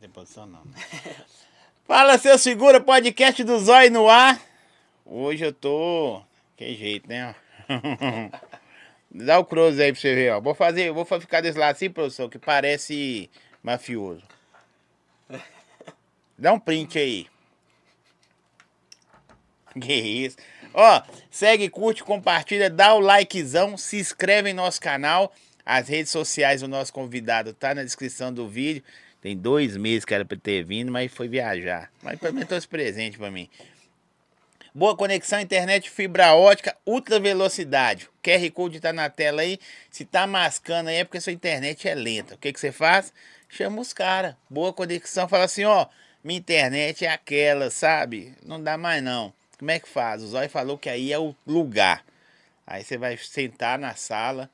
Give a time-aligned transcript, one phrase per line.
[0.00, 0.64] Tem posição não.
[0.64, 0.74] né?
[1.84, 4.40] Fala, seu segura, podcast do Zóio no ar.
[5.04, 6.22] Hoje eu tô...
[6.56, 7.34] Que jeito, né?
[9.10, 10.40] Dá o close aí pra você ver, ó.
[10.40, 13.28] Vou fazer, vou ficar desse lado assim, professor, que parece
[13.62, 14.22] mafioso.
[16.38, 17.26] Dá um print aí.
[19.80, 20.36] Que isso.
[20.74, 25.32] Ó, segue, curte, compartilha, dá o likezão, se inscreve em nosso canal.
[25.64, 28.82] As redes sociais do nosso convidado tá na descrição do vídeo.
[29.28, 31.92] Tem dois meses que era pra ter vindo, mas foi viajar.
[32.02, 33.46] Mas pelo menos trouxe presente pra mim.
[34.74, 38.06] Boa conexão, internet, fibra ótica, ultra velocidade.
[38.06, 39.60] O QR Code tá na tela aí.
[39.90, 42.36] Se tá mascando aí é porque sua internet é lenta.
[42.36, 43.12] O que, que você faz?
[43.50, 44.34] Chama os caras.
[44.48, 45.28] Boa conexão.
[45.28, 45.88] Fala assim, ó.
[46.24, 48.34] Minha internet é aquela, sabe?
[48.42, 49.30] Não dá mais não.
[49.58, 50.22] Como é que faz?
[50.22, 52.02] O Zóio falou que aí é o lugar.
[52.66, 54.48] Aí você vai sentar na sala,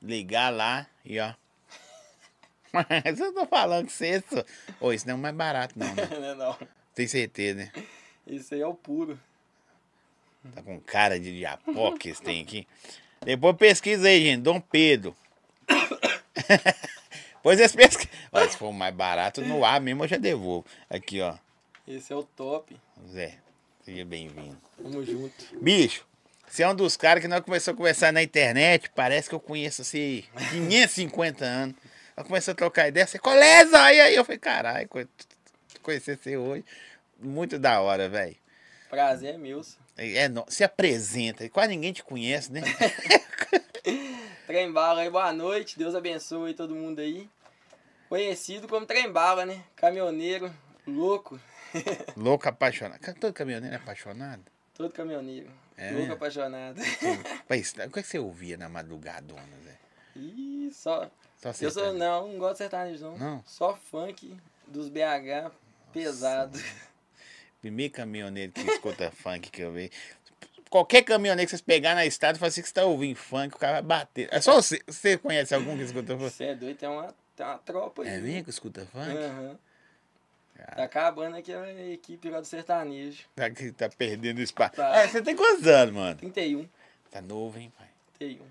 [0.00, 1.34] ligar lá e ó.
[3.04, 4.22] Mas eu tô falando que você.
[4.80, 6.08] Ô, isso não é mais barato, não, né?
[6.10, 6.58] não, é não.
[6.94, 7.72] Tem certeza, né?
[8.26, 9.18] Isso aí é o puro.
[10.54, 12.66] Tá com cara de diapó que esse tem aqui.
[13.20, 14.42] Depois pesquisa aí, gente.
[14.42, 15.14] Dom Pedro.
[17.42, 18.08] pois esse pesquisa.
[18.32, 20.64] Olha, se for mais barato no ar mesmo, eu já devolvo.
[20.88, 21.36] Aqui, ó.
[21.86, 22.76] Esse é o top.
[23.08, 23.38] Zé,
[23.82, 24.56] seja bem-vindo.
[24.76, 25.34] Tamo junto.
[25.60, 26.06] Bicho,
[26.46, 28.90] você é um dos caras que nós começamos a conversar na internet.
[28.94, 31.76] Parece que eu conheço assim, 550 anos.
[32.20, 33.06] Nós começamos a trocar ideia.
[33.06, 34.02] Você, é, Zóio?
[34.02, 35.08] Aí eu falei, caralho, co-
[35.82, 36.62] conhecer você hoje.
[37.18, 38.36] Muito da hora, velho.
[38.90, 39.62] Prazer é meu.
[39.64, 39.80] senhor.
[39.96, 41.48] É, não, se apresenta.
[41.48, 42.60] Quase ninguém te conhece, né?
[44.46, 45.78] Trem bala aí, boa noite.
[45.78, 47.26] Deus abençoe todo mundo aí.
[48.10, 49.64] Conhecido como trem bala, né?
[49.76, 50.54] Caminhoneiro,
[50.86, 51.40] louco.
[52.16, 53.00] Louco apaixonado.
[53.14, 54.42] Todo caminhoneiro é apaixonado?
[54.74, 55.48] Todo caminhoneiro.
[55.78, 56.80] É louco apaixonado.
[57.48, 59.78] Mas, o que é que você ouvia na madrugadona, Zé?
[60.16, 61.08] Ih, só.
[61.40, 61.98] Só Eu sou, sertanejo.
[61.98, 63.18] não, não gosto de sertanejo, não.
[63.18, 63.44] Não?
[63.46, 65.50] Só funk dos BH
[65.92, 66.58] pesado.
[67.60, 69.90] Primeiro caminhoneiro que escuta funk que eu vi.
[70.68, 73.58] Qualquer caminhoneiro que vocês pegar na estrada, fala assim que você tá ouvindo funk, o
[73.58, 74.28] cara vai bater.
[74.30, 74.80] É só você.
[74.86, 76.30] Você conhece algum que escuta funk?
[76.30, 78.08] Você é doido, tem uma, tem uma tropa aí.
[78.08, 79.14] É mesmo que escuta funk?
[80.56, 80.76] Cara.
[80.76, 83.24] Tá acabando aqui a equipe lá do sertanejo.
[83.34, 83.44] Tá,
[83.76, 84.76] tá perdendo espaço.
[84.76, 85.02] Tá.
[85.02, 86.16] Ah, você tem quantos anos, mano?
[86.16, 86.68] 31.
[87.10, 87.88] Tá novo, hein, pai?
[88.18, 88.44] 31.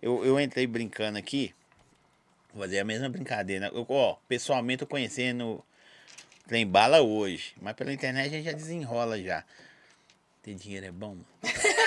[0.00, 1.54] Eu, eu entrei brincando aqui.
[2.52, 3.70] Vou fazer a mesma brincadeira.
[3.74, 5.64] Eu, ó, pessoalmente eu conhecendo
[6.46, 7.54] Trem Bala hoje.
[7.60, 9.44] Mas pela internet a gente já desenrola já.
[10.42, 11.26] Ter dinheiro é bom, mano?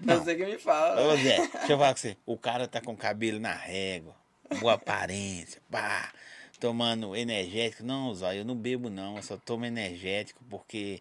[0.00, 1.00] Não sei que me fala.
[1.02, 2.16] Ô Zé, deixa eu falar com você.
[2.24, 4.14] O cara tá com o cabelo na régua,
[4.60, 6.12] boa aparência, pá,
[6.58, 7.84] tomando energético.
[7.84, 11.00] Não, Zó, eu não bebo não, eu só tomo energético porque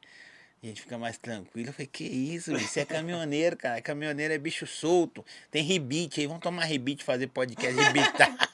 [0.64, 1.70] a gente fica mais tranquilo.
[1.70, 2.52] Eu falei, que isso?
[2.58, 3.82] Você é caminhoneiro, cara.
[3.82, 5.24] Caminhoneiro é bicho solto.
[5.52, 8.36] Tem rebite aí, vamos tomar rebite, fazer podcast, rebitar.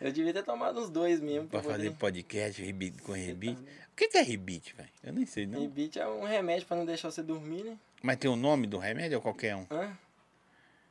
[0.00, 1.48] Eu devia ter tomado uns dois mesmo.
[1.48, 1.98] pra Pra fazer poder...
[1.98, 3.62] podcast rebite, com rebite.
[3.62, 4.88] tá O que que é rebite, velho?
[5.04, 5.60] Eu nem sei não.
[5.60, 7.76] Rebite é um remédio pra não deixar você dormir, né?
[8.02, 9.64] Mas tem o nome do remédio ou qualquer um?
[9.70, 9.96] Hã?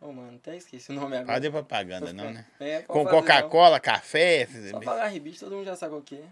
[0.02, 1.34] Ô, mano, até esqueci o nome agora.
[1.34, 2.46] Fazer propaganda não, né?
[2.60, 4.48] É, Com Coca-Cola, café...
[4.72, 6.24] Só falar rebite, todo mundo já sabe o que é.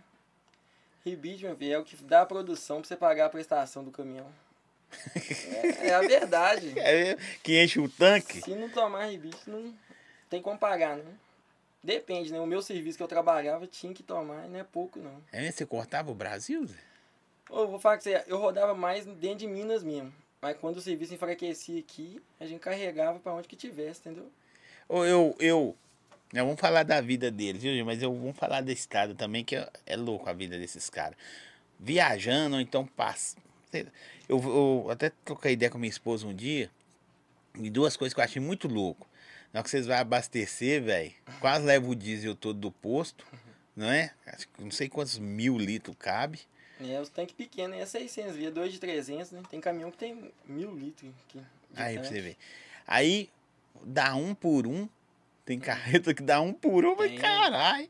[1.05, 3.91] Rebite, meu filho, é o que dá a produção pra você pagar a prestação do
[3.91, 4.27] caminhão.
[5.15, 6.73] É, é a verdade.
[6.79, 8.41] É, que enche o tanque.
[8.41, 9.73] Se não tomar rebite, não
[10.29, 11.13] tem como pagar, né?
[11.83, 12.39] Depende, né?
[12.39, 15.21] O meu serviço que eu trabalhava tinha que tomar, e não é pouco, não.
[15.31, 16.77] É, você cortava o Brasil, Zé?
[17.49, 20.13] Ô, vou falar que você, eu rodava mais dentro de Minas mesmo.
[20.41, 24.31] Mas quando o serviço enfraquecia aqui, a gente carregava pra onde que tivesse, entendeu?
[24.89, 25.75] Eu, eu.
[26.33, 27.85] Não, vamos falar da vida deles, viu, gente?
[27.85, 31.15] Mas eu vamos falar da estrada também, que é, é louco a vida desses caras.
[31.79, 33.37] Viajando, ou então passa.
[34.27, 36.71] Eu, eu até troquei ideia com minha esposa um dia.
[37.59, 39.07] E duas coisas que eu achei muito louco.
[39.53, 43.23] Na hora que vocês vão abastecer, velho, quase leva o diesel todo do posto,
[43.75, 44.11] não é?
[44.25, 46.39] Acho que não sei quantos mil litros cabe.
[46.81, 49.43] É, os tanques pequenos, é 600, via 2 de 300, né?
[49.47, 51.39] Tem caminhão que tem mil litros aqui.
[51.75, 52.07] Aí pra tanque.
[52.07, 52.37] você ver.
[52.87, 53.29] Aí
[53.83, 54.89] dá um por um.
[55.45, 57.89] Tem carreta que dá um por um, mas caralho.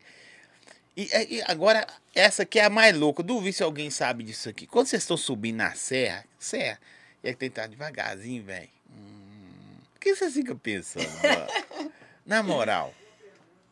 [0.95, 3.23] E, e agora, essa aqui é a mais louca.
[3.23, 4.67] Duvido se alguém sabe disso aqui.
[4.67, 6.79] Quando vocês estão subindo na serra, serra,
[7.23, 8.69] e tem que estar devagarzinho, velho.
[8.89, 11.05] Hum, o que você fica pensando?
[12.25, 12.93] na moral.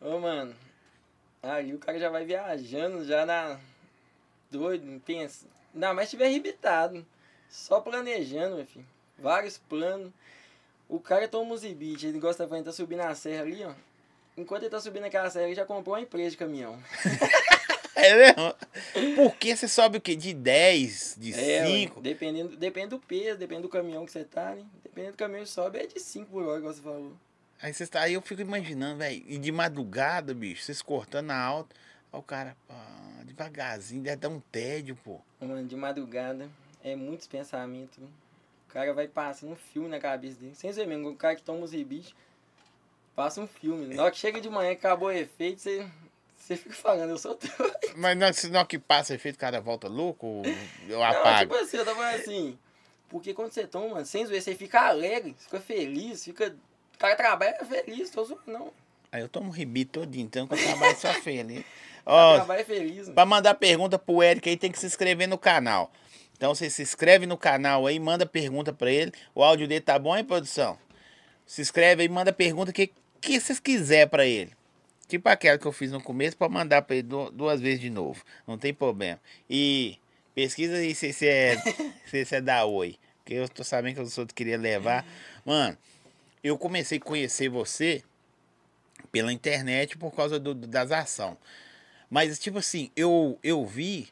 [0.00, 0.54] Ô, mano,
[1.42, 3.58] aí o cara já vai viajando, já na.
[4.50, 5.46] Doido, pensa.
[5.72, 7.06] Ainda mais se tiver arrebitado.
[7.48, 8.86] Só planejando, meu filho.
[9.18, 10.12] Vários planos.
[10.92, 13.72] O cara toma uns ibite, ele gosta de tá subindo a serra ali, ó.
[14.36, 16.78] Enquanto ele tá subindo aquela serra, ele já comprou uma empresa de caminhão.
[17.94, 19.14] É mesmo?
[19.14, 20.16] Porque você sobe o quê?
[20.16, 22.00] De 10, de É, ué, 5?
[22.00, 24.64] dependendo, depende do peso, depende do caminhão que você tá, né?
[24.82, 27.12] Dependendo do caminhão que sobe, é de 5 por hora, igual você falou.
[27.60, 29.22] Aí, você tá, aí eu fico imaginando, velho.
[29.28, 31.76] E de madrugada, bicho, vocês cortando a alta.
[32.10, 35.20] Ó, o cara, pá, devagarzinho, deve dar um tédio, pô.
[35.40, 36.50] Mano, de madrugada,
[36.82, 38.02] é muitos pensamentos.
[38.72, 40.54] O cara vai passando um filme na cabeça dele.
[40.54, 42.14] Sem ser mesmo, o cara que toma os rebites,
[43.14, 43.94] passa um filme.
[43.94, 45.86] Na hora que chega de manhã, acabou o efeito, você,
[46.38, 47.94] você fica falando, eu sou doido.
[47.96, 50.42] Mas não, se não que passa efeito, o cara volta louco, ou
[50.88, 52.58] eu Não, tipo assim, eu tô falando assim.
[53.10, 56.56] Porque quando você toma, sem zoeira, você fica alegre, fica feliz, fica.
[56.94, 58.72] O cara trabalha feliz, tô zoando, não.
[59.12, 61.60] Aí eu tomo ribi todinho, então que eu trabalho só feliz.
[61.60, 61.64] O
[62.06, 63.14] Ó, trabalha feliz, mano.
[63.14, 65.92] Pra mandar pergunta pro Eric aí, tem que se inscrever no canal.
[66.42, 69.12] Então você se inscreve no canal aí, manda pergunta pra ele.
[69.32, 70.76] O áudio dele tá bom, hein, produção?
[71.46, 72.90] Se inscreve aí, manda pergunta que
[73.20, 74.50] que vocês quiser pra ele.
[75.06, 77.88] Tipo aquela que eu fiz no começo pra mandar pra ele du- duas vezes de
[77.90, 78.24] novo.
[78.44, 79.20] Não tem problema.
[79.48, 79.96] E
[80.34, 81.56] pesquisa aí se você é,
[82.10, 82.96] se você é da Oi.
[83.18, 85.06] Porque eu tô sabendo que os outros queriam levar.
[85.46, 85.78] Mano,
[86.42, 88.02] eu comecei a conhecer você
[89.12, 91.36] pela internet por causa do, do- das ações.
[92.10, 94.08] Mas, tipo assim, eu, eu vi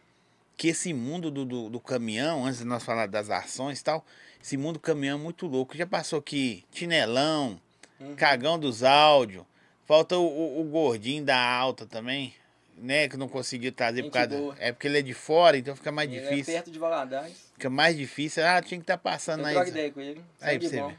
[0.61, 4.05] que esse mundo do, do, do caminhão, antes de nós falar das ações e tal,
[4.43, 5.75] esse mundo do caminhão é muito louco.
[5.75, 7.59] Já passou aqui Tinelão,
[7.99, 8.15] Uhum.
[8.15, 9.43] Cagão dos Áudios,
[9.87, 12.35] falta o, o- o gordinho da alta também,
[12.77, 13.09] né?
[13.09, 14.37] Que não conseguiu trazer por causa.
[14.37, 14.55] boa.
[14.59, 16.53] É porque ele é de fora, então fica mais Ele difícil.
[16.53, 17.37] É perto de Valadares.
[17.55, 18.45] Fica mais difícil.
[18.45, 19.69] Ah, tinha que estar passando Eu aí.
[19.69, 20.23] ideia com ele.
[20.43, 20.89] Aí pra você bom.
[20.89, 20.99] ver.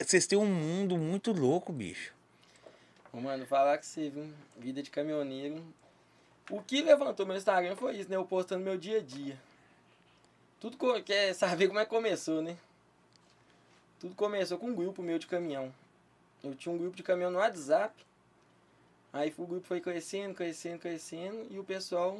[0.00, 2.12] Vocês têm um mundo muito louco, bicho.
[3.12, 4.26] Mano, falar que você viu,
[4.58, 5.62] vida de caminhoneiro.
[6.50, 8.16] O que levantou meu Instagram foi isso, né?
[8.16, 9.38] Eu postando meu dia a dia.
[10.60, 12.56] Tudo co- quer saber como é que começou, né?
[14.00, 15.72] Tudo começou com um grupo meu de caminhão.
[16.42, 17.94] Eu tinha um grupo de caminhão no WhatsApp.
[19.12, 21.46] Aí o grupo foi crescendo, crescendo, crescendo.
[21.50, 22.18] E o pessoal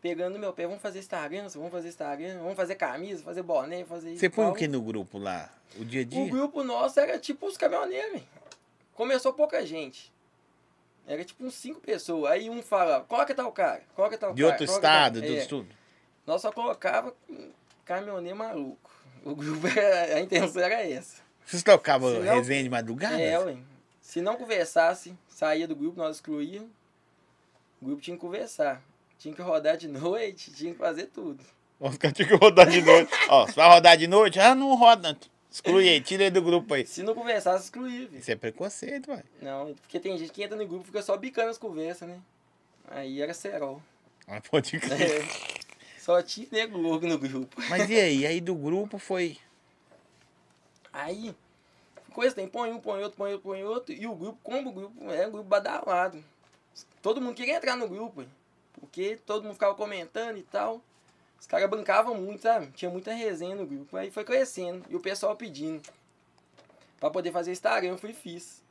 [0.00, 0.66] pegando meu pé.
[0.66, 2.38] Vamos fazer Instagram, vamos fazer Instagram.
[2.38, 4.20] Vamos fazer camisa, fazer boné, fazer isso.
[4.20, 5.52] Você põe o que no grupo lá?
[5.76, 6.30] O dia a O dia?
[6.30, 8.22] grupo nosso era tipo os caminhoneiros.
[8.94, 10.10] Começou pouca gente.
[11.08, 12.30] Era tipo uns cinco pessoas.
[12.32, 14.52] Aí um fala, coloca tal cara, coloca tal De cara.
[14.52, 15.30] outro coloca tal- estado, de É.
[15.40, 15.68] outro tudo.
[16.26, 17.14] Nós só colocava
[17.84, 18.90] caminhoneiro maluco.
[19.24, 21.22] O grupo, era- a intenção era essa.
[21.44, 23.18] Vocês tocavam não- resenha de madrugada?
[23.20, 23.56] É, ué.
[24.02, 26.68] Se não conversasse, saía do grupo, nós excluíamos.
[27.80, 28.82] O grupo tinha que conversar.
[29.18, 31.42] Tinha que rodar de noite, tinha que fazer tudo.
[31.80, 33.10] Os caras tinham que rodar de noite.
[33.30, 35.16] Ó, se vai rodar de noite, ah, não roda.
[35.50, 36.86] Exclui aí, tira ele do grupo aí.
[36.86, 38.06] Se não conversasse, excluía.
[38.06, 38.18] velho.
[38.18, 39.24] Isso é preconceito, ué.
[39.40, 42.20] Não, porque tem gente que entra no grupo e fica só bicando as conversas, né?
[42.86, 43.82] Aí era cerol.
[44.26, 45.22] Mas pode crer.
[45.22, 45.58] É.
[45.98, 47.60] Só tinha nego louco no grupo.
[47.68, 48.26] Mas e aí?
[48.26, 49.38] Aí do grupo foi.
[50.92, 51.34] Aí,
[52.12, 53.94] coisa tem, põe um, põe outro, põe outro, põe outro.
[53.94, 56.22] E o grupo, como o grupo é um grupo badalado.
[57.02, 58.24] Todo mundo queria entrar no grupo,
[58.72, 60.82] porque todo mundo ficava comentando e tal.
[61.40, 62.68] Os caras brincavam muito, sabe?
[62.72, 63.96] Tinha muita resenha no grupo.
[63.96, 64.84] Aí foi crescendo.
[64.88, 65.82] E o pessoal pedindo.
[66.98, 68.62] Pra poder fazer Instagram, eu fui e fiz.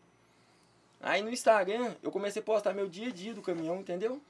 [1.00, 4.22] Aí no Instagram, eu comecei a postar meu dia a dia do caminhão, entendeu?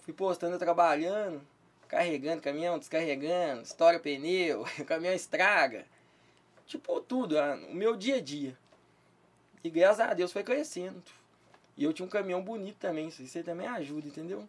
[0.00, 1.40] Fui postando trabalhando,
[1.88, 5.84] carregando caminhão, descarregando, estoura pneu, o caminhão estraga.
[6.66, 8.56] Tipo, tudo, ah, o meu dia a dia.
[9.64, 11.02] E graças a Deus foi crescendo.
[11.76, 14.46] E eu tinha um caminhão bonito também, isso aí também ajuda, entendeu?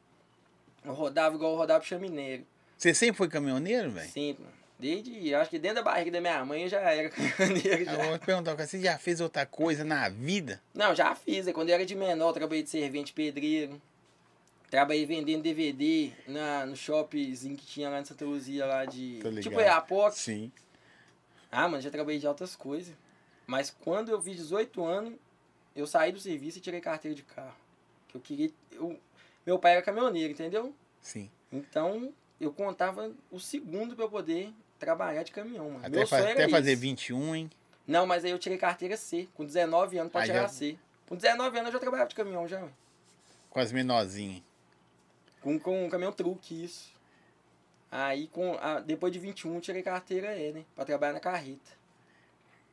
[0.84, 2.46] Eu rodava igual eu rodava pro chaminério.
[2.84, 4.10] Você sempre foi caminhoneiro, velho?
[4.10, 4.58] Sempre, mano.
[4.78, 7.84] Desde, acho que dentro da barriga da minha mãe eu já era caminhoneiro.
[7.84, 8.06] Eu Já.
[8.10, 10.62] vou te perguntar, você já fez outra coisa na vida?
[10.74, 11.46] Não, já fiz.
[11.46, 11.54] né?
[11.54, 13.82] Quando eu era de menor, eu trabalhei de servente pedreiro.
[14.70, 19.22] Trabalhei vendendo DVD na, no shoppingzinho que tinha lá em Santa Luzia, lá de.
[19.42, 20.14] Tipo Iapoc.
[20.18, 20.52] Sim.
[21.50, 22.94] Ah, mano, já trabalhei de outras coisas.
[23.48, 25.14] Mas quando eu fiz 18 anos,
[25.74, 27.56] eu saí do serviço e tirei carteira de carro.
[28.10, 28.52] Que eu queria.
[28.74, 29.00] Eu,
[29.46, 30.76] meu pai era caminhoneiro, entendeu?
[31.02, 31.32] Sim.
[31.50, 32.12] Então
[32.44, 35.86] eu contava o segundo pra eu poder trabalhar de caminhão, mano.
[35.86, 36.82] Até, meu fa- sonho era até fazer esse.
[36.82, 37.50] 21, hein?
[37.88, 39.28] Não, mas aí eu tirei carteira C.
[39.34, 40.78] Com 19 anos pode tirar já- C.
[41.08, 42.68] Com 19 anos eu já trabalhava de caminhão já.
[43.50, 44.42] Com as menorzinhas.
[45.42, 46.92] Com, com um caminhão truque, isso.
[47.92, 50.66] Aí, com, a, depois de 21, eu tirei carteira E, né?
[50.76, 51.70] Pra trabalhar na carreta.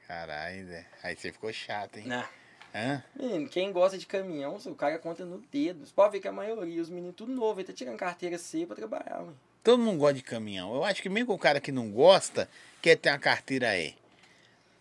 [0.07, 0.85] Caralho.
[1.03, 2.07] Aí você ficou chato, hein?
[2.07, 2.29] Nah.
[2.75, 3.03] Hã?
[3.17, 5.85] Menino, quem gosta de caminhão, o cara conta no dedo.
[5.85, 8.65] Você pode ver que a maioria, os meninos tudo novo, ele tá tirando carteira C
[8.65, 9.33] pra trabalhar, ué.
[9.62, 10.75] Todo mundo gosta de caminhão.
[10.75, 12.49] Eu acho que mesmo o cara que não gosta,
[12.81, 13.95] quer ter uma carteira E.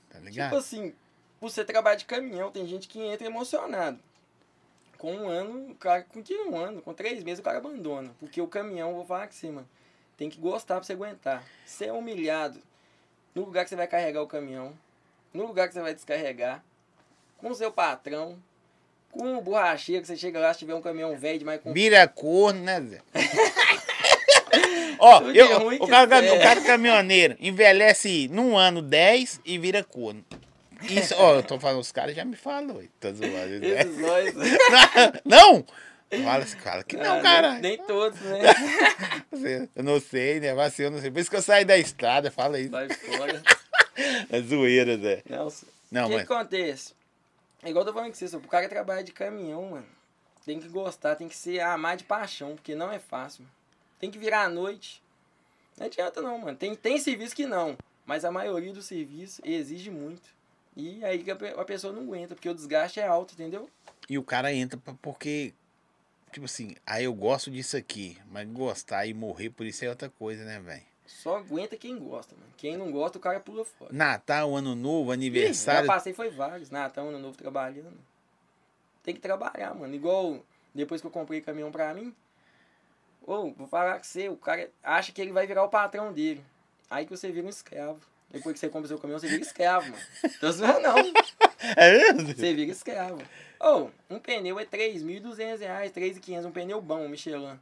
[0.09, 0.47] Tá ligado?
[0.47, 0.93] Tipo assim,
[1.41, 3.99] você trabalhar de caminhão, tem gente que entra emocionado.
[4.97, 8.11] Com um ano, o cara, com que um ano, com três meses, o cara abandona.
[8.19, 9.67] Porque o caminhão, vou falar que sim, mano,
[10.17, 11.43] tem que gostar pra você aguentar.
[11.65, 12.61] Você é humilhado
[13.33, 14.73] no lugar que você vai carregar o caminhão,
[15.33, 16.63] no lugar que você vai descarregar,
[17.37, 18.37] com o seu patrão,
[19.11, 22.07] com o borracheiro que você chega lá, se tiver um caminhão velho demais com Vira
[22.07, 23.01] corno, né, Zé?
[24.99, 26.33] Ó, eu, ruim o, cara, é.
[26.33, 30.23] o cara caminhoneiro envelhece num ano 10 e vira corno.
[30.83, 33.59] Isso, ó, eu tô falando, os caras já me falam, ué, tô zoando.
[33.59, 33.67] né?
[33.81, 34.33] esses nós.
[35.25, 35.65] Não!
[36.23, 37.53] Fala, fala que Ah, não, nem- cara.
[37.59, 38.39] Nem, todos, né?
[39.75, 40.53] Eu não sei, né?
[40.55, 41.11] Mas eu não sei.
[41.11, 42.71] Por isso que eu saí da estrada, fala isso.
[42.71, 43.41] Vai fora.
[44.31, 45.21] É zoeira, Zé.
[45.29, 45.49] Não,
[45.91, 46.93] Não, o que, mas- que acontece?
[47.61, 49.85] É igual eu tô falando com você, o cara que trabalha de caminhão, mano,
[50.45, 53.41] tem que gostar, tem que ser amar de paixão, porque não é fácil.
[53.43, 53.58] Mano.
[53.99, 55.01] Tem que virar à noite.
[55.77, 56.57] Não adianta não, mano.
[56.57, 60.29] Tem, tem serviço que não, mas a maioria do serviço exige muito.
[60.75, 63.69] E aí que a, pe- a pessoa não aguenta, porque o desgaste é alto, entendeu?
[64.09, 65.53] E o cara entra porque,
[66.31, 70.09] tipo assim, aí eu gosto disso aqui, mas gostar e morrer por isso é outra
[70.09, 70.83] coisa, né, velho?
[71.05, 72.53] Só aguenta quem gosta, mano.
[72.55, 73.91] Quem não gosta, o cara pula fora.
[73.91, 75.87] Natal, Ano Novo, Ih, aniversário.
[75.87, 76.69] Já passei foi vários.
[76.69, 77.97] Natal, ano novo trabalhando.
[79.01, 79.93] Tem que trabalhar, mano.
[79.95, 82.13] Igual depois que eu comprei caminhão pra mim.
[83.29, 86.43] Ô, vou falar com você, o cara acha que ele vai virar o patrão dele.
[86.89, 87.99] Aí que você vira um escravo.
[88.27, 90.03] Depois que você compra seu caminhão, você vira escravo, mano.
[90.39, 90.95] Tô zoando não.
[91.75, 92.33] É mesmo?
[92.33, 93.21] Você vira escravo.
[93.59, 97.59] Ô, um pneu é 3.200 reais, 3.500, um pneu bom, Michelin.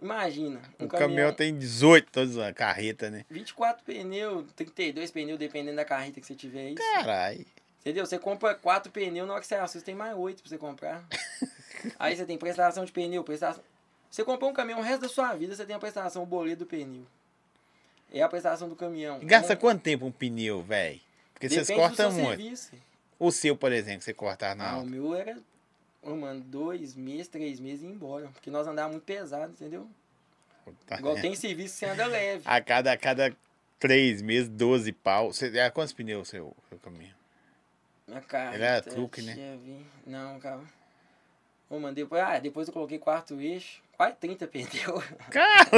[0.00, 3.26] Imagina, um O caminhão tem 18, todos uma carreta, né?
[3.28, 6.74] 24 pneus, 32 pneus, dependendo da carreta que você tiver aí.
[6.76, 7.44] Caralho.
[7.80, 8.06] Entendeu?
[8.06, 11.04] Você compra quatro pneus, na hora que você assusta, tem mais oito pra você comprar.
[11.98, 13.62] Aí você tem prestação de pneu, prestação.
[14.10, 16.64] Você comprou um caminhão o resto da sua vida, você tem a prestação, o boleto
[16.64, 17.06] do pneu.
[18.12, 19.22] É a prestação do caminhão.
[19.22, 21.00] E gasta Então, quanto tempo um pneu, velho?
[21.32, 22.40] Porque vocês depende cortam seu muito.
[22.40, 22.72] serviço.
[23.18, 25.38] O seu, por exemplo, você cortar na Ah, o meu era,
[26.02, 28.28] ô, mano, dois meses, três meses e ir embora.
[28.28, 29.88] Porque nós andávamos muito pesado, entendeu?
[30.86, 32.42] Tá Igual tem serviço que você anda leve.
[32.44, 33.34] A cada, a cada
[33.78, 35.32] três meses, 12 pau.
[35.32, 37.14] Você, é, quantos pneus o seu, seu caminhão?
[38.06, 38.54] Minha cara.
[38.54, 39.58] Ele era truque, né?
[40.06, 40.60] Não, cara.
[41.68, 43.80] Ô, mano, depois, ah, depois eu coloquei quarto eixo.
[44.00, 45.04] Quase 30 pneus.
[45.28, 45.68] Cara!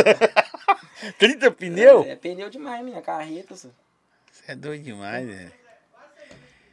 [1.19, 2.05] 30 pneu?
[2.05, 3.57] É, pneu demais, minha carreta.
[3.57, 3.69] Você
[4.47, 5.51] é doido demais, né?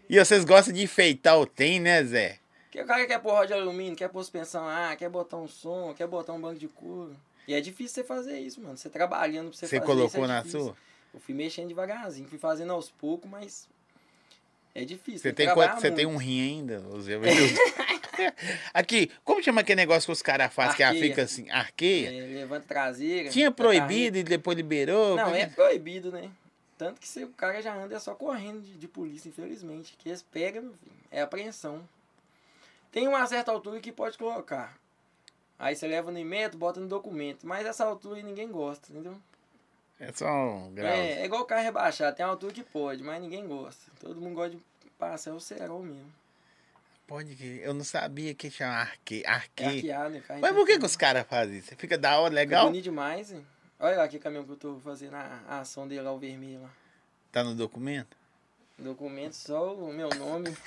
[0.08, 2.38] E vocês gostam de enfeitar o tem, né, Zé?
[2.66, 5.48] Porque o cara quer pôr roda de alumínio, quer pôr suspensão ah, quer botar um
[5.48, 7.18] som, quer botar um banco de couro.
[7.48, 8.78] E é difícil você fazer isso, mano.
[8.78, 10.62] Você trabalhando pra você, Você fazer colocou isso é na difícil.
[10.66, 10.78] sua?
[11.16, 13.68] Eu fui mexendo devagarzinho, fui fazendo aos poucos, mas
[14.76, 15.22] é difícil.
[15.22, 17.18] Você que tem, quanto, você tem um rim ainda, Zé?
[18.74, 21.10] Aqui, como chama aquele negócio que os caras fazem que ela Arqueia.
[21.10, 22.10] fica assim, arqueia?
[22.10, 23.30] É, levanta traseira.
[23.30, 25.16] Tinha proibido e depois liberou?
[25.16, 25.48] Não, é é?
[25.48, 26.30] proibido, né?
[26.78, 29.96] Tanto que se o cara já anda é só correndo de, de polícia, infelizmente.
[29.98, 30.72] Que eles pegam,
[31.12, 31.88] é apreensão.
[32.92, 34.78] Tem uma certa altura que pode colocar.
[35.58, 37.46] Aí você leva no IMET, bota no documento.
[37.46, 39.16] Mas essa altura ninguém gosta, entendeu?
[40.00, 40.90] É só um grau.
[40.90, 43.92] É, é igual carro rebaixado, tem uma altura que pode, mas ninguém gosta.
[44.00, 44.64] Todo mundo gosta de
[44.98, 46.10] passar o cerol mesmo.
[47.10, 49.70] Pode que eu não sabia que chama arque, É arqueia.
[49.98, 50.24] arqueado, né?
[50.40, 51.76] Mas por que, que os caras fazem isso?
[51.76, 52.66] Fica da hora, Fica legal?
[52.68, 53.46] bonito demais, hein?
[53.80, 56.62] Olha lá que caminhão que eu tô fazendo a, a ação dele lá, o vermelho
[56.62, 56.70] lá.
[57.32, 58.16] Tá no documento?
[58.78, 60.56] Documento só o meu nome.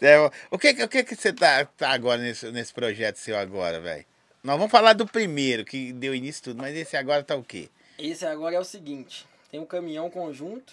[0.00, 0.18] É,
[0.50, 4.04] o que, o que que você tá, tá agora nesse, nesse projeto seu agora, velho?
[4.42, 7.68] Nós vamos falar do primeiro, que deu início tudo, mas esse agora tá o quê?
[7.98, 10.72] Esse agora é o seguinte: tem um caminhão conjunto,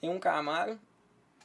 [0.00, 0.78] tem um Camaro,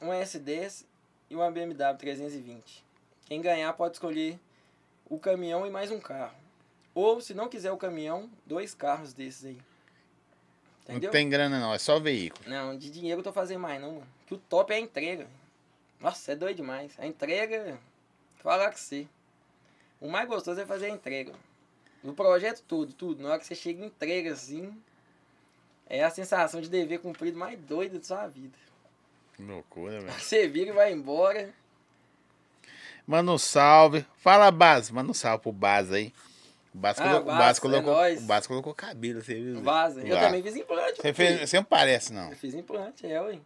[0.04, 0.84] um S10
[1.30, 2.84] e uma BMW 320.
[3.24, 4.38] Quem ganhar pode escolher
[5.08, 6.36] o caminhão e mais um carro.
[6.94, 9.58] Ou, se não quiser o caminhão, dois carros desses aí.
[10.82, 11.08] Entendeu?
[11.08, 12.48] Não tem grana não, é só veículo.
[12.48, 14.06] Não, de dinheiro eu tô fazendo mais não, mano.
[14.26, 15.26] Que o top é a entrega.
[15.98, 16.92] Nossa, é doido demais.
[16.98, 17.78] A entrega,
[18.36, 19.08] falar com você.
[20.00, 21.32] O mais gostoso é fazer a entrega.
[22.02, 23.22] No projeto tudo, tudo.
[23.22, 24.76] Na hora que você chega entrega assim,
[25.88, 28.56] é a sensação de dever cumprido mais doida da sua vida.
[29.36, 30.12] Que loucura, velho.
[30.12, 31.50] Você vira e vai embora.
[33.06, 34.04] Manda um salve.
[34.16, 34.90] Fala, Baz.
[34.90, 36.12] Manda um salve pro Baz aí.
[36.74, 37.92] O Baz, Ah, colo- o Baz, Baz é colocou,
[38.44, 39.62] o colocou cabelo, você viu?
[40.04, 41.00] Eu também fiz implante.
[41.00, 42.30] Você, fez, você não parece, não.
[42.30, 43.38] Eu fiz implante, é, ué.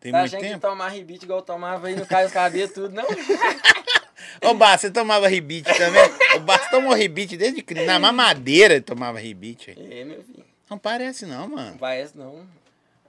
[0.00, 0.60] Tem tá muito que tempo?
[0.60, 3.04] tomar ribite igual eu tomava aí, não cai os cabelos tudo, não?
[4.44, 6.02] Ô, Baz, você tomava ribite também?
[6.36, 7.86] o Baz tomou ribite desde criança.
[7.86, 9.70] Na mamadeira ele tomava ribite.
[9.70, 10.44] É, meu filho.
[10.70, 11.78] Não parece, não, Não mano.
[11.78, 12.46] parece não.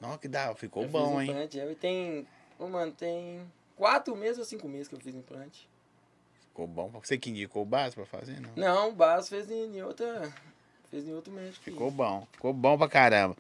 [0.02, 1.30] Não, que dá, ficou Eu bom, hein?
[1.30, 2.28] implante, é, e tem.
[2.58, 3.42] Ô, mano, tem
[3.76, 5.68] quatro meses ou cinco meses que eu fiz implante.
[6.42, 6.90] Ficou bom.
[7.02, 8.50] Você que indicou o Baz pra fazer, não?
[8.56, 10.32] Não, o Basso fez em, em outra.
[10.90, 11.64] Fez em outro médico.
[11.64, 12.28] Ficou bom.
[12.34, 13.36] Ficou bom pra caramba.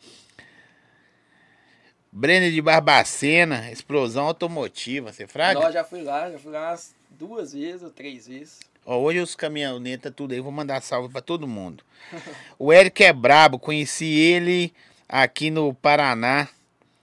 [2.11, 5.11] Brenner de Barbacena, explosão automotiva.
[5.11, 5.59] Você fraga?
[5.59, 8.59] Não, já fui lá, já fui lá umas duas vezes ou três vezes.
[8.85, 11.83] Ó, hoje os caminhonetas, tudo aí, vou mandar salve pra todo mundo.
[12.57, 14.73] O Eric é brabo, conheci ele
[15.09, 16.47] aqui no Paraná,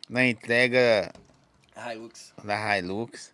[0.08, 1.12] na entrega
[1.76, 2.32] Hilux.
[2.44, 3.32] da Hilux.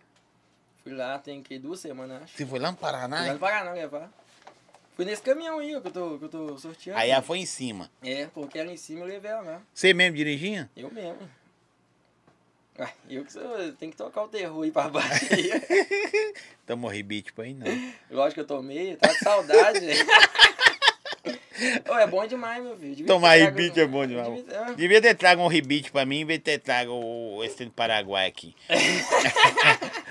[0.83, 2.35] Fui lá, tem que duas semanas, acho.
[2.35, 3.33] Você foi lá no Fui lá Paraná?
[3.33, 4.11] no Paraná levar.
[4.95, 6.99] Fui nesse caminhão aí ó, que eu tô, que eu tô sorteando.
[6.99, 7.89] Aí ela foi em cima.
[8.01, 9.61] É, porque ela em cima eu levei ela lá.
[9.73, 10.69] Você mesmo dirigia?
[10.75, 11.17] Eu mesmo.
[12.77, 15.25] Ué, eu que sou, tem que tocar o terror aí pra baixo.
[15.33, 16.33] aí.
[16.65, 17.67] Tomou rebite pra aí, não.
[18.09, 19.79] Lógico que eu tomei, tá com saudade.
[21.89, 22.95] Ô, é bom demais, meu filho.
[22.95, 24.43] Devia Tomar rebite é bom demais.
[24.43, 27.43] Devia- ah, Devia ter trago um rebite pra mim, em vez de ter trago o
[27.43, 28.55] esse do Paraguai aqui.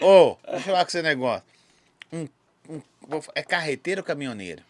[0.00, 1.44] Ô, deixa eu falar com um negócio.
[2.12, 2.28] Um,
[2.68, 2.82] um-
[3.34, 4.62] é carreteiro ou caminhoneiro?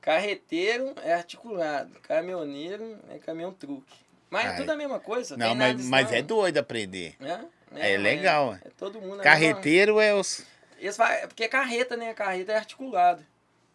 [0.00, 3.98] Carreteiro é articulado, caminhoneiro é caminhão truque.
[4.30, 4.56] Mas é Ai.
[4.56, 5.36] tudo a mesma coisa.
[5.36, 6.16] Não, mas, disso mas não.
[6.16, 7.16] é doido aprender.
[7.20, 7.40] É, É
[7.72, 9.22] mas legal, É, é todo mundo.
[9.22, 10.44] Carreteiro é os.
[10.78, 12.14] Eles é porque é carreta, né?
[12.14, 13.24] Carreta é articulado.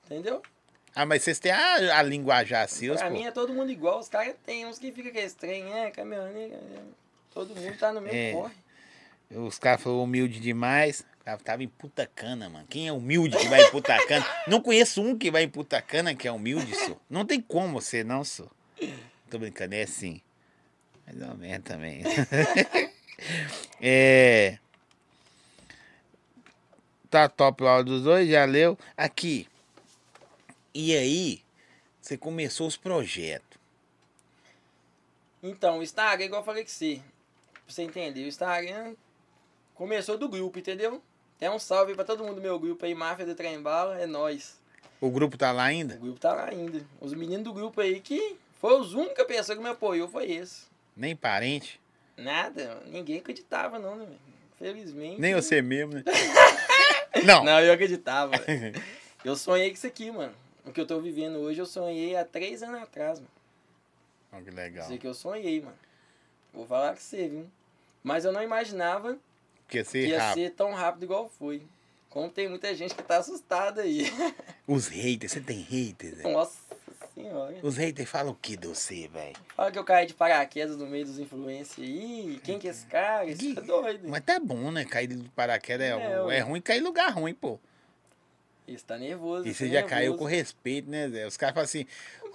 [0.05, 0.41] Entendeu?
[0.95, 3.13] Ah, mas vocês têm a, a linguajar seus, pra pô.
[3.13, 3.99] mim é todo mundo igual.
[3.99, 6.53] Os caras tem uns que ficam com esse trem, é, caminhoneiro.
[6.53, 6.79] é.
[7.33, 8.31] Todo mundo tá no mesmo É.
[8.31, 8.53] corre.
[9.31, 11.03] Os caras falaram humilde demais.
[11.25, 12.65] Tava- Tava em puta cana, mano.
[12.69, 14.25] Quem é humilde que vai em puta cana?
[14.47, 16.95] Não conheço um que vai em puta cana que é humilde, só.
[17.09, 18.45] Não tem como você, não, só.
[19.29, 20.21] Tô brincando, é assim.
[21.05, 22.03] Mais ou menos também.
[23.81, 24.57] é.
[27.09, 28.77] Tá top o áudio dos dois, já leu.
[28.95, 29.47] Aqui.
[30.77, 31.41] E aí,
[32.01, 33.57] você começou os projetos.
[35.41, 37.01] Então, o Instagram, igual eu falei que você.
[37.53, 38.93] Pra você entender, o Instagram
[39.73, 41.01] começou do grupo, entendeu?
[41.39, 44.05] Tem um salve pra todo mundo do meu grupo aí, Máfia do Trem Bala, é
[44.05, 44.59] nóis.
[44.99, 45.95] O grupo tá lá O ainda?
[45.95, 46.85] grupo tá lá ainda.
[46.99, 50.63] Os meninos do grupo aí que foi os únicas pessoas que me apoiou, foi esse.
[50.93, 51.79] Nem parente.
[52.17, 54.07] Nada, ninguém acreditava não, né?
[54.59, 55.21] Felizmente.
[55.21, 56.03] Nem você mesmo, né?
[57.23, 57.45] Não.
[57.45, 58.33] Não, eu acreditava.
[59.23, 60.33] eu sonhei com isso aqui, mano.
[60.65, 63.31] O que eu tô vivendo hoje, eu sonhei há três anos atrás, mano.
[64.33, 64.85] Olha que legal.
[64.85, 65.77] Isso aqui eu sonhei, mano.
[66.53, 67.45] Vou falar com você, viu?
[68.03, 69.17] Mas eu não imaginava
[69.67, 70.43] que ser ia rápido.
[70.43, 71.61] ser tão rápido igual foi.
[72.09, 74.05] Como tem muita gente que tá assustada aí.
[74.67, 76.31] Os haters, você tem haters, velho?
[76.31, 76.57] Nossa
[77.13, 77.55] senhora.
[77.61, 79.35] Os haters falam o que de você, velho?
[79.55, 82.39] Fala que eu caí de paraquedas no meio dos influencers aí.
[82.43, 83.25] Quem que é esse cara?
[83.25, 84.07] Isso é doido.
[84.07, 84.85] Mas tá bom, né?
[84.85, 87.59] Cair de paraquedas é, É, é, ruim cair em lugar ruim, pô.
[88.67, 89.47] Isso tá nervoso.
[89.47, 89.89] E você tá já nervoso.
[89.95, 91.27] caiu com respeito, né, Zé?
[91.27, 91.85] Os caras falam assim,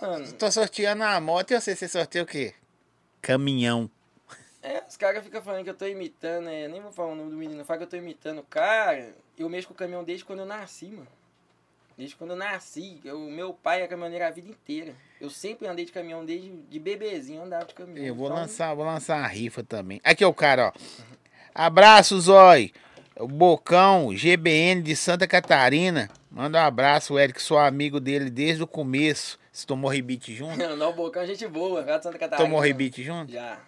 [0.01, 2.55] Mano, tô sorteando a moto e você, você sorteia o quê?
[3.21, 3.91] Caminhão.
[4.63, 7.31] é, os caras ficam falando que eu tô imitando, é, nem vou falar o nome
[7.31, 9.15] do menino, fala que eu tô imitando o cara.
[9.37, 11.07] Eu mexo com o caminhão desde quando eu nasci, mano.
[11.99, 12.99] Desde quando eu nasci.
[13.07, 14.95] O meu pai é caminhoneiro a vida inteira.
[15.21, 18.07] Eu sempre andei de caminhão desde de bebezinho, andava de caminhão.
[18.07, 20.01] Eu vou Então, lançar, vou lançar uma rifa também.
[20.03, 20.73] Aqui é o cara, ó.
[21.55, 22.73] Abraço, Zói.
[23.17, 26.09] O Bocão, GBN de Santa Catarina.
[26.31, 27.43] Manda um abraço, Eric.
[27.43, 29.39] Sou amigo dele desde o começo.
[29.53, 30.57] Você tomou rebite junto?
[30.77, 32.37] Não, o Bocão é gente boa, de Santa Catarina.
[32.37, 33.33] Tomou rebite junto?
[33.33, 33.59] Já.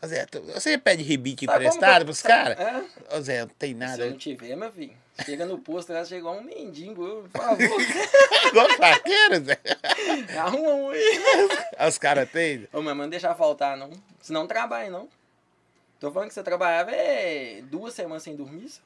[0.00, 2.56] Ô, Zé, você pede rebite Sabe emprestado pros caras?
[2.58, 3.16] É?
[3.16, 4.04] Ô Zé, não tem Se nada.
[4.04, 4.92] eu não tiver, meu filho,
[5.24, 7.58] chega no posto, lá chegou um mendigo, por favor,
[8.46, 9.58] Igual fraqueiro, Zé.
[10.38, 11.48] arruma um aí.
[11.88, 12.68] Os caras têm.
[12.72, 13.90] Ô, mas não deixar faltar, não.
[14.22, 15.08] Senão não trabalha, não.
[15.98, 18.80] Tô falando que você trabalhava é duas semanas sem dormir, só.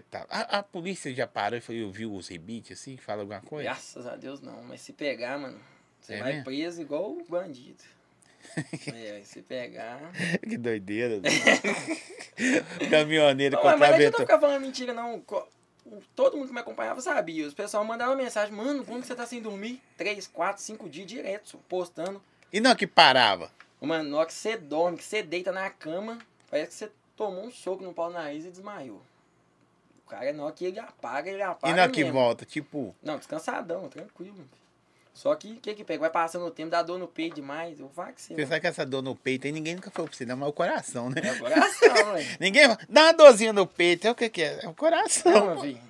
[0.00, 2.96] Tá- A, a polícia já parou e foi, viu os rebites assim?
[2.96, 3.64] Fala alguma coisa?
[3.64, 4.62] Graças a Deus, não.
[4.62, 5.60] Mas se pegar, mano,
[6.00, 6.44] você É vai mesmo?
[6.44, 7.82] preso igual o bandido.
[8.92, 10.00] é, se pegar...
[10.48, 11.18] que doideira.
[11.18, 11.22] O
[12.90, 14.20] Caminhoneiro Não, mas não contraventou.
[14.20, 15.22] ficar falando mentira, não.
[16.14, 17.46] Todo mundo que me acompanhava sabia.
[17.46, 19.80] Os pessoal mandava mensagem, mano, como que você tá sem dormir?
[19.96, 22.22] Três, quatro, cinco dias direto, postando.
[22.52, 23.50] E não que parava.
[23.80, 27.44] Mano, na hora que você dorme, que você deita na cama, parece que você tomou
[27.46, 29.02] um soco no pau na nariz e desmaiou.
[30.12, 32.44] O cara, na hora que ele apaga, ele apaga e não que volta.
[32.44, 34.44] Tipo, Não, descansadão, tranquilo.
[35.14, 36.00] Só que o que que pega?
[36.00, 37.78] Vai passando o tempo, dá dor no peito demais.
[37.80, 38.46] Eu falo que você.
[38.46, 40.50] sabe que essa dor no peito aí ninguém nunca foi pra você, não, mas é
[40.50, 41.20] o coração, né?
[41.22, 42.36] É o coração, velho.
[42.40, 42.68] Ninguém.
[42.88, 44.54] Dá uma dorzinha no peito, é o que que é?
[44.56, 45.46] É o Não, coração.
[45.54, 45.80] meu filho.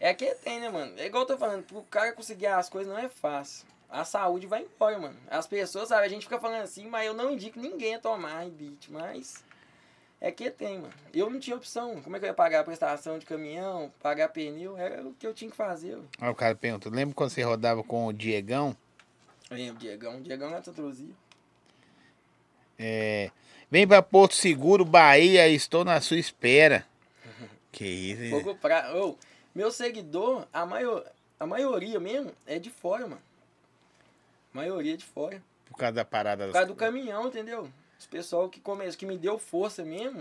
[0.00, 0.92] É que tem, né, mano?
[0.98, 3.66] É igual eu tô falando, pro cara conseguir as coisas não é fácil.
[3.90, 5.16] A saúde vai embora, mano.
[5.30, 8.40] As pessoas, sabe, a gente fica falando assim, mas eu não indico ninguém a tomar
[8.44, 9.42] rebite, mas.
[10.20, 10.92] É que tem, mano.
[11.14, 12.02] Eu não tinha opção.
[12.02, 14.76] Como é que eu ia pagar a prestação de caminhão, pagar pneu?
[14.76, 15.94] Era o que eu tinha que fazer.
[15.94, 16.02] ué.
[16.20, 18.76] Aí o cara pergunta, lembra quando você rodava com o Diegão?
[19.50, 20.20] Lembra, Diegão?
[20.20, 21.14] Diegão na Santa Luzia.
[22.78, 23.30] É,
[23.70, 26.84] vem pra Porto Seguro, Bahia, estou na sua espera.
[27.70, 28.30] Que isso, hein?
[28.30, 28.96] Fogo pra...
[28.96, 29.16] Ô,
[29.54, 31.04] meu seguidor, a, maior...
[31.38, 33.22] a maioria mesmo, é de fora, mano.
[34.52, 35.40] maioria de fora.
[35.66, 36.46] Por causa da parada.
[36.46, 37.68] Por causa do caminhão, entendeu?
[37.98, 40.20] Os pessoal que começou, que me deu força mesmo.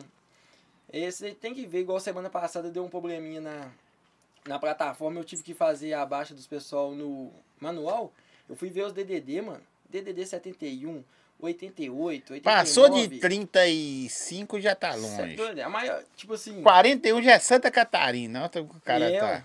[0.92, 3.70] Esse tem que ver, igual semana passada deu um probleminha na,
[4.48, 8.12] na plataforma, eu tive que fazer a baixa dos pessoal no manual.
[8.50, 9.62] Eu fui ver os DDD, mano.
[9.90, 11.04] DDD 71,
[11.40, 12.42] 88, 89.
[12.42, 15.62] Passou de 35 já tá é longe.
[15.62, 16.62] A maior, tipo assim.
[16.62, 18.40] 41 já é Santa Catarina.
[18.40, 19.44] Olha o que o cara eu, tá.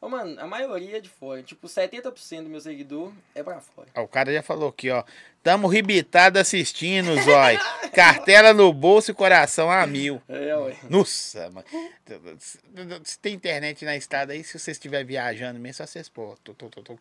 [0.00, 1.42] Ô, mano, a maioria é de fora.
[1.42, 3.88] Tipo, 70% do meu seguidor é pra fora.
[3.96, 5.02] Ó, O cara já falou aqui, ó.
[5.42, 7.58] Tamo ribitado assistindo, zói.
[7.92, 10.22] Cartela no bolso e coração a mil.
[10.28, 10.76] É, ué.
[10.88, 11.66] Nossa, mano.
[13.02, 16.36] Se tem internet na estrada aí, se você estiver viajando mesmo, só vocês pô.
[16.44, 16.96] Tô, tô, tô, tô,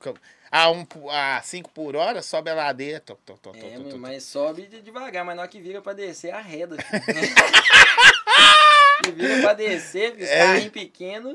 [0.51, 2.99] a, um, a cinco por hora, sobe a ladeira.
[2.99, 5.61] Tô, tô, tô, tô, É, tô, tô, mas sobe de- devagar, mas na hora que
[5.61, 6.77] vira pra descer, arreda.
[9.03, 10.37] que vira pra descer, É.
[10.45, 11.33] carrinhos pequenos,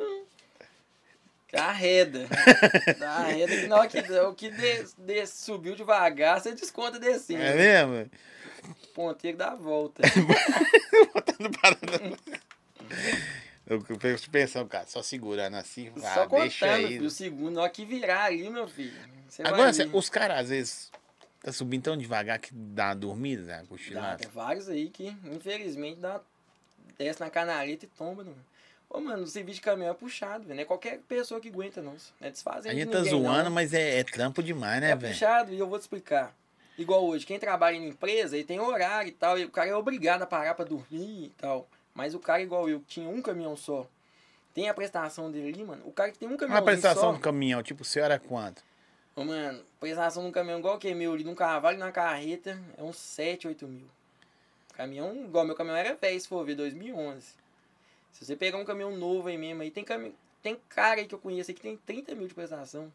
[1.61, 2.27] arreda.
[3.01, 7.43] Arreda que na hora que, o que des- des- subiu devagar, você desconta descendo.
[7.43, 8.11] É mesmo?
[8.65, 10.03] O ponteiro dá a volta.
[11.15, 12.17] Botando parada.
[13.65, 15.91] Eu fico pensando, cara, só segurando assim.
[15.97, 16.89] Só ah, deixa contando, aí.
[16.89, 18.93] filho, o segundo, na hora que virar ali, meu filho.
[19.29, 19.89] Você vai Agora, ver.
[19.95, 20.93] os caras às vezes
[21.41, 23.65] tá subindo tão devagar que dá uma dormida, né?
[23.93, 26.21] Dá, tem vários aí que, infelizmente, dá,
[26.99, 28.25] desce na canaleta e tomba.
[28.25, 28.35] Não.
[28.95, 30.55] Ô, mano, o serviço de caminhão é puxado, velho.
[30.57, 31.93] Não é qualquer pessoa que aguenta, não.
[31.93, 33.51] Não é desfazendo A de gente tá ninguém, zoando, não.
[33.51, 35.13] mas é, é trampo demais, né, É velho?
[35.15, 36.35] puxado e eu vou te explicar.
[36.77, 39.75] Igual hoje, quem trabalha em empresa, ele tem horário e tal, e o cara é
[39.75, 41.67] obrigado a parar pra dormir e tal.
[41.95, 43.87] Mas o cara, igual eu, que tinha um caminhão só,
[44.55, 45.83] tem a prestação dele ali, mano.
[45.87, 48.19] O cara que tem um caminhão Uma prestação só, do caminhão, tipo, o senhor era
[48.19, 48.63] quanto?
[49.17, 52.59] Ô, mano, prestação num caminhão igual que é meu ali, num cavalo e na carreta,
[52.77, 53.87] é uns 7, 8 mil.
[54.75, 57.27] Caminhão, igual meu caminhão era velho, se for ver, 2011.
[58.13, 61.15] Se você pegar um caminhão novo aí mesmo, aí tem caminhão, tem cara aí que
[61.15, 62.93] eu conheço aí que tem 30 mil de prestação.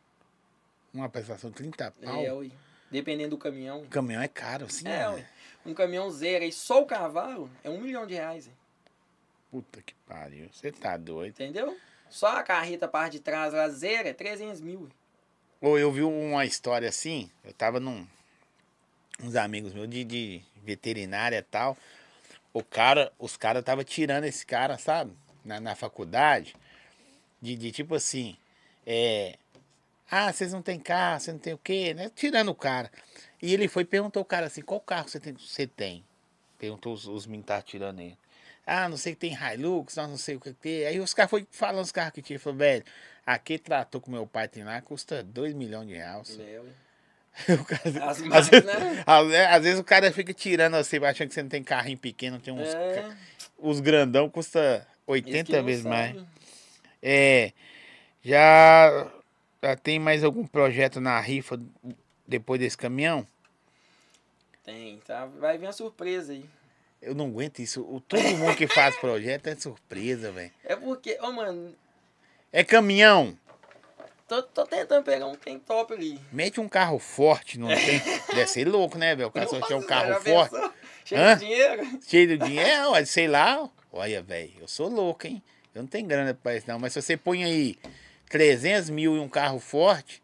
[0.94, 2.24] Uma prestação de 30 pau.
[2.24, 2.52] É, ui.
[2.90, 3.82] Dependendo do caminhão.
[3.82, 5.10] O caminhão é caro, assim, É, né?
[5.10, 5.30] ué.
[5.66, 8.54] Um caminhão zero aí, só o cavalo, é um milhão de reais, hein?
[9.52, 10.48] Puta que pariu.
[10.54, 11.32] Você tá doido.
[11.32, 11.78] entendeu?
[12.10, 14.90] Só a carreta, parte de trás lá, zero, é 300 mil.
[15.60, 18.08] Ou eu vi uma história assim, eu tava num.
[19.22, 21.76] Uns amigos meus de, de veterinária e tal.
[22.58, 25.12] O cara, os caras tava tirando esse cara, sabe?
[25.46, 26.56] Na, na faculdade.
[27.40, 28.36] De, de tipo assim.
[28.84, 29.38] É.
[30.10, 32.10] Ah, vocês não tem carro, você não tem o quê, né?
[32.16, 32.92] Tirando o cara.
[33.40, 35.34] E ele foi e perguntou ao cara assim, qual carro você tem?
[35.34, 36.04] Você tem?
[36.58, 38.18] Perguntou os, os estavam tirando ele.
[38.66, 40.84] Ah, não sei que tem Hilux, nós não sei o que tem.
[40.88, 42.40] Aí os caras foi falando os carros que tinha.
[42.40, 42.84] Falou, velho,
[43.24, 46.40] aquele trator que meu pai tem lá custa 2 milhões de reais.
[46.40, 46.68] O
[47.66, 51.28] cara- As às, vezes, máquinas- às vezes- às vezes o cara fica tirando você, achando
[51.30, 52.68] que você não tem carrinho pequeno, tem uns.
[52.74, 53.10] É,
[53.58, 54.60] Os grandão custa
[55.08, 56.16] esse que 80 não vezes mais.
[57.02, 57.52] É.
[58.24, 59.08] Já,
[59.64, 61.60] já tem mais algum projeto na rifa
[62.28, 63.26] depois desse caminhão?
[64.64, 65.26] Tem, tá?
[65.26, 66.44] Vai vir uma surpresa aí.
[67.02, 67.82] Eu não aguento isso.
[67.84, 70.52] O, todo mundo que faz projeto é surpresa, velho.
[70.66, 71.74] É porque, ô mano,
[72.52, 73.38] É caminhão.
[74.28, 76.20] Tô, tô tentando pegar um tem top ali.
[76.32, 78.02] Mete um carro forte, não tem.
[78.36, 79.30] Deve ser louco, né, velho?
[79.30, 80.52] O cara só tinha um carro forte.
[80.52, 80.74] pensou?
[81.06, 81.34] Cheio Hã?
[81.36, 82.00] de dinheiro.
[82.08, 83.70] Cheio de dinheiro, olha, sei lá.
[83.92, 85.42] Olha, velho, eu sou louco, hein?
[85.74, 86.78] Eu não tenho grana pra isso, não.
[86.80, 87.78] Mas se você põe aí
[88.30, 90.22] 300 mil em um carro forte,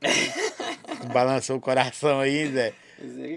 [1.12, 2.74] balançou o coração aí, Zé.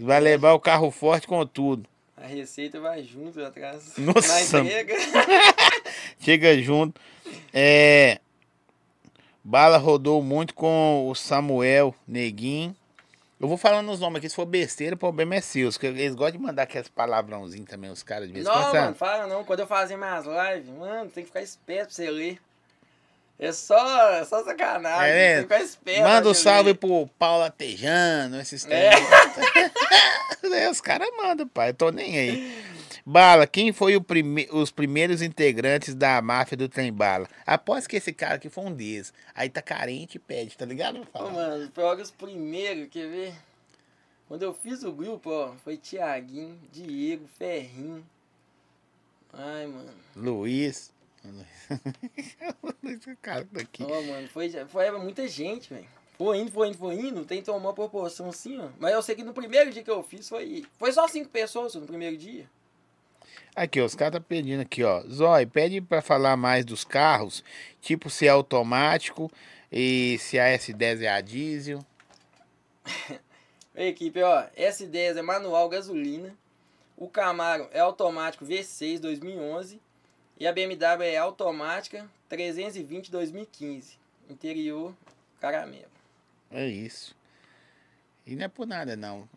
[0.02, 1.88] Vai levar o carro forte com tudo.
[2.18, 3.94] A receita vai junto atrás.
[3.98, 4.62] Nossa.
[6.20, 7.00] Chega junto.
[7.54, 8.20] É.
[9.44, 12.76] Bala rodou muito com o Samuel Neguinho.
[13.40, 15.70] Eu vou falando os nomes aqui, se for besteira, o problema é seu.
[15.82, 18.74] Eles gostam de mandar aqueles palavrãozinhos também, os caras de vez em Não, quando.
[18.74, 19.44] mano, fala não.
[19.44, 22.40] Quando eu fazia minhas lives, mano, tem que ficar esperto pra você ler.
[23.38, 25.10] É só, é só sacanagem.
[25.12, 26.04] É, tem que ficar esperto.
[26.04, 26.76] Manda um salve ler.
[26.76, 28.92] pro Paulo Atejano, esses É.
[28.92, 29.72] trem.
[30.54, 31.70] É, os caras mandam, pai.
[31.70, 32.64] Eu tô nem aí.
[33.06, 37.28] Bala, quem foi prime- os primeiros integrantes da máfia do Trem Bala?
[37.46, 39.14] Após que esse cara aqui foi um deles.
[39.34, 41.08] Aí tá carente e pede, tá ligado?
[41.14, 43.34] Ô, mano, pior que os primeiros, quer ver?
[44.28, 48.06] Quando eu fiz o grupo, ó, foi Tiaguinho, Diego, Ferrinho.
[49.32, 49.90] Ai, mano.
[50.16, 50.92] Luiz.
[52.84, 53.84] Luiz, o cara tá aqui.
[53.84, 55.88] Ó, mano, foi, foi muita gente, velho.
[56.18, 58.70] Foi indo, foi indo, foi indo, tem que tomar uma proporção assim, ó.
[58.80, 60.64] Mas eu sei que no primeiro dia que eu fiz foi.
[60.78, 62.48] Foi só cinco pessoas no primeiro dia.
[63.56, 65.02] Aqui, ó, os caras tá pedindo aqui, ó.
[65.02, 67.44] Zói, pede pra falar mais dos carros,
[67.82, 69.32] tipo se é automático
[69.72, 71.80] e se a S10 é a diesel.
[73.76, 76.36] Ei, equipe, ó, S10 é manual gasolina.
[76.96, 79.82] O Camaro é automático V6 2011.
[80.40, 83.98] E a BMW é automática 320 2015.
[84.30, 84.94] Interior
[85.40, 85.92] caramelo.
[86.52, 87.16] É isso.
[88.26, 89.28] E não é por nada, não.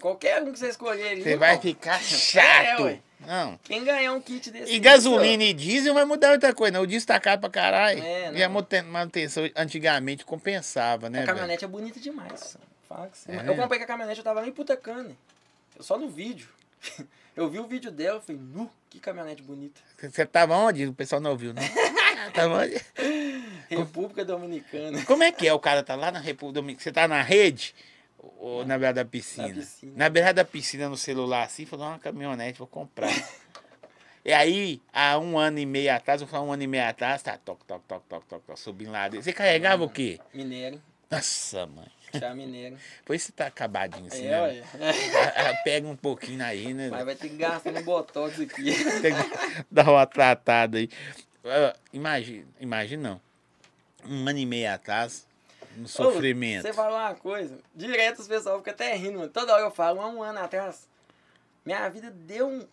[0.00, 1.22] Qualquer um que você escolher.
[1.22, 2.82] Você vai ficar É, chato.
[2.84, 3.00] ué.
[3.26, 3.58] não.
[3.64, 4.72] Quem ganhar um kit desse.
[4.72, 6.82] E gasolina e diesel vai mudar outra coisa, não.
[6.82, 8.02] O diesel tá pra caralho.
[8.02, 12.56] É, e a manutenção antigamente compensava, né, A caminhonete é bonita demais.
[12.88, 13.32] Fala que sim.
[13.32, 15.16] É eu comprei com a caminhonete, eu tava lá em Putacana.
[15.76, 16.48] Eu só no vídeo.
[17.38, 19.80] Eu vi o vídeo dela, falei, nu, que caminhonete bonita.
[20.02, 20.86] Você tava onde?
[20.86, 21.62] O pessoal não ouviu, né?
[22.34, 22.84] tava onde?
[23.70, 25.04] República Dominicana.
[25.04, 25.52] Como é que é?
[25.52, 26.82] O cara tá lá na República Dominicana.
[26.82, 27.76] Você tá na rede?
[28.38, 29.48] Ou na beirada da piscina?
[29.48, 29.92] Na piscina.
[29.96, 33.10] Na beirada da piscina, no celular, assim, falou, uma caminhonete, vou comprar.
[34.24, 37.22] e aí, há um ano e meio atrás, vou falar um ano e meio atrás,
[37.22, 39.08] tá, toc, toc, toc, toc, toc, toc, subindo lá.
[39.08, 40.18] Você carregava o quê?
[40.34, 40.80] Mineiro.
[41.10, 41.86] Nossa, mãe.
[42.14, 42.76] Já mineiro.
[43.04, 44.64] Pois você tá acabadinho assim, É, né?
[44.74, 46.88] Ah, ah, Pega um pouquinho aí, né?
[46.90, 48.72] Mas vai ter que gastar no botox aqui.
[49.02, 50.88] Tem que dar uma tratada aí.
[51.44, 53.20] Ah, Imagina, imagina não.
[54.10, 55.26] Um ano e meio atrás,
[55.78, 56.64] no sofrimento.
[56.64, 59.30] Ô, Você falou uma coisa, direto os pessoal ficam até rindo, mano.
[59.30, 60.88] Toda hora eu falo, há um ano atrás,
[61.64, 62.66] minha vida deu um-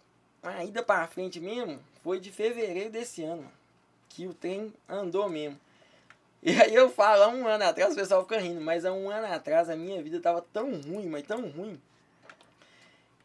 [0.43, 3.49] uma ida pra frente mesmo, foi de fevereiro desse ano,
[4.09, 5.59] que o trem andou mesmo.
[6.43, 9.09] E aí eu falo, há um ano atrás, o pessoal fica rindo, mas há um
[9.09, 11.81] ano atrás a minha vida tava tão ruim, mas tão ruim,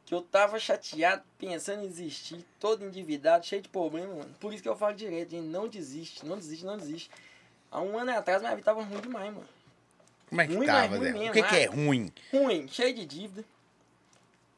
[0.07, 4.35] que eu tava chateado, pensando em desistir, todo endividado, cheio de problema, mano.
[4.41, 7.11] Por isso que eu falo direto, gente, não desiste, não desiste, não desiste.
[7.71, 9.47] Há um ano atrás minha vida tava ruim demais, mano.
[10.31, 11.13] Como é que ruim, tava, ruim Zé?
[11.13, 11.71] mesmo, O que, que é ah.
[11.71, 12.13] ruim?
[12.33, 13.45] ruim, cheio de dívida.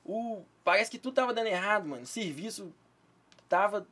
[0.05, 2.07] O, parece que tudo tava dando errado, mano.
[2.07, 2.73] Serviço
[3.49, 3.87] tava.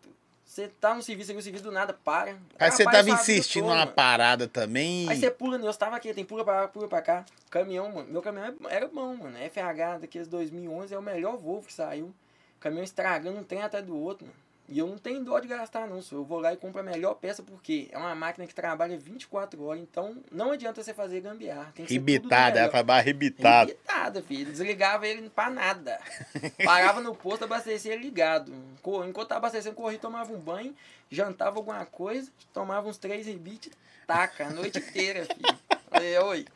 [0.44, 2.36] Você tá no serviço o serviço do nada para.
[2.58, 5.08] Aí você Rapaz, tava insistindo numa parada também.
[5.08, 7.24] Aí você pula, eu estava aqui, tem pula pra lá, pula pra cá.
[7.48, 8.08] Caminhão, mano.
[8.10, 9.38] Meu caminhão é- era bom, mano.
[9.38, 12.12] FH daqueles 2011 é o melhor Volvo que saiu.
[12.58, 14.36] Caminhão estragando um trem até do outro, mano.
[14.70, 16.00] E eu não tenho dó de gastar, não.
[16.00, 16.20] senhor.
[16.20, 19.60] Eu vou lá e compro a melhor peça, porque é uma máquina que trabalha 24
[19.64, 19.82] horas.
[19.82, 21.72] Então, não adianta você fazer gambiarra.
[21.74, 22.70] Tem que Ribitada, ela melhor.
[22.70, 23.72] tava arrebitada.
[23.72, 24.52] Irritada, filho.
[24.52, 25.98] Desligava ele pra nada.
[26.64, 28.54] Parava no posto, abastecia ligado.
[28.78, 30.72] Enquanto tava abastecendo, corria, tomava um banho,
[31.10, 33.72] jantava alguma coisa, tomava uns três rebites,
[34.06, 35.58] taca, a noite inteira, filho.
[35.90, 36.46] Falei, oi.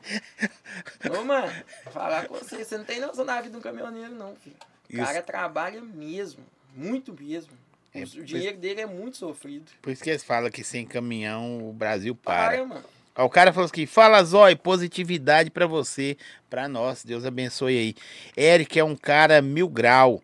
[1.18, 1.52] Ô, mano,
[1.90, 4.54] falar com você, você não tem noção da vida de um caminhoneiro, não, filho.
[4.88, 5.04] O Isso.
[5.04, 6.44] cara trabalha mesmo,
[6.76, 7.63] muito mesmo.
[7.94, 9.70] O- É, o dinheiro dele é muito sofrido.
[9.80, 12.50] Por isso que eles falam que sem caminhão o Brasil para.
[12.56, 12.84] Para, mano.
[13.16, 16.16] Ó, o cara falou aqui, fala Zói, positividade pra você,
[16.50, 17.94] pra nós, Deus abençoe aí.
[18.36, 20.20] Eric é um cara mil grau,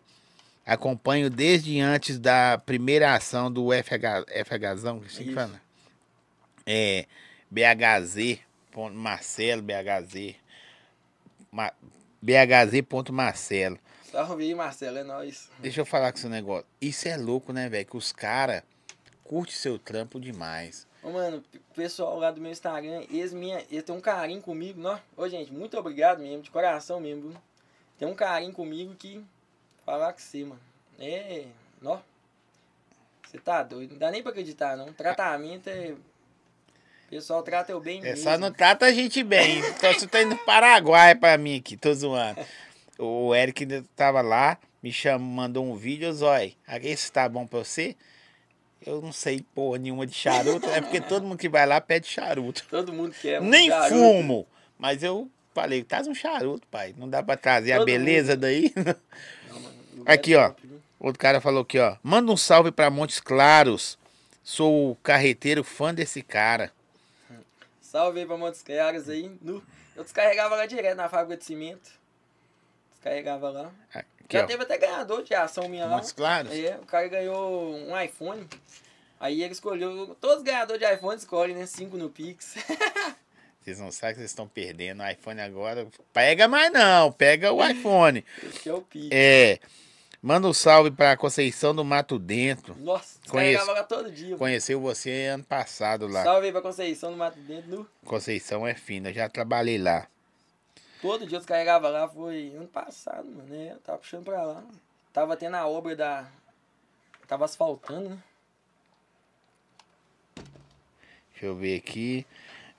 [0.65, 5.33] acompanho desde antes da primeira ação do FH, FHzão, que assim Isso.
[5.33, 5.61] fala?
[6.65, 7.05] É,
[7.49, 8.39] BHZ,
[8.93, 10.35] Marcelo, BHZ,
[11.49, 11.71] Ma,
[12.21, 13.79] BHZ.marcelo.
[14.11, 15.49] Salve aí, Marcelo, é nóis.
[15.59, 18.61] Deixa eu falar com esse negócio, isso é louco, né, velho, que os caras
[19.23, 20.85] curtem seu trampo demais.
[21.01, 24.79] Ô, mano, o pessoal lá do meu Instagram, eles, minha, eles têm um carinho comigo,
[24.79, 24.99] nó.
[25.15, 27.33] Ô, gente, muito obrigado mesmo, de coração mesmo?
[27.97, 29.23] Tem um carinho comigo que.
[29.85, 30.59] Falar com você, mano.
[30.99, 31.45] É.
[31.81, 31.99] Nó.
[33.27, 33.91] Você tá doido.
[33.93, 34.93] Não dá nem pra acreditar, não.
[34.93, 35.95] Tratamento é.
[37.07, 38.23] O pessoal trata eu bem É mesmo.
[38.23, 39.59] só não trata a gente bem.
[39.59, 42.39] Então você tá indo Paraguai pra mim aqui, tô zoando.
[43.03, 47.59] O Eric ainda tava lá, me chamou, mandou um vídeo, Zói, esse tá bom pra
[47.59, 47.95] você?
[48.85, 52.07] Eu não sei porra nenhuma de charuto, é porque todo mundo que vai lá pede
[52.07, 52.63] charuto.
[52.69, 53.41] Todo mundo quer.
[53.41, 53.95] um Nem charuto.
[53.95, 56.93] fumo, mas eu falei, traz um charuto, pai.
[56.95, 58.71] Não dá pra trazer a Todo beleza daí?
[58.75, 60.49] Não, Aqui, ó.
[60.49, 60.81] top, viu?
[60.99, 61.95] Outro cara falou aqui, ó.
[62.03, 63.97] Manda um salve pra Montes Claros.
[64.43, 66.71] Sou o carreteiro fã desse cara.
[67.79, 69.31] Salve aí pra Montes Claros aí.
[69.41, 69.63] Nu.
[69.95, 72.00] Eu descarregava lá direto na fábrica de cimento.
[73.01, 73.71] Descarregava lá.
[73.91, 74.45] Aqui, Já ó.
[74.45, 75.95] teve até ganhador de ação minha lá.
[75.95, 76.53] Montes Claros?
[76.53, 78.47] É, o cara ganhou um iPhone.
[79.19, 80.15] Aí ele escolheu.
[80.21, 81.65] Todos os ganhadores de iPhone escolhem, né?
[81.65, 82.55] Cinco no Pix.
[83.61, 85.03] Vocês não sabem que vocês estão perdendo.
[85.03, 85.87] O iPhone agora.
[86.11, 88.25] Pega mais não, pega o iPhone.
[88.43, 89.09] Esse é o Pix.
[89.11, 89.59] É.
[90.19, 92.75] Manda um salve pra Conceição do Mato Dentro.
[92.79, 94.35] Nossa, descarregava lá todo dia.
[94.35, 96.23] Conheceu você ano passado lá.
[96.23, 97.87] Salve aí pra Conceição do Mato Dentro.
[98.05, 100.07] Conceição é fina, já trabalhei lá.
[101.01, 102.07] Todo dia eu descarregava lá.
[102.07, 103.49] Foi ano passado, mano.
[103.49, 103.71] Né?
[103.71, 104.63] Eu tava puxando pra lá.
[105.11, 106.29] Tava tendo a obra da.
[107.27, 108.23] Tava asfaltando, né?
[111.31, 112.25] Deixa eu ver aqui.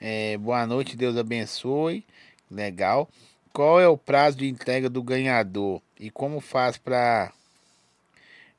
[0.00, 2.04] É, boa noite, Deus abençoe.
[2.48, 3.08] Legal.
[3.52, 5.82] Qual é o prazo de entrega do ganhador?
[5.98, 7.32] E como faz pra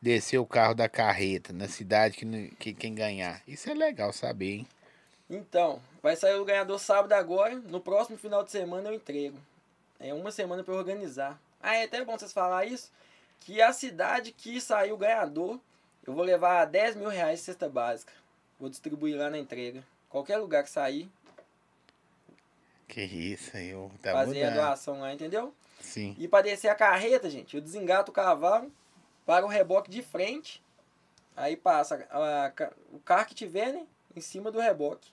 [0.01, 3.41] descer o carro da carreta na cidade que, que quem ganhar?
[3.47, 4.67] Isso é legal saber, hein?
[5.29, 7.55] Então, vai sair o ganhador sábado agora.
[7.55, 9.37] No próximo final de semana eu entrego.
[10.03, 11.39] É uma semana pra eu organizar.
[11.61, 12.91] Ah, é até bom vocês falar isso.
[13.39, 15.57] Que a cidade que saiu ganhador,
[16.05, 18.11] eu vou levar 10 mil reais de cesta básica.
[18.59, 19.83] Vou distribuir lá na entrega.
[20.09, 21.09] Qualquer lugar que sair,
[22.87, 25.53] Que isso aí, ô, tá fazer a doação lá, entendeu?
[25.79, 26.15] Sim.
[26.19, 28.71] E para descer a carreta, gente, eu desengato o cavalo
[29.25, 30.61] para o reboque de frente.
[31.35, 33.87] Aí passa a- a- o carro que tiver, né?
[34.15, 35.11] Em cima do reboque.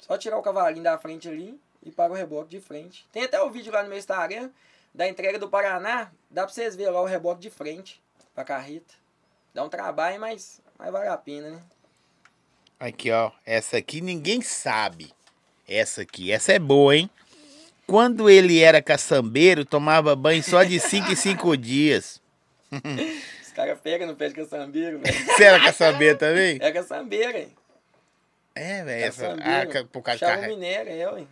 [0.00, 3.06] Só tirar o cavalinho da frente ali e para o reboque de frente.
[3.12, 4.50] Tem até o vídeo lá no meu Instagram.
[4.94, 8.00] da entrega do Paraná, dá pra vocês verem lá o reboque de frente
[8.34, 8.94] pra carreta.
[9.52, 11.62] Dá um trabalho, mas, mas vale a pena, né?
[12.80, 13.30] Aqui, ó.
[13.44, 15.12] Essa aqui ninguém sabe.
[15.68, 16.30] Essa aqui.
[16.32, 17.10] Essa é boa, hein?
[17.86, 22.20] Quando ele era caçambeiro, tomava banho só de 5 em 5 dias.
[23.42, 25.24] Os caras pegam no pé de caçambeiro, velho.
[25.26, 26.58] Você era caçambeiro também?
[26.60, 27.52] É caçambeiro, hein?
[28.54, 29.12] É, velho.
[29.42, 31.24] Ah, por causa de carre- minério, é, ué.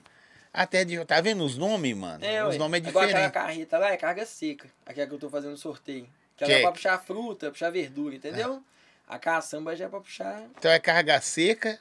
[0.56, 1.04] Até de.
[1.04, 2.24] Tá vendo os nomes, mano?
[2.24, 4.70] É, os nomes é Agora aquela carreta lá é carga seca.
[4.86, 6.08] Aquela que eu tô fazendo sorteio.
[6.36, 8.62] Que ela Que é é- pra puxar fruta, puxar verdura, entendeu?
[9.08, 11.78] A caçamba já é pra puxar Então é carga seca.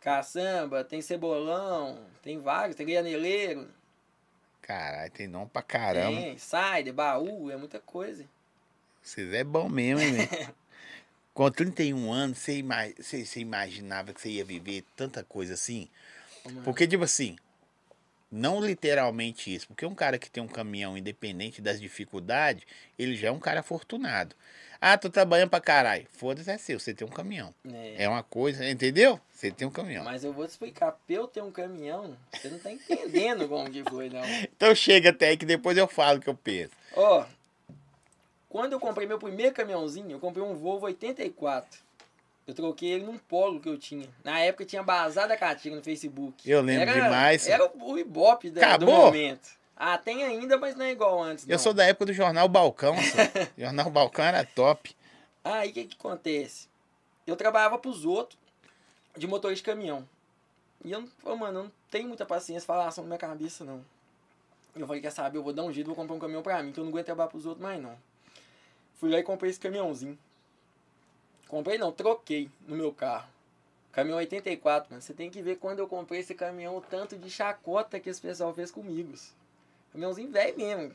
[0.00, 3.68] caçamba, tem cebolão, tem vários, tem graneleiro,
[4.60, 6.20] Caralho, tem nome pra caramba.
[6.20, 8.24] tem cider, baú, é muita coisa.
[9.02, 10.28] Vocês é bom mesmo, hein?
[11.32, 12.62] Com 31 anos, você,
[12.98, 15.88] você, você imaginava que você ia viver tanta coisa assim?
[16.64, 17.36] Porque, tipo assim,
[18.30, 22.64] não literalmente isso, porque um cara que tem um caminhão independente das dificuldades,
[22.98, 24.34] ele já é um cara afortunado.
[24.80, 26.06] Ah, tô trabalhando pra caralho.
[26.10, 27.54] Foda-se, é seu, você tem um caminhão.
[27.72, 28.04] É.
[28.04, 29.18] É uma coisa, entendeu?
[29.30, 30.04] Você tem um caminhão.
[30.04, 33.70] Mas eu vou te explicar, pra eu ter um caminhão, você não tá entendendo como
[33.70, 34.22] que foi, não.
[34.56, 36.72] Então chega até aí que depois eu falo o que eu penso.
[36.94, 37.26] Ó,
[38.48, 41.85] quando eu comprei meu primeiro caminhãozinho, eu comprei um Volvo 84.
[42.46, 44.08] Eu troquei ele num polo que eu tinha.
[44.22, 46.48] Na época tinha Bazar da Caatinga no Facebook.
[46.48, 47.46] Eu lembro demais.
[47.48, 49.50] Era o Ibope da- do momento.
[49.76, 51.44] Ah, tem ainda, mas não é igual antes.
[51.46, 51.58] Eu não.
[51.58, 52.94] sou da época do Jornal Balcão.
[53.58, 54.96] Jornal Balcão era top.
[55.44, 56.68] Aí o que que acontece?
[57.26, 58.38] Eu trabalhava pros outros
[59.16, 60.08] de motorista de caminhão.
[60.84, 63.84] E eu, ô, mano, eu não tenho muita paciência falação na minha cabeça, não.
[64.74, 66.70] Eu falei, quer saber, eu vou dar um jeito, vou comprar um caminhão pra mim,
[66.70, 67.96] que eu não aguento trabalhar pros outros mais, não.
[69.00, 70.18] Fui lá e comprei esse caminhãozinho.
[71.48, 73.28] Comprei não, troquei no meu carro.
[73.92, 75.00] Caminhão 84, mano.
[75.00, 78.20] Você tem que ver quando eu comprei esse caminhão, o tanto de chacota que esse
[78.20, 79.14] pessoal fez comigo.
[79.92, 80.92] Caminhãozinho velho mesmo.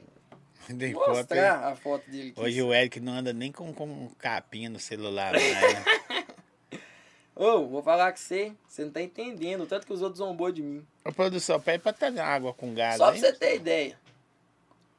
[0.94, 2.34] Vou foto mostrar a foto dele.
[2.36, 5.34] Hoje o Eric não anda nem com, com capinha no celular.
[5.34, 5.40] né?
[7.36, 10.52] Ô, vou falar com você, você não tá entendendo o tanto que os outros zombou
[10.52, 10.86] de mim.
[11.04, 13.98] Ô, produção, pede pra trazer água com gás Só pra você ter ideia.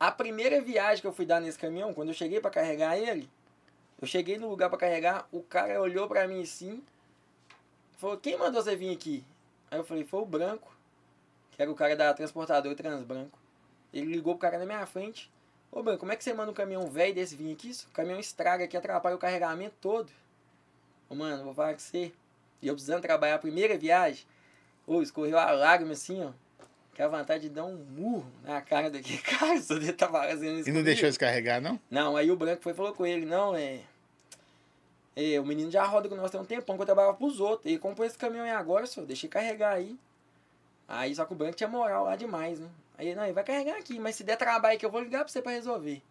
[0.00, 3.30] A primeira viagem que eu fui dar nesse caminhão, quando eu cheguei pra carregar ele,
[4.02, 6.82] eu cheguei no lugar pra carregar, o cara olhou pra mim assim,
[7.98, 9.24] falou: "Quem mandou você vir aqui?"
[9.70, 10.74] Aí eu falei: "Foi o Branco,
[11.52, 13.38] que era o cara da transportadora Transbranco".
[13.92, 15.30] Ele ligou pro cara na minha frente:
[15.70, 17.70] "Ô, Branco, como é que você manda um caminhão velho desse vir aqui?
[17.88, 20.10] O caminhão estraga aqui, atrapalha o carregamento todo".
[21.08, 22.12] Ô, mano, vou falar com você.
[22.60, 24.24] E eu precisando trabalhar a primeira viagem,
[24.86, 26.30] ô, escorreu a lágrima assim, ó.
[26.94, 30.58] Que a vontade de dar um murro na cara daquele cara, se ele tá fazendo
[30.58, 30.68] isso.
[30.68, 30.84] E não comigo.
[30.84, 31.80] deixou descarregar, não?
[31.90, 33.80] Não, aí o Branco foi e falou com ele, não, é.
[35.14, 37.66] É, o menino já roda com nós tem um tempão que eu trabalhava pros outros.
[37.66, 39.98] Ele comprou esse caminhão aí agora, só deixei carregar aí.
[40.88, 42.68] Aí só que o Branco tinha moral lá demais, né?
[42.96, 45.28] Aí, não, ele vai carregar aqui, mas se der trabalho que eu vou ligar pra
[45.28, 46.02] você pra resolver.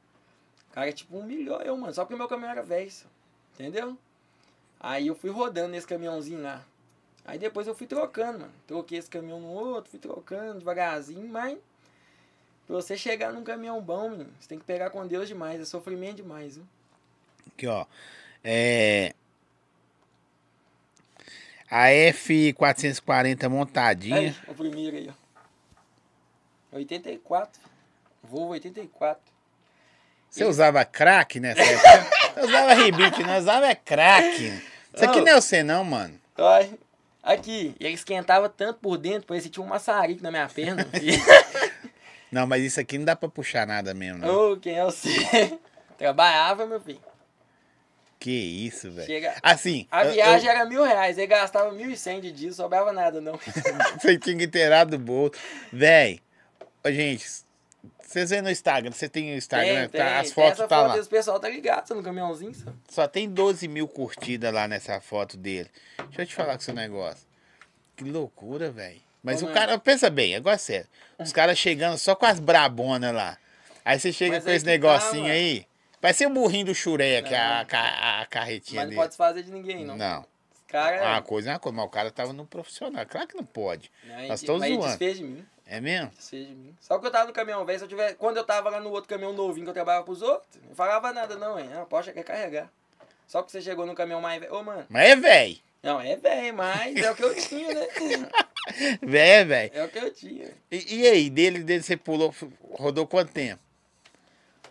[0.70, 3.06] O cara, tipo, humilhou eu, mano, só porque meu caminhão era velho, só.
[3.54, 3.98] entendeu?
[4.80, 6.66] Aí eu fui rodando nesse caminhãozinho lá.
[7.24, 8.54] Aí depois eu fui trocando, mano.
[8.66, 11.58] Troquei esse caminhão no outro, fui trocando devagarzinho, mas
[12.66, 15.66] pra você chegar num caminhão bom, menino, você tem que pegar com Deus demais, é
[15.66, 16.66] sofrimento demais, viu?
[17.48, 17.86] Aqui, ó.
[18.44, 19.14] É...
[21.70, 24.18] A F440 montadinha.
[24.18, 26.78] Aí, o primeiro aí, ó.
[26.78, 27.62] 84.
[28.24, 29.22] Volvo 84.
[30.30, 32.12] Você usava crack nessa época?
[32.40, 34.62] Eu usava rebite, não usava é crack.
[34.94, 35.28] Isso aqui Não.
[35.28, 36.20] é você não, mano.
[36.38, 36.74] Ai,
[37.22, 40.88] aqui, ele esquentava tanto por dentro, parecia que tinha um maçarico na minha perna.
[42.32, 44.54] Não, mas isso aqui não dá pra puxar nada mesmo, não.
[44.54, 45.60] Ô, quem é você?
[45.98, 47.02] Trabalhava, meu filho.
[48.22, 49.08] Que isso, velho.
[49.08, 49.34] Chega...
[49.42, 52.94] Assim, A eu- viagem era mil reais, ele gastava mil e cem de dia, sobrava
[52.94, 53.34] nada, não.
[53.34, 53.40] eu-
[54.00, 55.34] você tinha que inteirar do bolso.
[55.74, 56.22] Véi,
[56.86, 57.26] ô, gente,
[58.00, 60.08] vocês vêem no Instagram, você tem o Instagram, Tem, tá?
[60.10, 60.96] tem, as fotos tá foto lá.
[60.98, 62.66] desse pessoal tá ligado, você no caminhãozinho, só.
[62.90, 65.70] Só tem 12 mil curtidas lá nessa foto dele.
[65.98, 67.26] Deixa eu te falar com esse negócio.
[67.96, 69.02] Que loucura, velho.
[69.24, 69.60] Mas Ô, o mano.
[69.60, 70.88] cara, pensa bem, agora é sério.
[71.18, 73.36] Os caras chegando só com as brabonas lá.
[73.84, 75.34] Aí você chega Mas com esse tá, negocinho mano.
[75.34, 75.66] aí.
[76.02, 77.66] Vai ser o burrinho do Churé, que é a, Não.
[77.66, 78.96] ca- a carretinha Mas não dele.
[78.96, 79.96] pode desfazer de ninguém, não.
[79.96, 80.22] Não.
[80.22, 81.02] Os caras.
[81.02, 83.06] Uma coisa é uma coisa, mas o cara tava no profissional.
[83.06, 83.92] Claro que não pode.
[84.04, 84.88] né, nós estamos zoando.
[84.88, 85.46] desfez de mim.
[85.68, 86.10] É mesmo?
[86.10, 86.76] Desfez de mim.
[86.82, 88.16] Só que eu tava no caminhão velho, se eu tiver.
[88.16, 91.14] Quando eu tava lá no outro caminhão novinho que eu trabalhava pros outros, não falava
[91.14, 91.70] nada, não, hein?
[91.72, 92.70] Não, pode quer carregar.
[93.28, 94.54] Só que você chegou no caminhão mais velho.
[94.56, 94.86] Ô, mano.
[94.90, 95.58] Mas é velho.
[95.84, 97.88] Não, é velho, mas é o que eu tinha, né?
[99.02, 99.72] Velho é velho.
[99.74, 100.50] É o que eu tinha.
[100.72, 102.34] E, e aí, dele, dele você pulou,
[102.74, 103.60] rodou quanto tempo?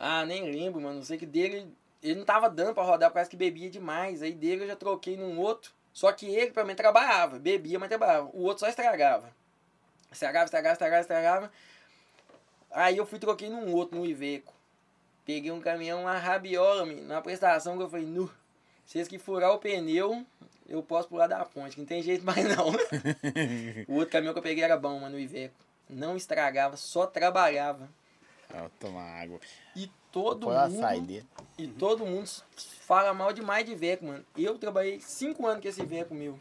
[0.01, 0.97] Ah, nem lembro, mano.
[0.97, 1.71] Não sei que dele.
[2.03, 4.23] Ele não tava dando pra rodar causa que bebia demais.
[4.23, 5.73] Aí dele eu já troquei num outro.
[5.93, 7.39] Só que ele, pra mim, trabalhava.
[7.39, 8.31] Bebia, mas trabalhava.
[8.33, 9.31] O outro só estragava.
[10.11, 11.53] Estragava, estragava, estragava, estragava.
[12.71, 14.55] Aí eu fui troquei num outro, no Iveco.
[15.27, 18.31] Peguei um caminhão, uma rabiola, menino, na prestação que eu falei, nu,
[18.87, 20.25] se que furar o pneu,
[20.69, 22.69] eu posso pular da ponte, que não tem jeito mais não.
[23.87, 25.55] o outro caminhão que eu peguei era bom, mano, o Iveco.
[25.89, 27.89] Não estragava, só trabalhava.
[28.53, 29.41] Vou tomar água.
[29.77, 30.85] E todo Foi mundo.
[30.85, 31.25] açaí
[31.57, 32.29] E todo mundo
[32.81, 34.25] fala mal demais de Iveco, mano.
[34.37, 36.39] Eu trabalhei cinco anos com esse Iveco meu.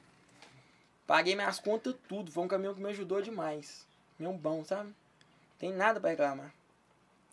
[1.05, 2.32] Paguei minhas contas tudo.
[2.32, 3.86] Foi um caminhão que me ajudou demais.
[4.18, 4.93] Meu bom, sabe?
[5.57, 6.53] Tem nada pra reclamar.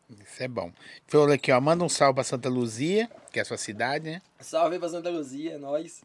[0.09, 0.73] Isso é bom.
[1.07, 1.61] Falou aqui, ó.
[1.61, 4.23] Manda um salve pra Santa Luzia, que é a sua cidade, né?
[4.41, 6.05] Salve pra Santa Luzia, é nóis.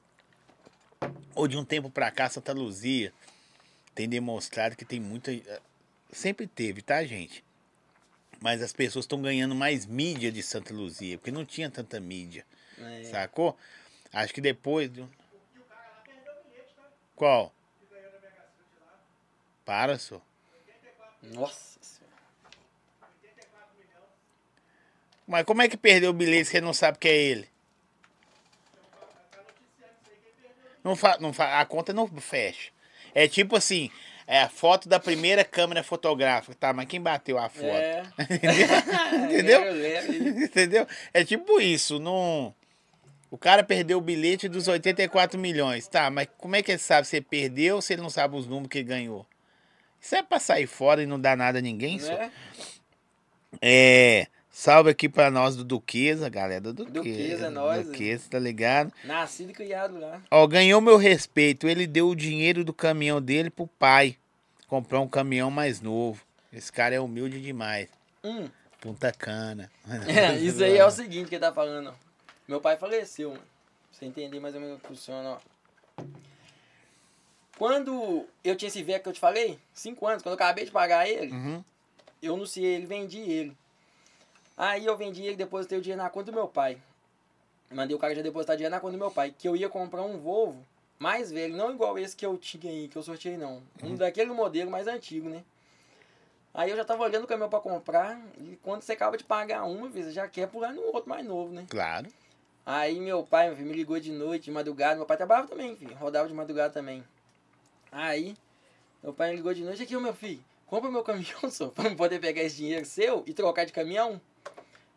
[1.35, 3.13] Ou de um tempo pra cá, Santa Luzia
[3.93, 5.31] tem demonstrado que tem muita.
[6.11, 7.43] Sempre teve, tá, gente?
[8.41, 12.43] Mas as pessoas estão ganhando mais mídia de Santa Luzia, porque não tinha tanta mídia.
[12.79, 13.03] É.
[13.03, 13.55] Sacou?
[14.11, 14.89] Acho que depois.
[14.89, 15.07] do-
[17.15, 17.53] Qual?
[19.63, 20.21] Para, senhor.
[21.21, 22.15] Nossa senhora.
[25.27, 27.47] Mas como é que perdeu o bilhete se você não sabe que é ele?
[30.83, 32.71] Não fa, não fa, a conta não fecha.
[33.13, 33.91] É tipo assim,
[34.31, 36.71] é a foto da primeira câmera fotográfica, tá?
[36.71, 37.65] Mas quem bateu a foto?
[37.65, 38.01] É.
[39.25, 39.59] Entendeu?
[39.61, 40.39] Eu lembro.
[40.45, 40.87] Entendeu?
[41.13, 42.55] É tipo isso, não...
[43.29, 46.09] O cara perdeu o bilhete dos 84 milhões, tá?
[46.09, 48.69] Mas como é que ele sabe se ele perdeu se ele não sabe os números
[48.69, 49.27] que ele ganhou?
[49.99, 52.13] Isso é pra sair fora e não dar nada a ninguém, só.
[52.13, 52.31] Né?
[53.61, 54.27] É.
[54.49, 56.99] Salve aqui pra nós do Duquesa, galera do Duquesa.
[56.99, 58.93] Duquesa, é nóis, Duquesa, tá ligado?
[59.03, 60.21] Nascido e criado lá.
[60.29, 61.67] Ó, ganhou meu respeito.
[61.67, 64.17] Ele deu o dinheiro do caminhão dele pro pai.
[64.71, 66.23] Comprar um caminhão mais novo.
[66.53, 67.89] Esse cara é humilde demais.
[68.23, 68.47] Hum.
[68.79, 69.69] Punta cana.
[70.07, 71.93] É, isso aí é o seguinte que ele tá falando, ó.
[72.47, 73.41] Meu pai faleceu, mano.
[73.41, 75.31] Pra você entender mais ou menos como funciona,
[75.97, 76.03] ó.
[77.57, 80.71] Quando eu tinha esse Veco que eu te falei, cinco anos, quando eu acabei de
[80.71, 81.61] pagar ele, Uhum.
[82.21, 83.57] eu anunciei ele, vendi ele.
[84.55, 86.81] Aí eu vendi ele, depositei o dinheiro na conta do meu pai.
[87.69, 90.01] Mandei o cara já depositar dinheiro na conta do meu pai, que eu ia comprar
[90.03, 90.65] um Volvo
[91.01, 93.63] mais velho, não igual esse que eu tinha aí, que eu sorteei não.
[93.81, 95.43] Um daquele modelo mais antigo, né?
[96.53, 99.63] Aí eu já tava olhando o caminhão pra comprar, e quando você acaba de pagar
[99.63, 101.65] uma, você já quer pular no outro mais novo, né?
[101.67, 102.07] Claro.
[102.63, 104.97] Aí meu pai, meu filho, me ligou de noite, de madrugada.
[104.97, 105.95] Meu pai trabalhava também, filho.
[105.95, 107.03] Rodava de madrugada também.
[107.91, 108.37] Aí,
[109.01, 109.81] meu pai me ligou de noite.
[109.81, 113.33] Aqui, ô meu filho, compra meu caminhão, só, pra poder pegar esse dinheiro seu e
[113.33, 114.21] trocar de caminhão.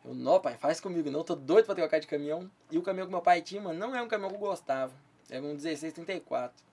[0.05, 1.25] Eu, não, pai, faz comigo não.
[1.25, 2.51] Tô doido pra trocar de caminhão.
[2.71, 4.93] E o caminhão que meu pai tinha, mano, não é um caminhão que eu gostava.
[5.31, 6.65] Era um 1634.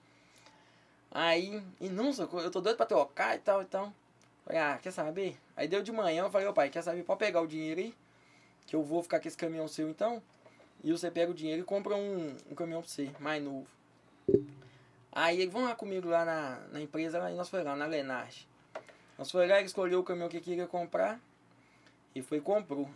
[1.10, 3.92] Aí, e não, só, eu tô doido pra trocar e tal e tal.
[4.44, 5.36] Falei, ah, quer saber?
[5.56, 7.02] Aí deu de manhã, eu falei, ô pai, quer saber?
[7.04, 7.94] Pode pegar o dinheiro aí,
[8.66, 10.22] que eu vou ficar com esse caminhão seu então.
[10.82, 13.66] E você pega o dinheiro e compra um, um caminhão pra você, mais novo.
[15.12, 18.48] Aí ele, vamos lá comigo lá na, na empresa, aí nós foi lá, na Lenage.
[19.18, 21.20] Nós foi lá, ele escolheu o caminhão que queria comprar
[22.14, 22.86] e foi e comprou.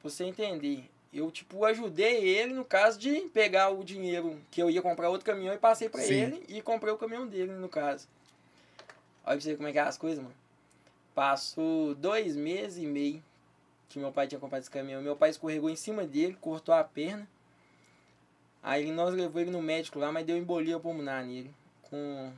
[0.00, 4.70] Pra você entender, eu tipo ajudei ele no caso de pegar o dinheiro que eu
[4.70, 6.14] ia comprar outro caminhão e passei pra Sim.
[6.14, 8.06] ele e comprei o caminhão dele no caso.
[9.24, 10.34] Olha pra você ver como é que é as coisas, mano.
[11.14, 13.22] Passou dois meses e meio
[13.88, 15.02] que meu pai tinha comprado esse caminhão.
[15.02, 17.26] Meu pai escorregou em cima dele, cortou a perna.
[18.62, 21.54] Aí nós levou ele no médico lá, mas deu embolia pulmonar nele.
[21.82, 22.32] Com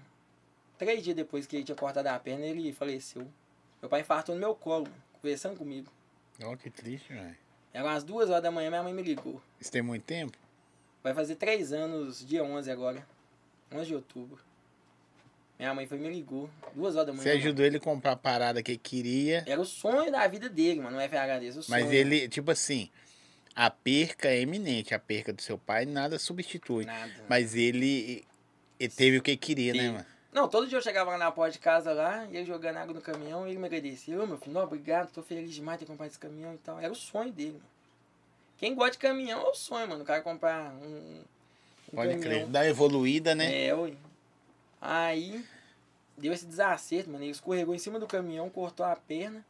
[0.79, 3.27] três dias depois que ele tinha cortado a perna, ele faleceu.
[3.83, 4.87] Meu pai infartou no meu colo,
[5.21, 5.91] conversando comigo.
[6.43, 7.37] Ó, que triste, velho.
[7.73, 9.41] Eram umas duas horas da manhã, minha mãe me ligou.
[9.61, 10.37] Isso tem muito tempo?
[11.03, 13.07] Vai fazer três anos, dia 11 agora.
[13.73, 14.39] 11 de outubro.
[15.59, 16.51] Minha mãe foi me ligou.
[16.75, 17.23] Duas horas da manhã.
[17.23, 20.49] Você ajudou ele a comprar a parada que ele queria, Era o sonho da vida
[20.49, 21.81] dele, mano, no FH desse, o sonho.
[21.81, 22.91] mas ele, tipo assim,
[23.55, 24.95] a perca é eminente.
[24.95, 26.85] A perca do seu pai nada substitui.
[26.87, 27.13] Nada.
[27.29, 28.25] Mas ele,
[28.79, 29.93] ele teve o que ele queria, né, Teve.
[29.93, 30.07] mano?
[30.33, 32.95] Não, todo dia eu chegava lá na porta de casa lá, e ele jogando água
[32.95, 34.23] no caminhão, e ele me agradecia.
[34.23, 36.79] Ô, meu filho, não, obrigado, tô feliz demais de ter comprado esse caminhão e tal.
[36.79, 37.65] Era o sonho dele, mano.
[38.57, 40.03] Quem gosta de caminhão é o sonho, mano.
[40.03, 41.23] O cara comprar um,
[41.93, 42.21] um Pode caminhão.
[42.21, 42.47] crer.
[42.47, 43.67] Dá evoluída, né?
[43.67, 43.97] É, ui.
[44.81, 45.45] Aí,
[46.17, 47.25] deu esse desacerto, mano.
[47.25, 49.45] Ele escorregou em cima do caminhão, cortou a perna.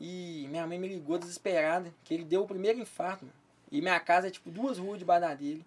[0.00, 3.36] E minha mãe me ligou desesperada, que ele deu o primeiro infarto, mano.
[3.70, 5.04] E minha casa é tipo duas ruas de
[5.36, 5.66] dele.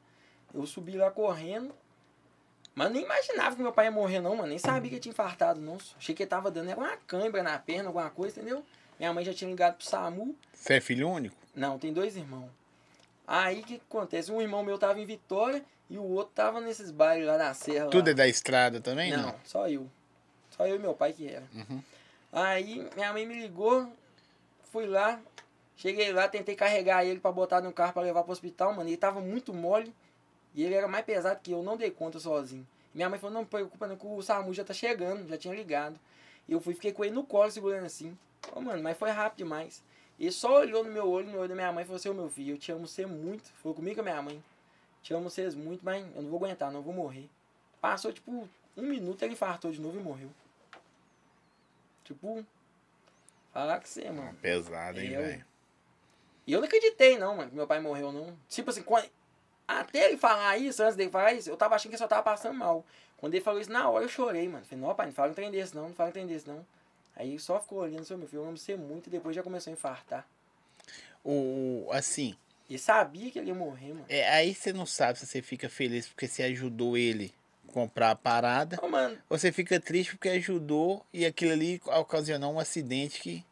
[0.54, 1.74] Eu subi lá correndo.
[2.76, 4.50] Mas nem imaginava que meu pai ia morrer, não, mano.
[4.50, 5.78] Nem sabia que ele tinha infartado, não.
[5.98, 8.64] Achei que ele tava dando era uma cãibra na perna, alguma coisa, entendeu?
[9.00, 10.36] Minha mãe já tinha ligado pro SAMU.
[10.54, 11.36] Você é filho único?
[11.56, 12.50] Não, tem dois irmãos.
[13.26, 14.32] Aí o que, que acontece?
[14.32, 17.88] Um irmão meu tava em Vitória e o outro tava nesses bailes lá na serra.
[17.88, 18.12] Tudo lá.
[18.12, 19.36] é da estrada também, não, não?
[19.46, 19.90] só eu.
[20.52, 21.44] Só eu e meu pai que era.
[21.54, 21.82] Uhum.
[22.32, 23.90] Aí minha mãe me ligou,
[24.72, 25.20] fui lá,
[25.78, 28.90] cheguei lá, tentei carregar ele pra botar no carro pra levar pro hospital, mano.
[28.90, 29.94] Ele tava muito mole
[30.56, 32.66] e ele era mais pesado que eu, não dei conta sozinho.
[32.94, 36.00] Minha mãe falou, não, preocupa não, que o SAMU já tá chegando, já tinha ligado.
[36.48, 38.18] E eu fui, fiquei com ele no colo segurando assim.
[38.54, 39.84] Ô, mano, mas foi rápido demais.
[40.18, 42.14] Ele só olhou no meu olho, no olho da minha mãe e falou assim, ô
[42.14, 43.50] meu filho, eu te amo você muito.
[43.62, 44.42] Falou comigo com a minha mãe.
[45.04, 47.30] Te amo vocês muito, mas eu não vou aguentar, não, vou morrer.
[47.82, 48.48] Passou, tipo,
[48.78, 50.30] um minuto, ele infartou de novo e morreu.
[52.04, 52.46] Tipo,
[53.52, 54.34] falar que você, mano.
[54.42, 55.46] Pesado, hein, Eu- velho?
[56.48, 58.38] E eu não acreditei, não, mano, que meu pai morreu, não.
[58.48, 59.10] Tipo assim, quando-
[59.68, 62.24] até ele falar isso, antes dele falar isso, eu tava achando que ele só tava
[62.24, 62.86] passando mal.
[63.18, 64.66] Quando ele falou isso, na hora eu chorei, mano.
[64.66, 66.66] Falei, não, pai, não fala um trem desse, não, não fala um trem desse, não.
[67.16, 69.72] Aí só ficou olhando, seu meu filho, eu amo você muito, e depois já começou
[69.72, 70.28] a infartar.
[71.24, 72.36] O, assim,
[72.70, 74.06] E sabia que ele ia morrer, mano.
[74.10, 77.34] é, aí você não sabe se você fica feliz porque você ajudou ele
[77.68, 78.80] a comprar a parada.
[78.88, 83.44] Mano, Ou você fica triste porque ajudou e aquilo ali ocasionou um acidente que.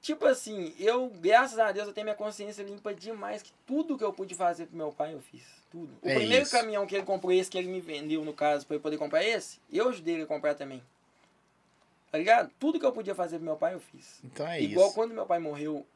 [0.00, 4.04] tipo assim, eu, graças a Deus, eu tenho minha consciência limpa demais, que tudo que
[4.04, 5.42] eu pude fazer pro meu pai, eu fiz.
[5.70, 5.92] Tudo.
[6.02, 6.52] O É primeiro isso.
[6.52, 9.22] caminhão que ele comprou, esse que ele me vendeu, no caso, pra eu poder comprar
[9.22, 10.82] esse, eu ajudei ele a comprar também.
[12.10, 12.50] Tá ligado?
[12.58, 14.20] Tudo que eu podia fazer pro meu pai, eu fiz.
[14.24, 14.94] Então é Igual isso.
[14.94, 15.86] quando meu pai morreu,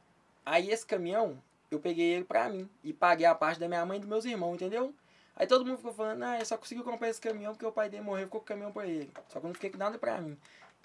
[0.45, 1.39] aí esse caminhão,
[1.71, 2.69] eu peguei ele pra mim.
[2.85, 4.95] E paguei a parte da minha mãe e dos meus irmãos, entendeu?
[5.35, 7.89] Aí todo mundo ficou falando, ah, eu só consegui comprar esse caminhão porque o pai
[7.89, 9.11] dele morreu, ficou com o caminhão pra ele.
[9.31, 10.37] Só que eu não fiquei com nada pra mim.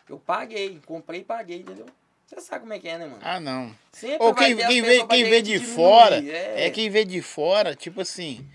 [0.07, 1.85] Eu paguei, comprei e paguei, entendeu?
[2.25, 3.19] Você sabe como é que é, né, mano?
[3.21, 3.73] Ah, não.
[3.91, 6.67] Sempre Ou quem, quem vê, quem vê de fora, é.
[6.67, 8.47] é quem vê de fora, tipo assim.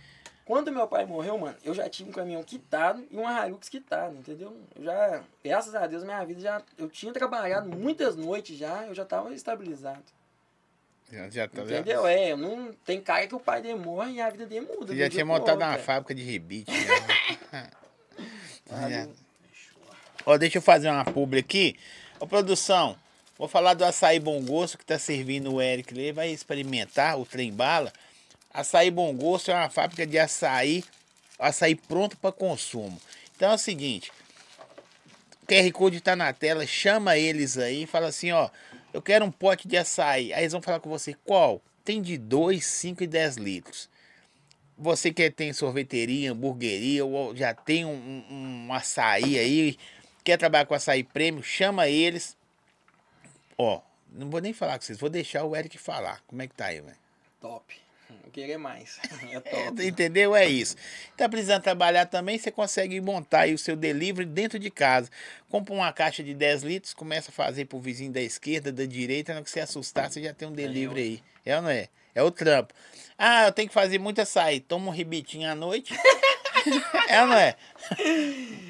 [0.53, 4.13] Quando meu pai morreu, mano, eu já tinha um caminhão quitado e uma Hilux quitada,
[4.13, 4.55] entendeu?
[4.77, 6.61] Eu já, graças a Deus, minha vida já.
[6.77, 10.05] Eu tinha trabalhado muitas noites já, eu já tava estabilizado.
[11.11, 12.07] Já, já, tá- já, Entendeu?
[12.07, 12.71] É, eu não.
[12.85, 14.93] Tem cara que o pai dele morre e a vida dele muda.
[14.93, 15.79] você já tinha montado uma é.
[15.79, 16.71] fábrica de rebite.
[16.71, 17.71] né?
[18.69, 19.07] Já.
[19.07, 19.13] não.
[20.27, 21.79] Ó, deixa eu fazer uma publi aqui.
[22.21, 22.95] Ô, produção,
[23.39, 26.13] vou falar do açaí bom gosto que tá servindo o Eric ali.
[26.13, 27.91] Vai experimentar o trem bala.
[28.53, 30.85] Açaí bom gosto é uma fábrica de açaí,
[31.39, 33.01] açaí pronto para consumo.
[33.35, 34.13] Então é o seguinte,
[35.43, 38.51] o QR Code tá na tela, chama eles aí, fala assim, ó,
[38.93, 40.33] eu quero um pote de açaí.
[40.35, 41.63] Aí eles vão falar com você, qual?
[41.85, 43.91] Tem de 2, 5 e 10 litros.
[44.77, 49.79] Você que tem sorveteria, hamburgueria, ou já tem um, um, um açaí aí,
[50.23, 52.37] quer trabalhar com açaí prêmio, chama eles.
[53.57, 53.81] Ó,
[54.11, 56.23] não vou nem falar com vocês, vou deixar o Eric falar.
[56.27, 56.97] Como é que tá aí, velho?
[57.41, 57.82] Top.
[58.25, 58.99] Eu queria mais.
[59.45, 59.69] É.
[59.87, 60.35] Entendeu?
[60.35, 60.77] É isso.
[61.17, 65.11] Tá precisando trabalhar também, você consegue montar aí o seu delivery dentro de casa.
[65.49, 69.35] Compra uma caixa de 10 litros, começa a fazer pro vizinho da esquerda, da direita,
[69.35, 71.23] na que você assustar, você já tem um delivery aí.
[71.45, 71.89] É ou não é?
[72.15, 72.75] É o trampo.
[73.17, 74.61] Ah, eu tenho que fazer muito açaí.
[74.61, 75.95] Toma um ribitinho à noite.
[77.09, 77.55] É não é?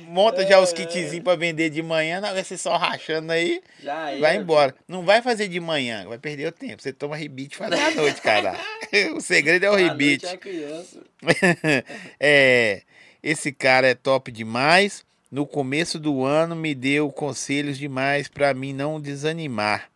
[0.09, 4.11] Monta já os kitzinhos pra vender de manhã, não vai ser só rachando aí, Já
[4.11, 4.21] era.
[4.21, 4.75] vai embora.
[4.87, 6.83] Não vai fazer de manhã, vai perder o tempo.
[6.83, 8.55] Você toma ribite e faz à noite, cara.
[9.17, 10.27] o segredo é o ribite.
[10.27, 11.01] é criança.
[12.21, 12.83] é,
[13.23, 15.05] esse cara é top demais.
[15.31, 19.89] No começo do ano me deu conselhos demais pra mim não desanimar.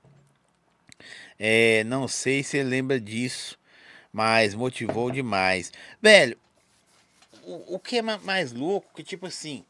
[1.38, 3.58] É, não sei se você lembra disso,
[4.10, 5.70] mas motivou demais.
[6.00, 6.38] Velho,
[7.46, 9.64] o, o que é ma- mais louco que tipo assim,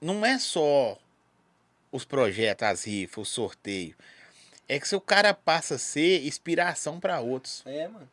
[0.00, 0.98] não é só
[1.90, 3.94] os projetos, as rifas, o sorteio.
[4.68, 7.62] É que seu cara passa a ser inspiração pra outros.
[7.66, 8.08] É, mano.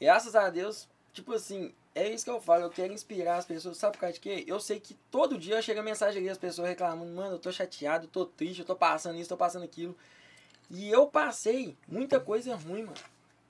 [0.00, 2.64] Graças a Deus, tipo assim, é isso que eu falo.
[2.64, 3.76] Eu quero inspirar as pessoas.
[3.76, 4.44] Sabe por causa de quê?
[4.46, 8.04] Eu sei que todo dia chega mensagem ali, as pessoas reclamando, mano, eu tô chateado,
[8.06, 9.96] eu tô triste, eu tô passando isso, tô passando aquilo.
[10.70, 12.96] E eu passei muita coisa ruim, mano.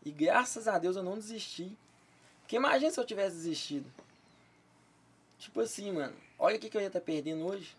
[0.04, 1.76] E graças a Deus eu não desisti.
[2.52, 3.90] Porque imagina se eu tivesse desistido.
[5.38, 7.74] Tipo assim, mano, olha o que, que eu ia estar perdendo hoje.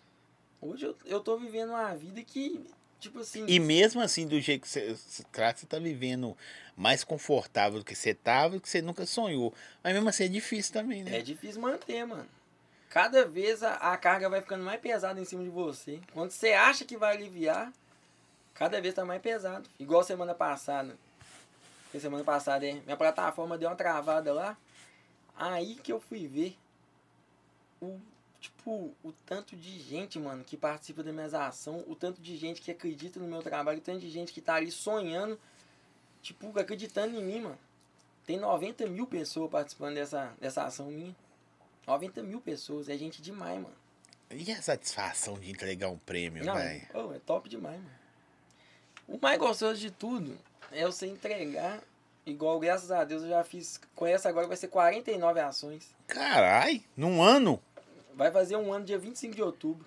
[0.60, 2.66] Hoje eu, eu tô vivendo uma vida que,
[3.00, 3.46] tipo assim.
[3.48, 4.98] E mesmo assim, do jeito que você
[5.32, 6.36] trata, você tá vivendo
[6.76, 9.54] mais confortável do que você tava, do que você nunca sonhou.
[9.84, 11.20] Mas mesmo assim é difícil também, né?
[11.20, 12.28] É difícil manter, mano.
[12.90, 16.00] Cada vez a, a carga vai ficando mais pesada em cima de você.
[16.14, 17.72] Quando você acha que vai aliviar,
[18.56, 19.70] cada vez tá mais pesado.
[19.80, 20.98] Igual semana passada.
[21.84, 24.58] Porque semana passada, é, minha plataforma deu uma travada lá.
[25.36, 26.58] Aí que eu fui ver
[27.82, 28.00] o,
[28.40, 32.62] tipo, o tanto de gente, mano, que participa das minhas ações, o tanto de gente
[32.62, 35.40] que acredita no meu trabalho, o tanto de gente que tá ali sonhando,
[36.22, 37.60] tipo, acreditando em mim, mano.
[38.26, 41.16] Tem 90 mil pessoas participando dessa, dessa ação minha.
[41.86, 43.76] 90 mil pessoas, é gente demais, mano.
[44.32, 46.88] E a satisfação de entregar um prêmio, velho?
[46.94, 48.04] oh, é top demais, mano.
[49.08, 50.38] O mais gostoso de tudo
[50.72, 51.84] é você entregar,
[52.26, 53.80] igual, graças a Deus, eu já fiz.
[53.96, 55.94] Com essa agora vai ser 49 ações.
[56.08, 57.62] Carai, num ano?
[58.14, 59.86] Vai fazer um ano dia 25 de outubro.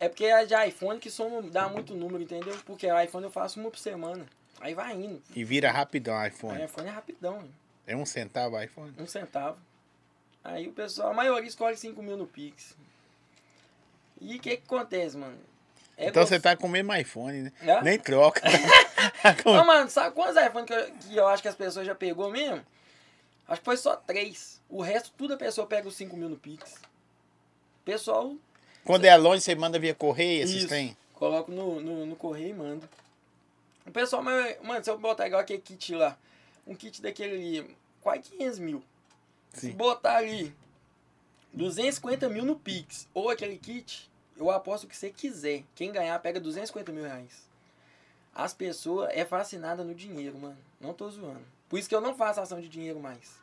[0.00, 2.58] É porque é de iPhone que soma, dá muito número, entendeu?
[2.66, 4.26] Porque o iPhone eu faço uma por semana.
[4.60, 5.22] Aí vai indo.
[5.34, 6.64] E vira rapidão o O iPhone.
[6.64, 7.48] iPhone é rapidão.
[7.86, 8.92] É um centavo iPhone?
[8.98, 9.58] um centavo.
[10.42, 12.76] Aí o pessoal, a maioria escolhe 5 mil no Pix.
[14.20, 15.38] E o que que acontece, mano?
[15.96, 17.52] É então você tá com o mesmo iPhone, né?
[17.62, 17.82] Hã?
[17.82, 18.40] Nem troca.
[19.44, 22.30] Ô, mano, sabe quantos iPhones que eu, que eu acho que as pessoas já pegou
[22.30, 22.64] mesmo?
[23.46, 24.60] Acho que foi só três.
[24.68, 26.74] O resto, tudo a pessoa pega os 5 mil no Pix.
[27.84, 28.34] Pessoal,
[28.84, 30.96] Quando é longe, você manda via correio, esses trem.
[31.14, 32.88] coloco no, no, no correio e mando.
[33.86, 36.16] O pessoal, mas, mano, se eu botar igual aquele kit lá,
[36.66, 38.82] um kit daquele quase 500 mil.
[39.52, 39.72] Se Sim.
[39.72, 40.54] botar ali
[41.52, 45.62] 250 mil no Pix ou aquele kit, eu aposto que você quiser.
[45.74, 47.48] Quem ganhar pega 250 mil reais.
[48.34, 50.56] As pessoas é fascinada no dinheiro, mano.
[50.80, 51.44] Não tô zoando.
[51.68, 53.40] Por isso que eu não faço ação de dinheiro mais.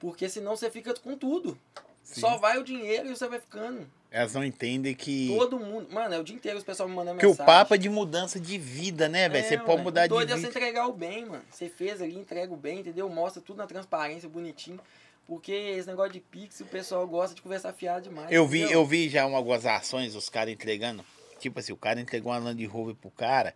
[0.00, 1.58] Porque senão você fica com tudo.
[2.02, 2.20] Sim.
[2.20, 3.88] Só vai o dinheiro e você vai ficando.
[4.10, 5.34] Elas não entendem que.
[5.36, 5.92] Todo mundo.
[5.92, 7.46] Mano, é o dia inteiro os pessoal me mandando Que o mensagem.
[7.46, 9.44] papo é de mudança de vida, né, velho?
[9.44, 10.48] É, Você pode mudar O de doido é você vida.
[10.50, 11.42] entregar o bem, mano.
[11.50, 13.08] Você fez ali, entrega o bem, entendeu?
[13.08, 14.80] Mostra tudo na transparência, bonitinho.
[15.26, 18.30] Porque esse negócio de Pix, o pessoal gosta de conversar fiado demais.
[18.30, 18.80] Eu vi, entendeu?
[18.80, 21.04] eu vi já uma- algumas ações, os caras entregando.
[21.40, 23.52] Tipo assim, o cara entregou uma Land Rover pro cara.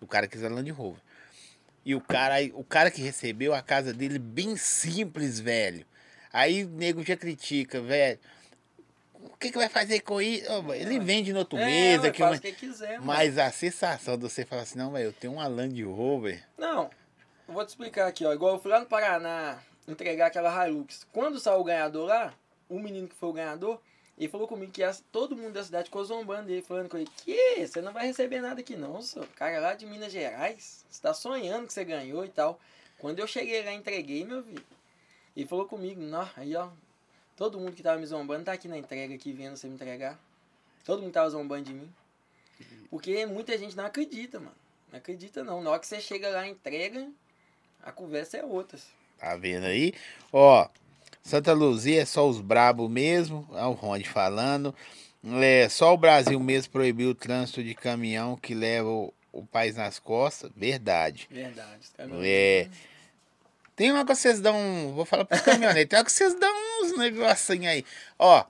[0.00, 1.00] O cara quis a Land Rover.
[1.84, 5.84] E o cara, o cara que recebeu a casa dele bem simples, velho.
[6.32, 8.18] Aí o nego já critica, velho.
[9.14, 10.46] O que, que vai fazer com isso?
[10.74, 12.04] Ele vende no outro É, mês.
[12.04, 13.04] aqui, mas, quiser, mano.
[13.06, 16.42] mas a sensação de você falar assim, não, velho, eu tenho uma Land Rover.
[16.56, 16.90] Não,
[17.48, 18.32] eu vou te explicar aqui, ó.
[18.32, 19.58] Igual eu fui lá no Paraná
[19.88, 21.06] entregar aquela Hilux.
[21.12, 22.34] Quando saiu o ganhador lá,
[22.68, 23.80] o menino que foi o ganhador,
[24.18, 24.82] ele falou comigo que
[25.12, 28.40] todo mundo da cidade ficou zombando dele, falando com ele, que você não vai receber
[28.40, 29.26] nada aqui não, senhor.
[29.28, 32.60] Cara lá de Minas Gerais, você tá sonhando que você ganhou e tal.
[32.98, 34.64] Quando eu cheguei lá, entreguei, meu filho.
[35.36, 36.68] Ele falou comigo, não, aí ó,
[37.36, 40.18] todo mundo que tava me zombando tá aqui na entrega, aqui vendo você me entregar.
[40.84, 41.94] Todo mundo tava zombando de mim.
[42.90, 44.56] Porque muita gente não acredita, mano.
[44.90, 45.62] Não acredita não.
[45.62, 47.08] Na hora que você chega lá entrega,
[47.82, 48.80] a conversa é outra.
[49.18, 49.92] Tá vendo aí?
[50.32, 50.68] Ó,
[51.22, 53.48] Santa Luzia é só os brabos mesmo.
[53.54, 54.74] É o Ronde falando.
[55.42, 59.76] É, só o Brasil mesmo proibiu o trânsito de caminhão que leva o, o país
[59.76, 60.50] nas costas.
[60.56, 61.28] Verdade.
[61.30, 61.80] Verdade.
[61.98, 62.68] Os É.
[63.74, 64.92] Tem uma que vocês dão.
[64.94, 65.86] Vou falar pros caminhoneiros.
[65.90, 66.52] Tem uma que vocês dão
[66.82, 67.84] uns negocinhos aí.
[68.18, 68.44] Ó,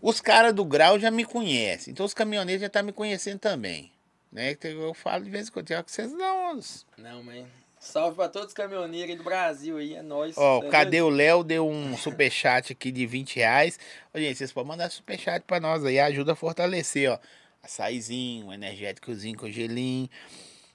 [0.00, 1.92] os caras do grau já me conhecem.
[1.92, 3.90] Então os caminhoneiros já estão me conhecendo também.
[4.30, 4.56] Né?
[4.62, 5.66] Eu falo de vez em quando.
[5.66, 6.86] Tem uma que vocês dão uns.
[6.96, 7.44] Não, mas
[7.80, 10.36] salve pra todos os caminhoneiros aí do Brasil aí, é nóis.
[10.38, 11.42] Ó, É cadê o Léo?
[11.42, 13.78] Deu um superchat aqui de 20 reais.
[14.14, 17.18] Ô, gente, vocês podem mandar superchat pra nós aí, ajuda a fortalecer, ó.
[17.62, 20.08] Açaizinho, energéticozinho com gelinho.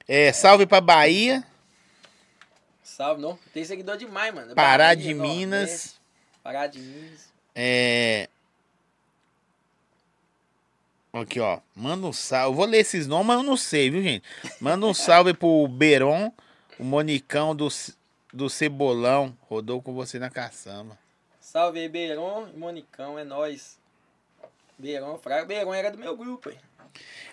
[0.07, 1.43] É, salve pra Bahia,
[2.83, 3.37] Salve, não.
[3.53, 4.55] Tem seguidor demais, mano.
[4.55, 5.99] Pará Bahia, de Minas.
[6.41, 7.27] Pará de Minas.
[7.53, 8.29] É.
[11.11, 11.59] Aqui, ó.
[11.75, 12.51] Manda um salve.
[12.51, 14.23] Eu vou ler esses nomes, mas eu não sei, viu, gente?
[14.61, 16.31] Manda um salve pro Beron,
[16.79, 17.67] o Monicão do,
[18.33, 19.35] do Cebolão.
[19.49, 20.97] Rodou com você na caçamba.
[21.39, 23.77] Salve aí, Beiron e Monicão, é nóis.
[24.77, 25.45] Beiron, Fraga.
[25.45, 26.57] Beiron era do meu grupo, aí.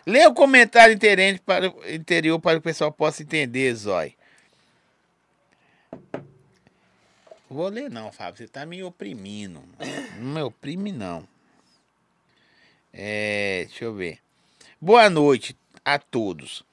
[0.06, 4.14] Lê o comentário interente para interior para que o pessoal possa entender, Zói.
[7.48, 8.38] Vou ler não, Fábio.
[8.38, 9.62] Você tá me oprimindo.
[10.18, 11.28] Não me oprime, não.
[12.92, 14.18] É, deixa eu ver.
[14.80, 16.64] Boa noite a todos.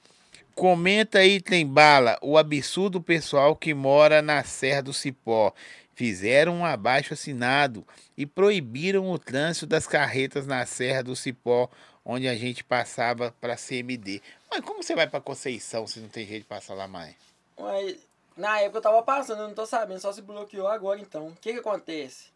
[0.54, 5.52] Comenta aí, tem bala, o absurdo pessoal que mora na Serra do Cipó.
[5.94, 7.86] Fizeram um abaixo assinado
[8.16, 11.68] e proibiram o trânsito das carretas na Serra do Cipó,
[12.04, 14.22] onde a gente passava para CMD.
[14.50, 17.14] Mas como você vai para Conceição se não tem jeito de passar lá mais?
[17.58, 17.98] Mas,
[18.36, 21.28] na época eu tava passando, eu não tô sabendo, só se bloqueou agora então.
[21.28, 22.30] O que que acontece?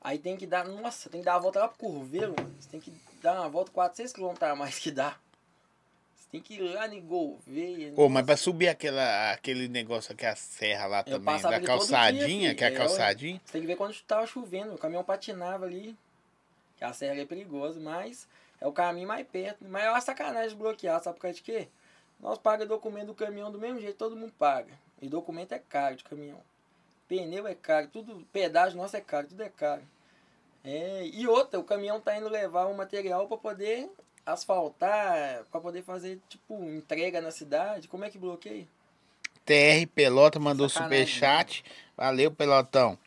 [0.00, 2.54] Aí tem que dar, nossa, tem que dar a volta lá pro Curveiro, mano.
[2.58, 2.92] Você tem que
[3.22, 5.16] dar uma volta 400 km a mais que dá.
[6.30, 7.92] Tem que ir lá em Gouveia.
[7.96, 8.24] Ô, mas nossa.
[8.26, 12.62] para subir aquela, aquele negócio aqui, a serra lá Eu também, da calçadinha, dia, que
[12.62, 12.70] é a.
[12.70, 13.40] É, calçadinha.
[13.44, 15.96] Você tem que ver quando tava chovendo, o caminhão patinava ali.
[16.76, 18.28] Que a serra é perigosa, mas
[18.60, 19.64] é o caminho mais perto.
[19.68, 21.68] Mas é uma sacanagem bloquear, sabe por causa de quê?
[22.20, 24.72] Nós pagamos documento do caminhão do mesmo jeito, todo mundo paga.
[25.02, 26.40] E documento é caro de caminhão.
[27.08, 29.82] Pneu é caro, tudo, pedágio nosso é caro, tudo é caro.
[30.62, 33.90] É, e outra, o caminhão tá indo levar o material para poder
[34.32, 37.88] asfaltar, para poder fazer, tipo, entrega na cidade.
[37.88, 38.66] Como é que bloqueia?
[39.44, 41.64] TR Pelota mandou Sacanagem, superchat.
[41.96, 42.98] Valeu, Pelotão.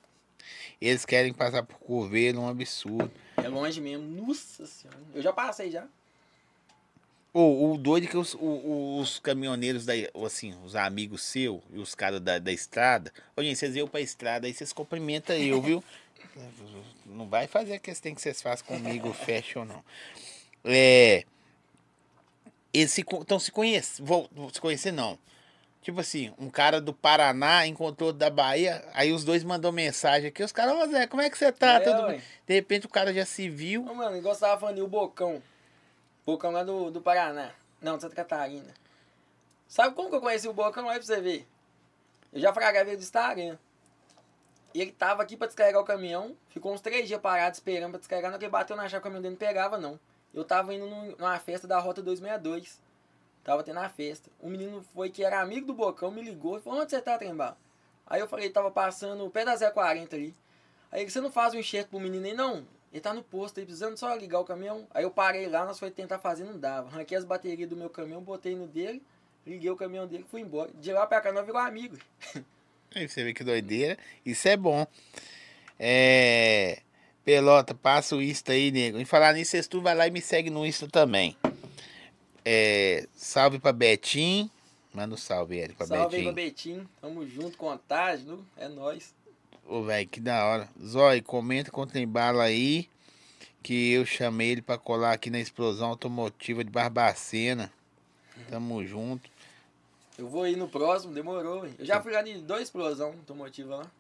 [0.82, 3.12] Eles querem passar por Curveiro, um absurdo.
[3.38, 4.06] É longe mesmo.
[4.26, 5.00] Nossa senhora.
[5.14, 5.86] Eu já passei já.
[7.34, 9.94] O, o doido é que os, o- os caminhoneiros, da,
[10.26, 13.12] assim, os amigos seus e os caras da, da estrada.
[13.36, 15.84] Ô, gente, vocês iam pra estrada aí, vocês cumprimentam eu, viu?
[17.08, 19.84] Não vai fazer a questão que vocês fazem comigo, fashion, não.
[20.64, 21.26] É.
[22.74, 24.06] Eles se, estão se conhecendo.
[24.06, 25.18] Vou, se conhecer, não.
[25.84, 30.42] Tipo assim, um cara do Paraná encontrou da Bahia, aí os dois mandou mensagem aqui,
[30.42, 31.74] os caras, ô Zé, como é que você tá?
[31.74, 32.08] É, ué.
[32.08, 32.22] bem?
[32.48, 33.84] De repente o cara já se viu.
[33.84, 35.44] Mano, igual você tava falando, e o Bocão.
[36.26, 37.52] Bocão lá do, do Paraná.
[37.82, 38.74] Não, de Santa Catarina.
[39.68, 40.86] Sabe como que eu conheci o Bocão?
[40.86, 41.46] Olha pra você ver.
[42.32, 43.58] Eu já fragava ele do Instagram.
[44.74, 46.34] E ele tava aqui pra descarregar o caminhão.
[46.48, 48.32] Ficou uns três dias parado esperando pra descarregar.
[48.32, 50.00] Não que ele bateu na chave, o caminhão dele não pegava, não.
[50.34, 52.82] Eu tava indo num- numa festa da Rota 262.
[53.44, 54.30] Tava tendo a festa.
[54.42, 57.18] Um menino foi que era amigo do Bocão, me ligou e falou, onde você tá,
[57.18, 57.58] Trembal?
[58.08, 60.34] Aí eu falei, tava passando o pé da 040 ali.
[60.92, 62.66] Aí ele, você não faz um enxerto pro menino aí, não?
[62.92, 64.88] Ele tá no posto aí, precisando só ligar o caminhão.
[64.94, 66.88] Aí eu parei lá, nós foi tentar fazer, não dava.
[66.90, 69.02] Arranquei as baterias do meu caminhão, botei no dele,
[69.46, 70.72] liguei o caminhão dele fui embora.
[70.76, 71.98] De lá pra cá, nós virou amigo.
[72.96, 73.98] Aí você vê que doideira.
[74.24, 74.86] Isso é bom.
[75.80, 76.80] É.
[77.26, 79.00] Pelota, passa o Insta aí, nego.
[79.00, 81.38] Em falar nisso, vocês tu vai lá e me segue no Insta também.
[82.44, 84.50] É, salve pra Betim.
[84.94, 86.24] Manda um salve, Eric, pra Salve aí Betim.
[86.24, 86.90] pra Betinho.
[87.02, 88.46] Tamo junto, contagem, viu?
[88.58, 89.14] É nóis.
[89.66, 90.70] Ô, velho, que da hora.
[90.84, 92.90] Zói, comenta com o Trembala aí.
[93.64, 97.72] Que eu chamei ele pra colar aqui na explosão automotiva de Barbacena.
[98.50, 99.32] Tamo junto.
[100.18, 101.66] Eu vou ir no próximo, demorou.
[101.66, 101.74] hein?
[101.80, 103.92] Eu já fui lá de dois explosão automotiva lá.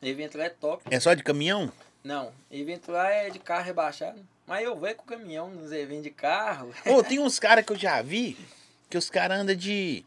[0.00, 0.82] O evento lá é top.
[0.90, 1.70] É só de caminhão?
[2.02, 4.18] Não, evento lá é de carro rebaixado.
[4.46, 6.74] Mas eu vou com o caminhão nos eventos de carro.
[6.86, 8.36] Ô, tem uns caras que eu já vi
[8.88, 10.04] que os caras andam de.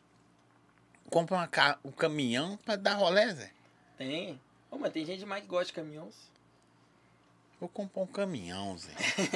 [1.09, 3.51] Compram uma ca- um caminhão pra dar rolé, Zé.
[3.97, 4.39] Tem.
[4.71, 6.15] Ô, mas tem gente demais que gosta de caminhões.
[7.59, 8.91] Vou comprar um caminhão, Zé.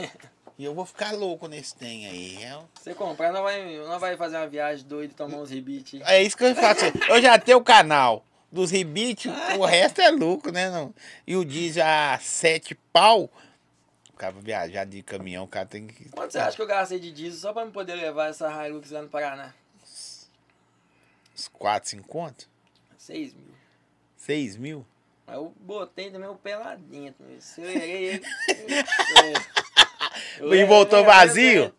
[0.58, 2.44] e eu vou ficar louco nesse trem aí.
[2.44, 6.02] É, Você comprar, não vai, não vai fazer uma viagem doida e tomar uns rebites.
[6.06, 6.82] é isso que eu faço.
[7.08, 10.70] Eu já tenho o canal dos rebites, o resto é lucro, né?
[10.70, 10.94] Não?
[11.26, 13.30] E o diesel a sete pau.
[14.12, 16.10] O cara viajar de caminhão, o cara tem que.
[16.10, 18.90] Quanto você acha que eu gastei de diesel só pra me poder levar essa Hilux
[18.90, 19.54] lá no Paraná?
[21.36, 22.50] Uns 4, 5 conto?
[22.98, 23.54] 6 mil.
[24.18, 24.86] 6 mil?
[25.28, 27.24] Aí eu botei também o pé lá dentro.
[27.38, 28.26] Acelerei ele.
[30.40, 31.74] E voltou vazio?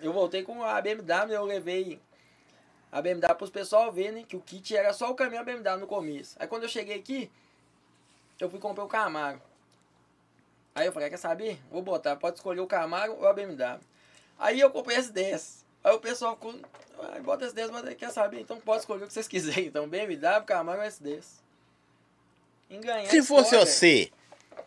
[0.00, 2.00] Eu voltei com a BMW, eu levei
[2.94, 6.36] a BMW pros pessoal verem que o kit era só o caminhão BMW no começo.
[6.38, 7.28] Aí quando eu cheguei aqui,
[8.38, 9.42] eu fui comprar o Camaro.
[10.72, 11.58] Aí eu falei, quer saber?
[11.72, 13.80] Vou botar, pode escolher o Camaro ou a BMW.
[14.38, 15.64] Aí eu comprei S10.
[15.82, 16.54] Aí o pessoal ficou,
[17.00, 18.38] ah, bota S10, mas quer saber?
[18.38, 19.66] Então pode escolher o que vocês quiserem.
[19.66, 21.24] Então BMW, Camaro ou S10.
[22.70, 24.12] Enganhar Se fosse você,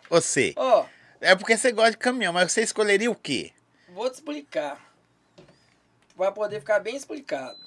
[0.10, 0.54] você.
[0.58, 0.86] Ó,
[1.22, 3.54] É porque você gosta de caminhão, mas você escolheria o quê?
[3.88, 4.86] vou te explicar.
[6.14, 7.67] Vai poder ficar bem explicado.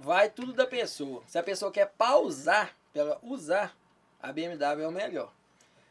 [0.00, 1.22] Vai tudo da pessoa.
[1.26, 3.76] Se a pessoa quer pausar, pra ela usar,
[4.22, 5.32] a BMW é o melhor.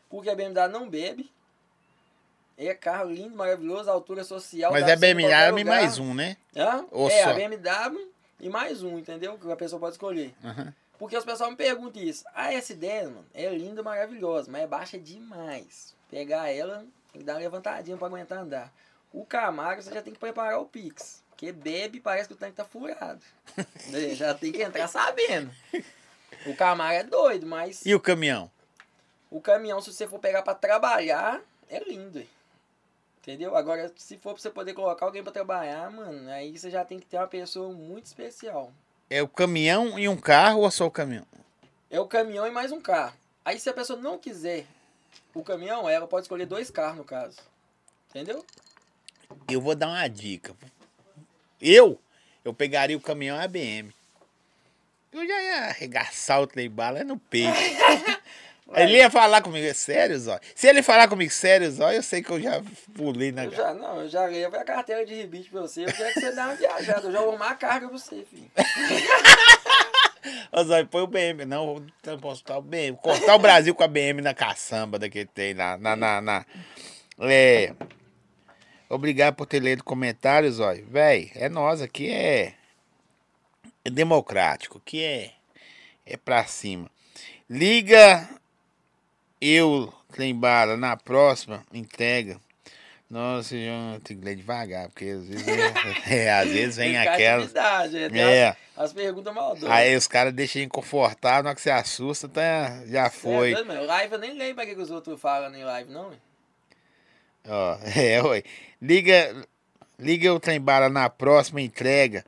[0.10, 1.32] Porque a BMW não bebe.
[2.58, 4.72] É carro lindo, maravilhoso, altura social.
[4.72, 5.66] Mas é BMW lugar.
[5.66, 6.38] mais um, né?
[6.56, 6.86] Hã?
[6.90, 7.30] Ou é, só?
[7.30, 9.38] a BMW e mais um, entendeu?
[9.38, 10.34] Que a pessoa pode escolher.
[10.44, 10.74] Aham.
[10.98, 12.26] Porque os pessoal me perguntam isso.
[12.34, 15.96] A S10, mano, é linda, maravilhosa, mas é baixa demais.
[16.10, 18.74] Pegar ela, tem que dar uma levantadinha pra aguentar andar.
[19.14, 21.24] O Camaro, você já tem que preparar o Pix.
[21.38, 23.22] Porque bebe, parece que o tanque tá furado.
[23.90, 24.16] Né?
[24.16, 25.52] já tem que entrar sabendo.
[26.48, 28.50] O Camaro é doido, mas E o caminhão?
[29.30, 32.26] o caminhão, se você for pegar pra trabalhar, é lindo.
[33.22, 33.56] Entendeu?
[33.56, 37.00] Agora, se for pra você poder colocar alguém pra trabalhar, mano, aí você já tem
[37.00, 38.72] que ter uma pessoa muito especial.
[39.08, 41.26] É o caminhão e um carro ou só o caminhão?
[41.92, 43.16] É o caminhão e mais um carro.
[43.46, 44.66] Aí se a pessoa não quiser
[45.36, 47.38] o caminhão, ela pode escolher dois carros no caso.
[48.10, 48.44] Entendeu?
[49.48, 50.56] Eu vou dar uma dica.
[51.62, 52.00] Eu,
[52.44, 53.94] eu pegaria o caminhão ABM.
[55.12, 57.52] Eu já ia arregaçar o trem bala é no peito.
[58.76, 60.40] ele ia falar comigo, é sério, Zó?
[60.54, 62.62] Se ele falar comigo, sério, Zó, eu sei que eu já
[62.96, 65.86] pulei na Eu já, não, eu já levo a carteira de rebite pra você.
[65.86, 67.08] Eu quero que você dê uma viajada.
[67.08, 68.52] Eu já vou arrumar a carga pra você, filho.
[70.52, 71.46] Ô, Zóio, põe o BM.
[71.46, 71.86] Não,
[72.22, 72.98] posso botar o BM.
[73.02, 75.78] Cortar o Brasil com a BM na caçamba daquele tem lá.
[75.78, 76.46] Na, na, na.
[77.20, 77.74] É.
[78.90, 80.86] Obrigado por ter lido comentários, Zóio.
[80.90, 82.54] Véi, é nós aqui, é.
[83.84, 85.32] É democrático, que é.
[86.06, 86.90] É pra cima.
[87.50, 88.28] Liga
[89.42, 92.40] eu, Trembala, na próxima entrega.
[93.10, 95.64] Nossa, já tem que ler devagar, porque às vezes, é,
[96.26, 97.48] é, às vezes vem aquela.
[97.48, 98.50] criatividade, é, É.
[98.76, 99.70] As, as perguntas maldosas.
[99.70, 103.52] Aí os caras deixam inconfortável, na hora que você assusta, tá, já foi.
[103.52, 103.86] É, doido, mano.
[103.86, 106.12] live eu nem lembro pra que que os outros falam em live, não.
[107.48, 108.44] Ó, é, oi.
[108.82, 109.48] Liga,
[109.98, 112.24] liga o trem bala na próxima entrega.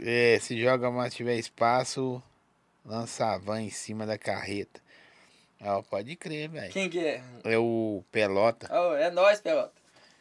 [0.00, 2.22] É, se joga mais tiver espaço,
[2.84, 4.80] lança a van em cima da carreta.
[5.60, 6.72] Ó, pode crer, velho.
[6.72, 7.22] Quem que é?
[7.44, 8.68] É o Pelota.
[8.70, 9.72] Oh, é nós, Pelota.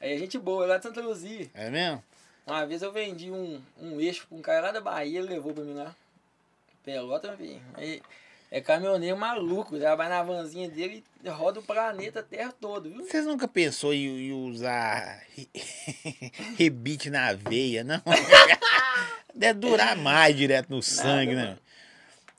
[0.01, 1.49] Aí a gente boa, lá de Santa Luzia.
[1.53, 2.03] É mesmo?
[2.45, 5.53] Uma vez eu vendi um, um eixo pra um cara lá da Bahia, ele levou
[5.53, 5.95] pra mim lá.
[6.83, 7.61] Pelota, meu filho.
[7.73, 8.01] Aí,
[8.49, 13.05] É caminhoneiro maluco, já vai na vanzinha dele e roda o planeta Terra todo, viu?
[13.05, 15.49] Vocês nunca pensou em, em usar re-
[16.57, 18.01] rebite na veia, não?
[19.35, 21.57] Deve durar mais direto no sangue, né?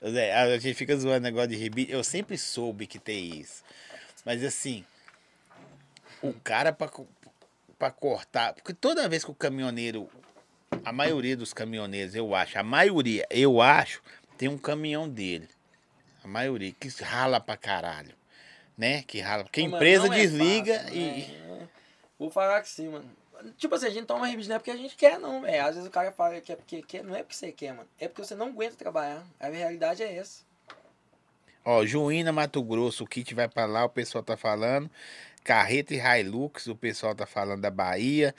[0.02, 1.92] Zé, A gente fica zoando negócio de rebite.
[1.92, 3.62] Eu sempre soube que tem isso.
[4.24, 4.84] Mas assim,
[6.22, 6.90] o cara pra,
[7.78, 8.54] pra cortar.
[8.54, 10.09] Porque toda vez que o caminhoneiro.
[10.84, 14.02] A maioria dos caminhoneiros, eu acho, a maioria, eu acho,
[14.36, 15.48] tem um caminhão dele.
[16.29, 18.14] A maioria, que rala pra caralho.
[18.76, 19.03] Né?
[19.03, 19.45] Que rala.
[19.45, 21.26] Porque a empresa é desliga fácil, e.
[21.26, 21.68] né?
[22.18, 23.11] Vou falar que sim, mano.
[23.57, 25.64] Tipo assim, a gente toma rebite não é porque a gente quer, não, velho.
[25.64, 27.89] Às vezes o cara fala que é porque quer, não é porque você quer, mano.
[27.99, 29.24] É porque você não aguenta trabalhar.
[29.41, 30.43] A realidade é essa.
[31.64, 34.91] Ó, Juína, Mato Grosso, o kit vai pra lá, o pessoal tá falando.
[35.43, 38.35] Carreta e Hilux, o pessoal tá falando da Bahia.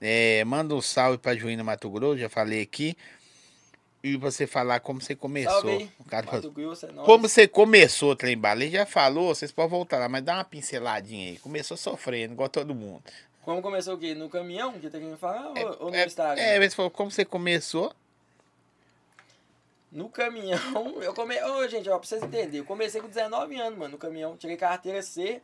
[0.00, 2.96] É, manda um salve pra Juína, Mato Grosso, já falei aqui.
[4.06, 5.62] E você falar como você começou.
[5.62, 8.62] Salve cara Grosso é como você começou, Trem Bala?
[8.62, 11.38] Ele já falou, vocês podem voltar lá, mas dá uma pinceladinha aí.
[11.38, 13.02] Começou sofrendo, igual todo mundo.
[13.40, 14.14] Como começou o quê?
[14.14, 15.48] No caminhão que tá querendo falar?
[15.58, 16.42] ou, ou no É, Instagram?
[16.42, 17.94] é, mas falou, como você começou?
[19.90, 20.58] No caminhão,
[21.00, 21.42] eu comecei.
[21.44, 24.36] Ô, gente, ó, pra vocês entenderem, eu comecei com 19 anos, mano, no caminhão.
[24.36, 25.40] Tirei carteira C.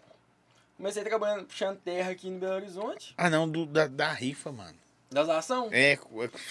[0.76, 3.14] Comecei trabalhando, puxando terra aqui no Belo Horizonte.
[3.16, 4.76] Ah, não, do- da, da rifa, mano.
[5.10, 5.68] Das ação.
[5.72, 5.98] É,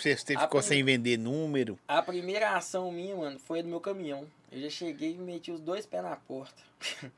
[0.01, 1.79] você A ficou sem vender número.
[1.87, 4.27] A primeira ação minha, mano, foi do meu caminhão.
[4.51, 6.61] Eu já cheguei e meti os dois pés na porta.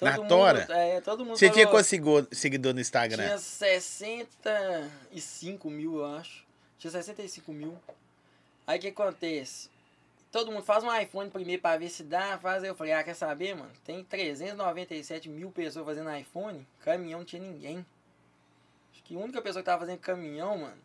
[0.00, 0.66] Na mundo- tora?
[0.70, 3.22] É, todo mundo Você tinha falou- quantos segu- seguidor no Instagram?
[3.22, 6.42] Tinha 65 mil, eu acho.
[6.78, 7.76] Tinha 65 mil.
[8.66, 9.68] Aí o que acontece?
[10.32, 12.64] Todo mundo faz um iPhone primeiro pra ver se dá, faz.
[12.64, 13.70] Eu falei, ah, quer saber, mano?
[13.84, 17.84] Tem 397 mil pessoas fazendo iPhone, caminhão não tinha ninguém.
[19.10, 20.80] Que a única pessoa que tava fazendo caminhão, mano,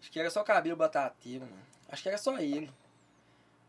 [0.00, 1.62] acho que era só cabelo batateiro, mano.
[1.88, 2.70] Acho que era só ele.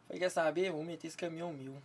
[0.05, 0.71] Falei, quer saber?
[0.71, 1.82] Vou meter esse caminhão meu.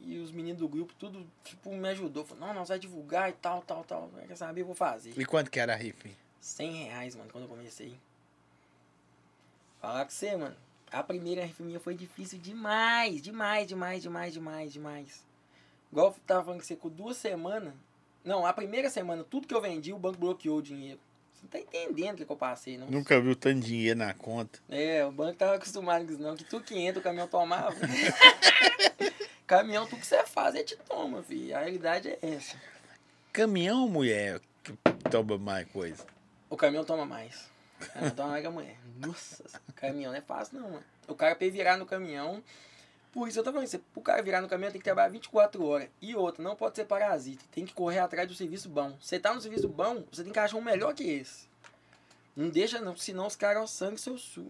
[0.00, 2.24] E os meninos do grupo, tudo, tipo, me ajudou.
[2.24, 4.10] Falou, não, nós vai divulgar e tal, tal, tal.
[4.26, 4.64] Quer saber?
[4.64, 5.16] Vou fazer.
[5.16, 6.08] E quanto que era a rifa?
[6.40, 7.96] 100 reais, mano, quando eu comecei.
[9.80, 10.56] Falar com você, mano.
[10.90, 15.24] A primeira rifa minha foi difícil demais, demais, demais, demais, demais, demais.
[15.92, 17.74] Igual eu tava falando que você, com duas semanas.
[18.24, 20.98] Não, a primeira semana, tudo que eu vendi, o banco bloqueou o dinheiro.
[21.34, 22.86] Você não tá entendendo o que, que eu passei, não.
[22.86, 24.58] Nunca viu tanto dinheiro na conta.
[24.68, 26.34] É, o banco tava acostumado com isso, não.
[26.34, 27.74] Que tudo que entra, o caminhão tomava.
[29.46, 31.54] caminhão, tudo que você faz, ele te toma, filho.
[31.54, 32.56] A realidade é essa.
[33.30, 34.72] Caminhão, mulher, que
[35.10, 36.06] toma mais coisa.
[36.48, 37.50] O caminhão toma mais.
[37.78, 38.76] O caminhão toma mais que a mulher.
[38.96, 39.44] Nossa,
[39.74, 40.84] caminhão não é fácil não, mano.
[41.06, 42.42] O cara pra virar no caminhão.
[43.14, 45.64] Por isso eu tô falando, você, pro cara virar no caminhão tem que trabalhar 24
[45.64, 45.88] horas.
[46.02, 47.44] E outra, não pode ser parasita.
[47.52, 48.92] Tem que correr atrás do serviço bom.
[49.00, 51.48] Você tá no serviço bom, você tem que achar um melhor que esse.
[52.34, 54.44] Não deixa não, senão os caras sangue seu su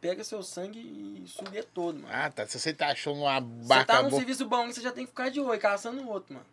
[0.00, 2.08] Pega seu sangue e suga todo, mano.
[2.10, 2.46] Ah, tá.
[2.46, 4.18] Se você tá achando uma Você barca tá num boa.
[4.18, 6.46] serviço bom, você já tem que ficar de olho, caçando outro, mano.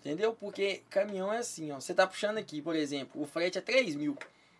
[0.00, 0.34] Entendeu?
[0.34, 1.80] Porque caminhão é assim, ó.
[1.80, 4.16] Você tá puxando aqui, por exemplo, o frete é 3 mil.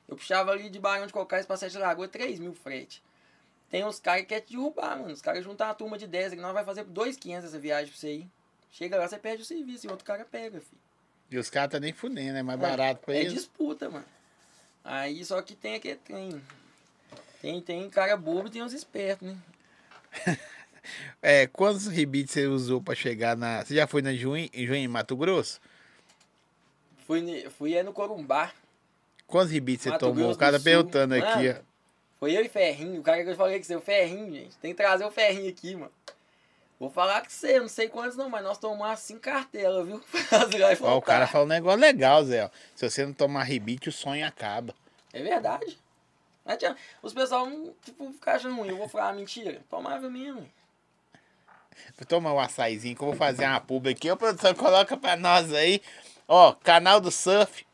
[0.09, 3.03] Eu puxava ali de Barão de Cocais pra Sete Lagoas, 3 mil frete.
[3.71, 5.13] Tem uns caras que querem te derrubar, mano.
[5.13, 7.99] Os caras juntam uma turma de 10 que nós vai fazer 2,500 essa viagem pra
[7.99, 8.31] você ir.
[8.71, 10.81] Chega lá, você perde o serviço e outro cara pega, filho.
[11.31, 13.33] E os caras tá nem fudendo, é mais barato pra É eles.
[13.33, 14.05] disputa, mano.
[14.85, 16.41] Aí só que tem aquele trem.
[17.43, 19.37] Tem, tem cara bobo e tem uns espertos, né?
[21.21, 23.65] É, quantos rebites você usou pra chegar na.
[23.65, 25.61] Você já foi na Juim, em Juim, Mato Grosso?
[27.07, 28.53] Fui, fui é no Corumbá.
[29.27, 30.15] Quantos rebites você Mato tomou?
[30.17, 30.65] Grosso O cara Sul.
[30.65, 31.66] perguntando aqui, Mano, ó.
[32.27, 33.01] Foi eu e Ferrinho.
[33.01, 34.57] O cara que eu falei que você, o Ferrinho, gente.
[34.57, 35.93] Tem que trazer o Ferrinho aqui, mano.
[36.77, 40.03] Vou falar com você, não sei quantos não, mas nós tomamos assim cartela, viu?
[40.83, 42.51] Ó, o cara falou um negócio legal, Zé.
[42.75, 44.75] Se você não tomar rebite, o sonho acaba.
[45.13, 45.79] É verdade.
[47.01, 48.71] Os pessoal não, tipo, ficam achando ruim.
[48.71, 49.63] Eu vou falar mentira.
[49.71, 50.51] Tomava mesmo.
[51.97, 54.11] Vou tomar um açaizinho que eu vou fazer uma pub aqui.
[54.11, 55.81] Ô, produção, coloca pra nós aí.
[56.27, 57.65] Ó, canal do Surf.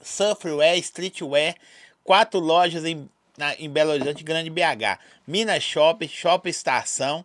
[0.00, 1.56] Surfwear, Streetwear.
[2.04, 3.06] Quatro lojas em,
[3.38, 4.98] na- em Belo Horizonte, Grande BH.
[5.26, 7.24] Minas Shopping, Shopping Estação.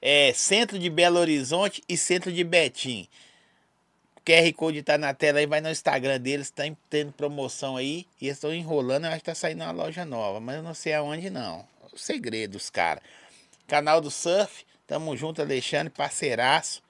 [0.00, 3.08] É, centro de Belo Horizonte e centro de Betim.
[4.24, 8.06] QR Code tá na tela aí, vai no Instagram deles, tá tendo promoção aí.
[8.20, 10.74] E eles estão enrolando, eu acho que tá saindo uma loja nova, mas eu não
[10.74, 11.66] sei aonde não.
[11.92, 12.58] O segredo.
[13.66, 16.82] Canal do Surf, tamo junto, Alexandre, parceiraço.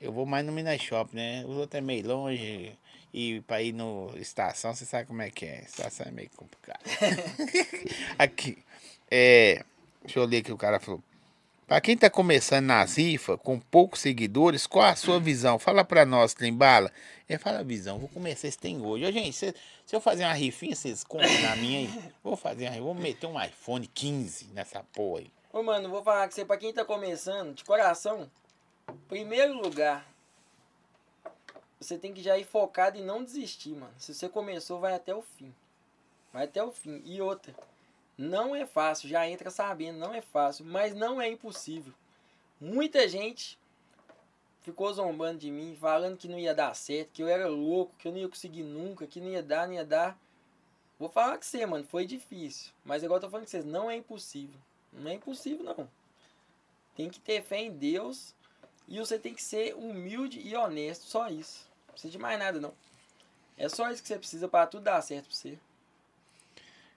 [0.00, 1.44] Eu vou mais no Minas Shop, né?
[1.46, 2.72] Os outros é meio longe.
[3.12, 5.62] E pra ir no estação, você sabe como é que é.
[5.64, 6.80] Estação é meio complicado.
[8.18, 8.58] aqui.
[9.10, 9.64] É.
[10.02, 11.02] Deixa eu ler o que o cara falou.
[11.66, 15.58] Pra quem tá começando nas rifas, com poucos seguidores, qual a sua visão?
[15.58, 16.92] Fala pra nós, Trembala.
[17.28, 19.06] Ele fala a visão, vou começar esse tem hoje.
[19.06, 19.54] Ô, gente, se,
[19.86, 22.12] se eu fazer uma rifinha, vocês compram na minha aí?
[22.22, 25.32] Vou fazer uma, vou meter um iPhone 15 nessa porra aí.
[25.50, 28.30] Ô, mano, vou falar que você, pra quem tá começando, de coração,
[29.08, 30.06] primeiro lugar,
[31.82, 33.92] você tem que já ir focado e não desistir, mano.
[33.98, 35.54] Se você começou, vai até o fim.
[36.32, 37.02] Vai até o fim.
[37.04, 37.54] E outra,
[38.16, 41.92] não é fácil, já entra sabendo, não é fácil, mas não é impossível.
[42.60, 43.58] Muita gente
[44.62, 48.06] ficou zombando de mim, falando que não ia dar certo, que eu era louco, que
[48.06, 50.16] eu não ia conseguir nunca, que não ia dar, não ia dar.
[50.98, 52.72] Vou falar com você, mano, foi difícil.
[52.84, 54.60] Mas agora eu tô falando com vocês, não é impossível.
[54.92, 55.88] Não é impossível, não.
[56.94, 58.34] Tem que ter fé em Deus
[58.86, 61.71] e você tem que ser humilde e honesto, só isso.
[61.92, 62.72] Não precisa de mais nada, não.
[63.58, 65.58] É só isso que você precisa para tudo dar certo pra você.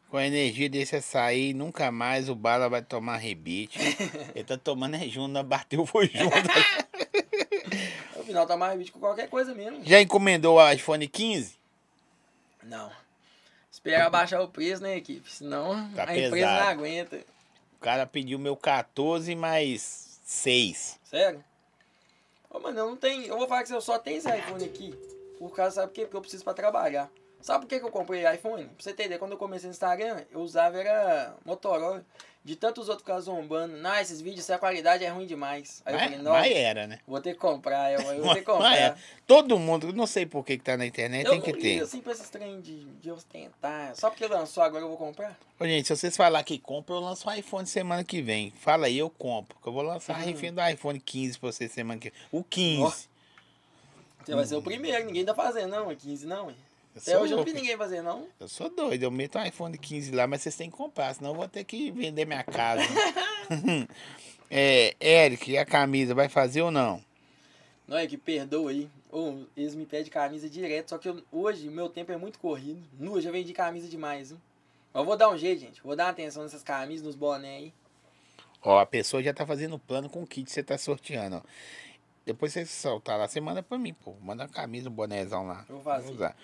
[0.10, 3.78] Com a energia desse açaí, nunca mais o Bala vai tomar rebite.
[4.34, 6.34] Ele tá tomando é junto, bateu foi junto.
[8.16, 9.84] no final tá mais rebite com qualquer coisa mesmo.
[9.84, 11.58] Já encomendou o iPhone 15?
[12.64, 12.90] Não.
[13.70, 15.30] Esperar baixar o preço, né, equipe?
[15.30, 16.28] Senão Tá a pesado.
[16.28, 17.18] empresa não aguenta.
[17.76, 21.00] O cara pediu meu 14 mais 6.
[21.04, 21.44] Sério?
[22.56, 23.26] Ô, mano, eu não tenho.
[23.26, 24.94] Eu vou falar que eu só tenho esse iPhone aqui.
[25.38, 26.02] Por causa, sabe por quê?
[26.04, 27.12] Porque eu preciso pra trabalhar.
[27.42, 28.64] Sabe por que, que eu comprei iPhone?
[28.64, 32.06] Pra você entender, quando eu comecei no Instagram, eu usava era Motorola.
[32.46, 33.76] De tantos outros ficar zombando.
[33.78, 35.82] Não, esses vídeos, a qualidade é ruim demais.
[35.84, 37.00] Aí eu Mas, falei, não, mas era, né?
[37.08, 39.00] vou ter que comprar, eu, eu vou ter que comprar.
[39.26, 41.80] Todo mundo, não sei por que, que tá na internet, Eu tem que ligo ter.
[41.82, 43.96] assim pra esses trem de, de ostentar.
[43.96, 45.36] Só porque lançou agora eu vou comprar?
[45.60, 48.52] Ô, gente, se vocês falar que compra, eu lanço o iPhone semana que vem.
[48.60, 49.58] Fala aí, eu compro.
[49.60, 50.26] Que eu vou lançar a Uhum.
[50.26, 52.20] refém do iPhone 15 pra vocês semana que vem.
[52.32, 52.84] O 15.
[52.84, 52.92] Ó,
[54.24, 56.52] Você vai ser o primeiro, ninguém tá fazendo não, é 15 não.
[56.52, 56.58] hein?
[56.96, 58.28] Até sou hoje eu não vi ninguém fazer não.
[58.40, 61.32] Eu sou doido, eu meto o iPhone 15 lá, mas vocês têm que comprar, senão
[61.32, 62.82] eu vou ter que vender minha casa.
[64.50, 67.04] é, Eric, e a camisa, vai fazer ou não?
[67.88, 68.90] Não é que perdoa aí.
[69.12, 72.40] Ou eles me pedem camisa direto, só que eu- hoje o meu tempo é muito
[72.40, 72.82] corrido.
[73.00, 74.40] Nu, já vendi camisa demais, viu?
[74.94, 75.82] Mas eu vou dar um jeito, gente.
[75.84, 77.74] Vou dar uma atenção nessas camisas, nos boné aí.
[78.62, 81.42] Ó, a pessoa já tá fazendo plano com o kit que você tá sorteando, ó.
[82.26, 84.16] Depois você soltar lá, você manda pra mim, pô.
[84.20, 85.64] Manda uma camisa, um bonézão lá.
[85.70, 86.12] Eu vou fazer.
[86.12, 86.36] usar.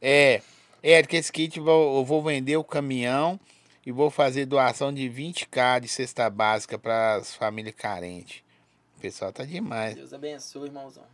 [0.00, 0.40] É,
[0.82, 3.38] Eric, esse kit eu vou- vender o caminhão
[3.84, 8.42] e vou fazer doação de 20k de cesta básica para as famílias carentes.
[8.96, 9.94] O pessoal tá demais.
[9.94, 11.04] Deus abençoe, irmãozão.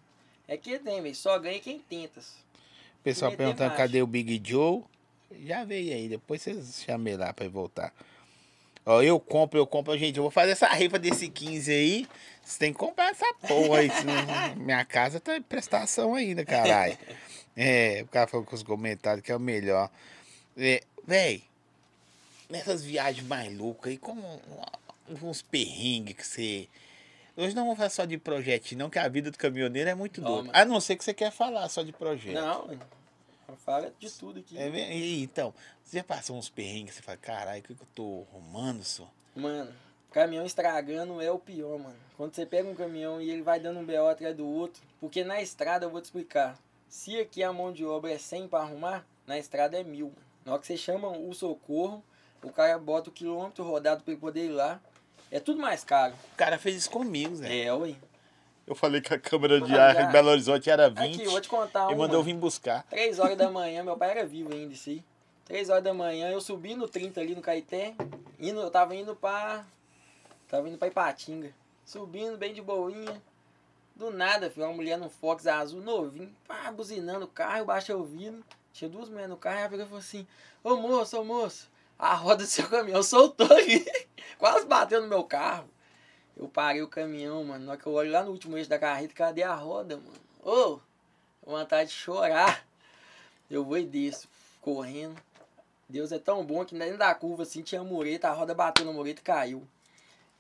[0.46, 1.14] É que tem, velho.
[1.14, 2.20] Só ganha quem tenta.
[2.20, 4.82] O pessoal Meter perguntando cadê o Big Joe.
[5.44, 7.92] Já veio aí, depois vocês chamem lá pra ele voltar.
[8.86, 9.96] Ó, eu compro, eu compro.
[9.96, 12.06] Gente, eu vou fazer essa rifa desse 15 aí.
[12.44, 13.90] Você tem que comprar essa porra aí.
[13.90, 14.14] senão
[14.56, 16.96] minha casa tá em prestação ainda, caralho.
[17.56, 19.90] É, o cara falou com os comentários que é o melhor.
[20.56, 21.42] É, véi,
[22.50, 24.40] nessas viagens mais loucas aí, como
[25.22, 26.68] uns perrengues que você.
[27.36, 30.20] Hoje não vamos falar só de projeto, não, que a vida do caminhoneiro é muito
[30.20, 30.50] doida.
[30.52, 32.34] A não ser que você quer falar só de projeto.
[32.34, 32.78] Não.
[33.64, 34.56] Fala de tudo aqui.
[34.56, 34.68] É?
[34.68, 38.26] E, então, você já passou uns perrengues, você fala, caralho, o que, que eu tô
[38.30, 39.08] arrumando, só?
[39.34, 39.72] Mano,
[40.14, 41.96] caminhão estragando é o pior, mano.
[42.16, 45.24] Quando você pega um caminhão e ele vai dando um BO atrás do outro, porque
[45.24, 46.56] na estrada eu vou te explicar.
[46.88, 50.12] Se aqui a mão de obra é 100 pra arrumar, na estrada é mil.
[50.44, 52.00] Na hora que você chama o socorro,
[52.44, 54.80] o cara bota o quilômetro rodado pra ele poder ir lá.
[55.32, 56.14] É tudo mais caro.
[56.32, 57.64] O cara fez isso comigo, Zé.
[57.64, 57.96] É, ui.
[58.64, 61.40] Eu falei que a câmera de ar em Belo Horizonte era 20 Aqui, eu vou
[61.40, 61.96] te contar e uma.
[61.96, 62.84] mandou eu vir buscar.
[62.84, 65.02] Três horas da manhã, meu pai era vivo ainda, aí.
[65.44, 67.94] Três horas da manhã, eu subi no 30 ali no Caeté.
[68.38, 69.66] Indo, eu tava indo pra.
[70.54, 71.52] Tava indo pra Ipatinga.
[71.84, 73.20] Subindo bem de boinha.
[73.96, 77.92] Do nada, filho, uma mulher num Fox azul novinho, pá, buzinando o carro, eu baixei
[77.92, 78.44] o vidro.
[78.72, 80.24] Tinha duas mulheres no carro, ela pegou e falou assim:
[80.62, 83.84] Ô moço, ô moço, a roda do seu caminhão soltou aqui.
[84.38, 85.68] Quase bateu no meu carro.
[86.36, 87.64] Eu parei o caminhão, mano.
[87.64, 90.20] Na hora que eu olho lá no último eixo da carreta, cadê a roda, mano?
[90.40, 90.78] Ô,
[91.44, 92.64] vontade de chorar.
[93.50, 94.28] Eu vou e desço,
[94.60, 95.20] correndo.
[95.88, 98.92] Deus é tão bom que dentro da curva assim tinha mureta, a roda bateu na
[98.92, 99.68] mureta e caiu.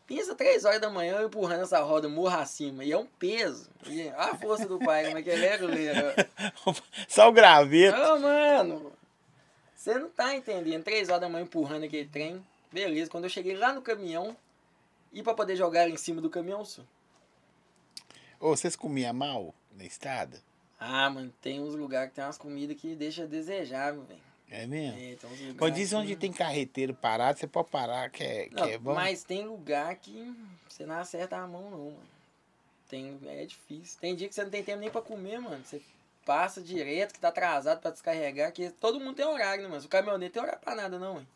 [0.06, 2.84] Pensa três horas da manhã eu empurrando essa roda morra acima.
[2.84, 3.70] E é um peso.
[3.86, 6.30] E, olha a força do pai, como é que ele é, galera?
[7.08, 7.98] Só o graveto.
[7.98, 8.92] Ô, mano!
[9.74, 10.84] Você não tá entendendo.
[10.84, 12.44] Três horas da manhã empurrando aquele trem.
[12.70, 14.36] Beleza, quando eu cheguei lá no caminhão,
[15.12, 16.82] e pra poder jogar em cima do caminhão, só.
[18.40, 20.42] Ô, vocês comiam mal na estrada?
[20.78, 24.20] Ah, mano, tem uns lugares que tem umas comidas que deixa a desejar, velho.
[24.54, 24.96] É mesmo?
[24.98, 25.56] É, tem uns lugares.
[25.58, 28.78] Quando diz que- onde tem carreteiro parado, você pode parar, que é, que Não, é
[28.78, 28.94] bom.
[28.94, 30.32] mas tem lugar que
[30.68, 32.14] você não acerta a mão, não, mano.
[32.88, 33.98] Tem, é difícil.
[34.00, 35.64] Tem dia que você não tem tempo nem pra comer, mano.
[35.64, 35.80] Você
[36.24, 39.84] passa direto, que tá atrasado pra descarregar, que todo mundo tem horário, né, mano?
[39.84, 41.26] O caminhoneiro tem horário pra nada, não, hein?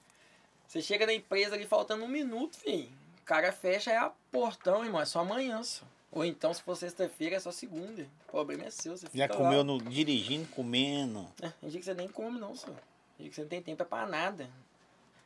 [0.68, 2.88] Você chega na empresa ali faltando um minuto, filho.
[3.20, 5.00] O cara fecha é a portão, irmão.
[5.00, 5.84] É só amanhã, só.
[6.12, 8.02] Ou então, se for sexta-feira, é só segunda.
[8.28, 9.34] O problema é seu, você Já lá.
[9.34, 11.26] comeu no, dirigindo, comendo.
[11.42, 12.68] É, tem dia que você nem come, não, só.
[13.18, 14.48] Que você não tem tempo é pra nada.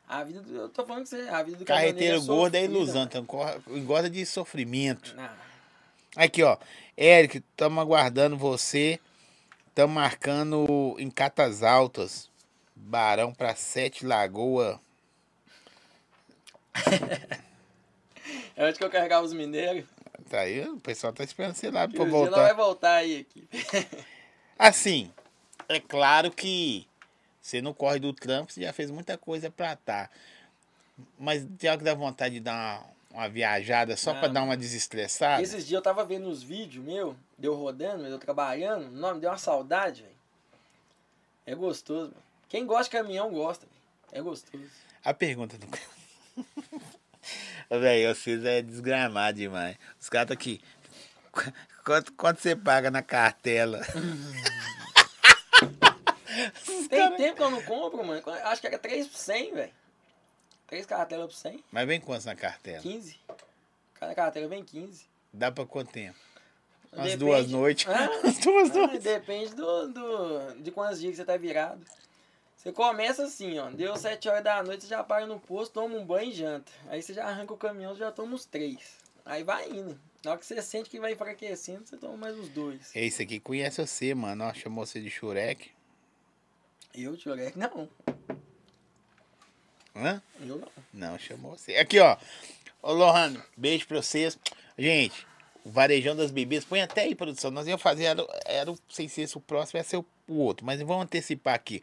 [0.09, 2.65] A vida do, eu tô falando que você, a vida do Carreteiro caminhoneiro gordo é
[2.65, 3.27] ilusão, então
[3.69, 5.15] engorda de sofrimento.
[5.15, 5.31] mano.
[6.17, 6.57] Aqui, ó.
[6.97, 8.99] Eric, estamos aguardando você.
[9.69, 12.31] Estamos marcando em Catas Altas.
[12.75, 14.81] Barão pra Sete Lagoa.
[18.55, 19.85] É onde que eu carregava os mineiros.
[20.29, 22.55] Tá aí, o pessoal tá esperando você lá pra dia não vai voltar.
[22.55, 23.49] voltar aí aqui.
[24.59, 25.11] Assim,
[25.69, 26.87] é claro que
[27.43, 30.09] você não corre do trampo, você já fez muita coisa pra tá.
[31.19, 34.35] Mas tem hora que dá vontade de dar uma, uma viajada só pra Não.
[34.35, 35.43] dar uma desestressada.
[35.43, 39.31] Esses dias eu tava vendo uns vídeos meu, deu rodando, eu trabalhando, não, me deu
[39.31, 40.15] uma saudade, velho.
[41.45, 42.23] É gostoso, mano.
[42.49, 44.21] Quem gosta de caminhão gosta, velho.
[44.21, 44.65] É gostoso.
[45.05, 45.67] A pergunta do.
[47.71, 49.77] Velho, vocês é desgramado demais.
[50.01, 50.61] Os caras tá aqui.
[51.33, 51.53] Qu-
[51.85, 53.81] Quanto, quanto você paga na cartela?
[56.89, 58.23] Tem tempo que eu não compro, mano.
[58.45, 59.73] Acho que era 3 por 100, velho.
[60.67, 62.81] 3 cartelas por 100, Mas vem quantos na cartela?
[62.81, 63.19] 15.
[63.95, 65.05] Cada cartela vem 15.
[65.33, 66.19] Dá pra quanto tempo?
[66.93, 67.87] Umas Depende- duas noites.
[67.89, 69.03] Ah, Umas duas ah, noites.
[69.03, 71.85] depende do, do, de quantos dias que você tá virado.
[72.57, 73.71] Você começa assim, ó.
[73.71, 76.71] Deu 7 horas da noite, você já para no posto, toma um banho e janta.
[76.89, 78.79] Aí você já arranca o caminhão, você já toma uns 3.
[79.25, 79.99] Aí vai indo.
[80.25, 82.91] Na hora que você sente que vai enfraquecendo, você toma mais uns dois.
[82.95, 84.45] Esse aqui conhece você, mano.
[84.45, 85.71] Ó, chamou você de Shurek.
[86.95, 87.89] Eu, Tchurek, não.
[89.97, 90.23] Hã?
[90.41, 90.69] Eu não.
[90.93, 91.77] Não, chamou você.
[91.77, 92.17] Aqui, ó.
[92.83, 94.39] Ô, Lohane, beijo pra vocês.
[94.79, 95.27] Gente,
[95.65, 97.51] o Varejão das Bebidas, põe até aí, produção.
[97.51, 100.35] Nós íamos fazer, era, era o- sem ser esse o próximo, ia ser o, o
[100.39, 100.65] outro.
[100.67, 101.83] Mas vamos antecipar aqui.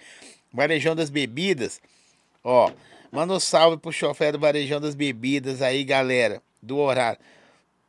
[0.52, 1.80] Varejão das Bebidas,
[2.44, 2.72] ó.
[3.12, 6.42] Manda um salve pro chofer do Varejão das Bebidas aí, galera.
[6.62, 7.20] Do horário.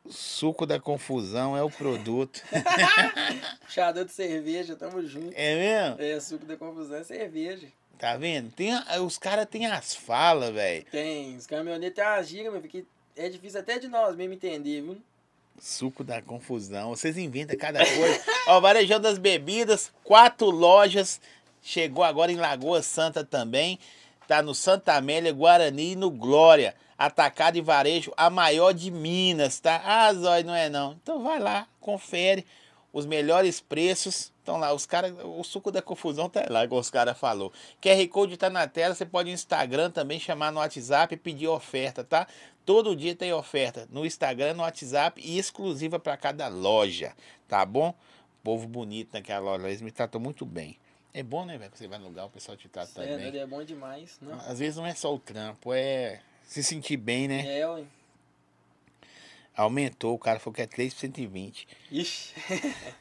[0.09, 2.41] Suco da confusão é o produto.
[3.65, 5.33] Puxador de cerveja, tamo junto.
[5.35, 6.01] É mesmo?
[6.01, 7.67] É, suco da confusão é cerveja.
[7.97, 8.51] Tá vendo?
[8.51, 8.73] Tem,
[9.05, 10.83] os caras têm as falas, velho.
[10.91, 12.85] Tem, os caminhoneiros têm umas gírias, meu, que
[13.15, 14.97] é difícil até de nós mesmo entender, viu?
[15.59, 16.89] Suco da confusão.
[16.89, 18.21] Vocês inventam cada coisa.
[18.47, 21.21] Ó, Varejão das Bebidas, quatro lojas.
[21.61, 23.77] Chegou agora em Lagoa Santa também.
[24.27, 26.73] Tá no Santa Amélia, Guarani e no Glória.
[27.05, 29.81] Atacado e varejo, a maior de Minas, tá?
[29.83, 30.93] Ah, Zói, não é não.
[31.01, 32.45] Então vai lá, confere
[32.93, 34.31] os melhores preços.
[34.37, 37.51] Estão lá, os caras, o suco da confusão tá lá, igual os caras falou.
[37.81, 41.47] QR Code tá na tela, você pode no Instagram também, chamar no WhatsApp e pedir
[41.47, 42.27] oferta, tá?
[42.65, 47.13] Todo dia tem oferta no Instagram, no WhatsApp e exclusiva para cada loja,
[47.47, 47.95] tá bom?
[48.43, 50.77] Povo bonito naquela loja, eles me tratam muito bem.
[51.13, 51.71] É bom, né, velho?
[51.71, 53.27] que Você vai no lugar, o pessoal te trata Sério, bem.
[53.27, 54.33] ele é bom demais, não?
[54.47, 56.21] Às vezes não é só o trampo, é
[56.51, 57.59] se sentir bem, né?
[57.59, 57.85] É, ué.
[59.55, 61.65] Aumentou, o cara falou que é 3 por 120.
[61.89, 62.33] Ixi.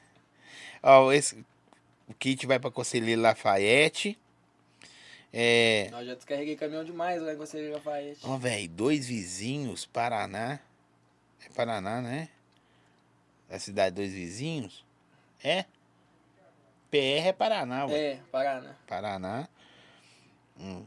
[0.80, 1.44] Ó, esse,
[2.06, 4.16] o kit vai pra Conselheiro Lafayette.
[5.32, 5.88] É.
[5.90, 8.20] Nós já descarreguei caminhão demais lá em Conselheiro Lafayette.
[8.22, 10.60] Ó, velho, dois vizinhos, Paraná.
[11.44, 12.28] É Paraná, né?
[13.48, 14.86] Da cidade, dois vizinhos?
[15.42, 15.64] É?
[16.88, 18.12] PR é Paraná, ué.
[18.12, 18.76] É, Paraná.
[18.86, 19.48] Paraná.
[20.56, 20.86] Hum.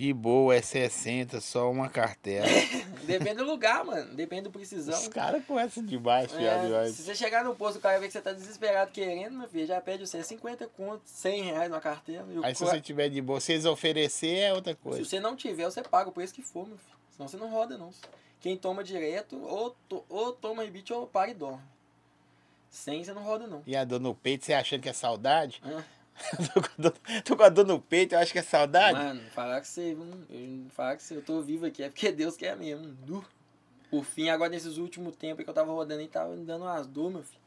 [0.00, 2.46] De boa, é 60, só uma cartela.
[3.04, 4.14] Depende do lugar, mano.
[4.14, 4.98] Depende do precisão.
[4.98, 6.86] Os caras conhecem demais, É, fiado.
[6.90, 9.66] se você chegar no posto, o cara vê que você tá desesperado querendo, meu filho,
[9.66, 12.24] já pede você 50 conto, 100 reais numa carteira.
[12.30, 15.04] E o Aí se você tiver de boa, se eles oferecer, é outra se coisa.
[15.04, 16.96] você não tiver, você paga o preço que for, meu filho.
[17.14, 17.90] Senão você não roda, não.
[18.40, 21.60] Quem toma direto, ou, to- ou toma rebite ou para e dorme.
[22.70, 23.62] Sem, você não roda, não.
[23.66, 25.60] E a dor no peito, você achando que é saudade?
[25.62, 25.82] Ah,
[26.52, 28.98] tô, com tô com a dor no peito, eu acho que é saudade.
[28.98, 29.92] mano, falar que você?
[29.92, 32.86] Eu- falar que você, eu tô vivo aqui, é porque Deus quer mesmo.
[33.04, 33.24] Du.
[33.90, 36.86] Por fim, agora nesses últimos tempos que eu tava rodando e tava me dando umas
[36.86, 37.40] dor, meu filho.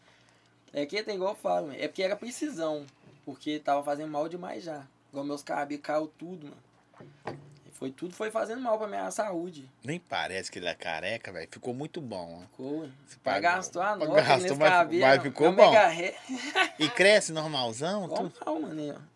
[0.73, 2.85] É que tem igual eu falo, é porque era precisão.
[3.23, 4.85] Porque tava fazendo mal demais já.
[5.09, 7.43] Igual meus cabelos caiu tudo, mano.
[7.73, 9.69] Foi, tudo foi fazendo mal pra minha saúde.
[9.83, 11.47] Nem parece que ele é careca, velho.
[11.51, 12.41] Ficou muito bom.
[12.51, 12.87] Ficou.
[13.05, 15.01] Mas pagou- gastou a nota gastou, nesse mas- cabelo.
[15.01, 15.73] mas ficou é bom.
[16.79, 18.07] E cresce normalzão?
[18.07, 18.95] Normal, mano.
[18.95, 19.13] ó.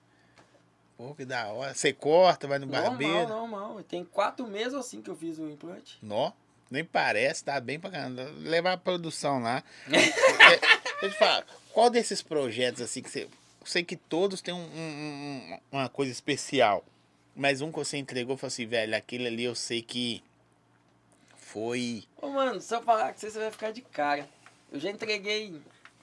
[0.98, 1.74] Pô, que da hora.
[1.76, 3.14] Você corta, vai no barbeiro.
[3.28, 3.84] Normal, normal.
[3.84, 5.98] Tem quatro meses assim que eu fiz o implante.
[6.02, 6.32] Nó,
[6.72, 8.24] nem parece, tá bem pra caramba.
[8.40, 9.64] Levar a produção lá.
[11.02, 13.26] Eu te falo, qual desses projetos assim que você.
[13.26, 13.30] Eu
[13.66, 16.84] sei que todos têm um- um- uma coisa especial.
[17.38, 20.24] Mas um que você entregou falou assim, velho, aquele ali eu sei que
[21.38, 22.04] foi.
[22.20, 24.28] Ô, mano, se eu falar que você, você vai ficar de cara.
[24.72, 25.62] Eu já entreguei.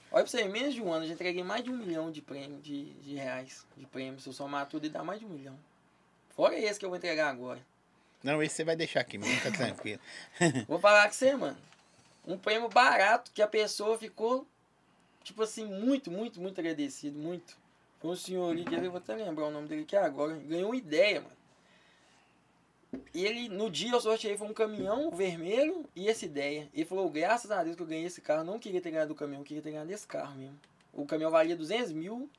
[0.09, 2.09] Olha pra você, em menos de um ano, eu já entreguei mais de um milhão
[2.09, 4.17] de prêmio, de, de reais de prêmio.
[4.21, 5.59] Se eu somar tudo, e dá mais de um milhão.
[6.29, 7.59] Fora esse que eu vou entregar agora.
[8.23, 9.99] Não, esse você vai deixar aqui, mas fica tranquilo.
[10.67, 11.57] Vou falar com você, mano.
[12.25, 14.47] Um prêmio barato que a pessoa ficou,
[15.23, 17.19] tipo assim, muito, muito, muito agradecido.
[17.19, 17.55] Muito.
[18.05, 18.89] Um senhor ali, quer ver?
[18.89, 20.35] Vou até lembrar o nome dele aqui agora.
[20.35, 21.35] Ganhou uma ideia, mano.
[23.13, 26.69] Ele, no dia eu sorteei foi um caminhão vermelho e essa ideia.
[26.73, 28.43] Ele falou, graças a Deus que eu ganhei esse carro.
[28.43, 30.57] Não queria ter ganhado o caminhão, queria ter ganhado esse carro mesmo.
[30.93, 32.29] O caminhão valia 200 mil.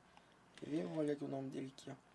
[0.57, 0.87] Quer ver?
[0.97, 2.07] Olha aqui o nome dele aqui, ó.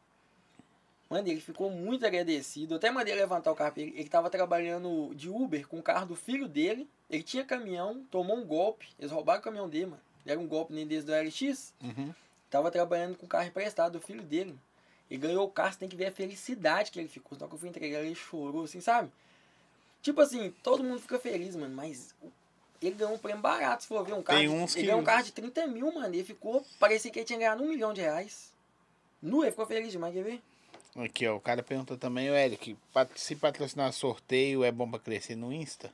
[1.09, 2.73] Mano, ele ficou muito agradecido.
[2.73, 3.93] Eu até mandei levantar o carro ele.
[3.95, 6.89] Ele tava trabalhando de Uber com o carro do filho dele.
[7.11, 8.89] Ele tinha caminhão, tomou um golpe.
[8.99, 10.03] Eles roubaram o caminhão dele, mano.
[10.25, 11.75] Era um golpe nem desde do LX.
[11.83, 12.15] Uhum.
[12.53, 14.55] Tava trabalhando com o carro emprestado do filho dele.
[15.11, 17.37] Ele ganhou o carro, você tem que ver a felicidade que ele ficou.
[17.39, 19.11] Só que eu fui entregar, ele chorou, assim, sabe?
[20.03, 22.15] Tipo assim, todo mundo fica feliz, mano, mas
[22.83, 24.39] ele ganhou um prêmio barato, se for ver um carro.
[24.39, 26.15] Tem de- uns ele que- ganhou um carro de 30 mil, mano.
[26.15, 28.53] Ele ficou, parecia que ele tinha ganhado um milhão de reais.
[29.23, 30.43] Nu, ele ficou feliz demais, quer ver?
[30.97, 32.77] Aqui, ó, o cara perguntou também, o Eric,
[33.17, 35.91] se patrocinar sorteio é bom pra crescer no Insta?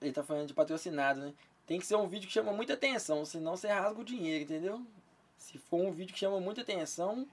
[0.00, 1.32] Ele tá falando de patrocinado, né?
[1.72, 4.86] Tem que ser um vídeo que chama muita atenção, senão você rasga o dinheiro, entendeu?
[5.38, 7.26] Se for um vídeo que chama muita atenção,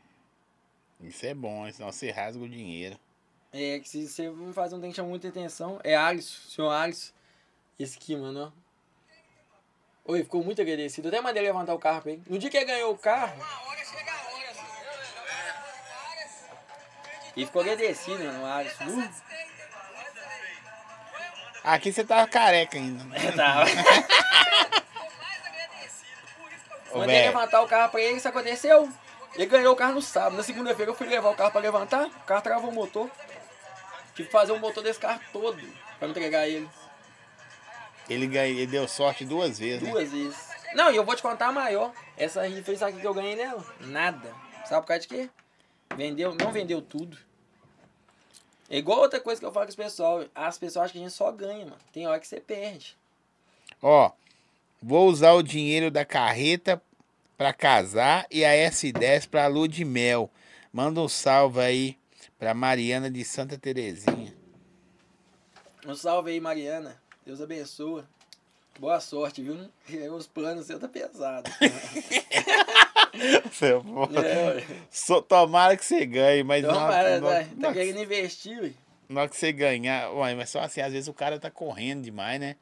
[1.01, 2.97] Isso é bom, senão você rasga o dinheiro.
[3.51, 5.81] é que se você não fazer um tem que chamar muita atenção.
[5.83, 7.11] É Alisson, senhor Alisson.
[7.77, 8.53] Esse aqui, mano,
[10.07, 10.11] ó.
[10.13, 11.09] Oi, ficou muito agradecido.
[11.09, 12.23] Eu até mandei levantar o carro pra ele.
[12.25, 13.45] No dia que ele ganhou o carro,
[17.35, 18.85] ele ficou agradecido, mano, o Alisson.
[18.85, 19.28] Uh,
[21.63, 23.03] Aqui você tava careca ainda.
[23.09, 23.31] né?
[23.31, 23.65] tava.
[26.95, 28.89] Mandei levantar o carro pra ele, isso aconteceu.
[29.35, 30.37] Ele ganhou o carro no sábado.
[30.37, 33.09] Na segunda-feira eu fui levar o carro pra levantar, o carro travou o motor.
[34.15, 35.61] Tive que fazer o motor desse carro todo
[35.99, 36.67] pra entregar ele.
[38.09, 39.91] ele, ganhou, ele deu sorte duas vezes, né?
[39.91, 40.49] Duas vezes.
[40.73, 41.91] Não, e eu vou te contar a maior.
[42.17, 43.63] Essa rifa aqui que eu ganhei nela.
[43.79, 44.33] Nada.
[44.65, 45.29] Sabe por causa de quê?
[45.95, 47.17] Vendeu, não vendeu tudo.
[48.69, 50.25] É igual outra coisa que eu falo com os pessoal.
[50.35, 51.77] As pessoas acham que a gente só ganha, mano.
[51.91, 52.95] Tem hora que você perde.
[53.81, 54.11] Ó,
[54.81, 56.81] vou usar o dinheiro da carreta
[57.35, 60.29] pra casar e a S10 pra lua de mel.
[60.71, 61.97] Manda um salve aí
[62.37, 64.35] pra Mariana de Santa Terezinha.
[65.85, 67.01] Um salve aí, Mariana.
[67.25, 68.07] Deus abençoa.
[68.79, 69.57] Boa sorte, viu?
[70.15, 71.49] Os planos seus tá pesado.
[73.51, 74.65] Você- é, ué.
[74.91, 78.71] Só- Tomara que você ganhe, mas então, não, vai, não- tá querendo investir, ué.
[79.07, 80.11] na hora que você ganhar.
[80.11, 82.55] Ué, mas só assim, às vezes o cara tá correndo demais, né?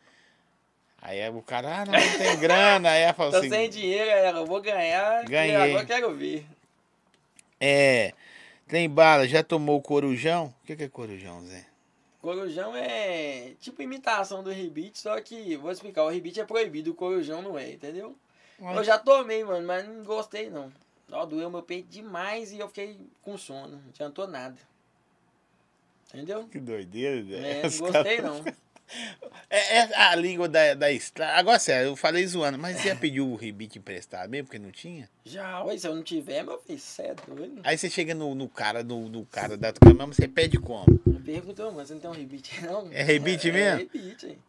[1.02, 2.90] Aí é o cara, ah, não, não tem grana.
[2.92, 4.38] Aí ela fala Tô assim, sem dinheiro, galera.
[4.40, 5.24] Eu vou ganhar.
[5.26, 5.56] Ganhei.
[5.56, 6.46] Agora quero ver.
[7.60, 8.14] é,
[8.68, 10.54] tem bala, já tomou corujão?
[10.64, 11.66] O que, que é corujão, Zé?
[12.22, 16.96] Corujão é tipo imitação do rebite, só que, vou explicar, o rebite é proibido, o
[16.96, 18.16] corujão não é, entendeu?
[18.60, 20.72] Eu já tomei, mano, mas não gostei não.
[21.12, 24.58] Ó, doeu meu peito demais e eu fiquei com sono, não adiantou nada.
[26.08, 26.48] Entendeu?
[26.48, 27.38] Que doideira.
[27.38, 28.44] É, Os não gostei não.
[29.50, 31.34] É, é a língua da, da estrada.
[31.34, 34.72] Agora, sério, eu falei zoando, mas você já pediu o rebite emprestado mesmo, porque não
[34.72, 35.10] tinha?
[35.26, 37.62] Já, ué, se eu não tiver, meu filho, cê é doido.
[37.64, 40.98] Aí você chega no, no cara, no, no cara da caminhão, você pede como?
[41.26, 42.90] Perguntou, mano, você não tem um rebite não?
[42.92, 43.82] É rebite mesmo?
[43.82, 44.40] É rebite, hein.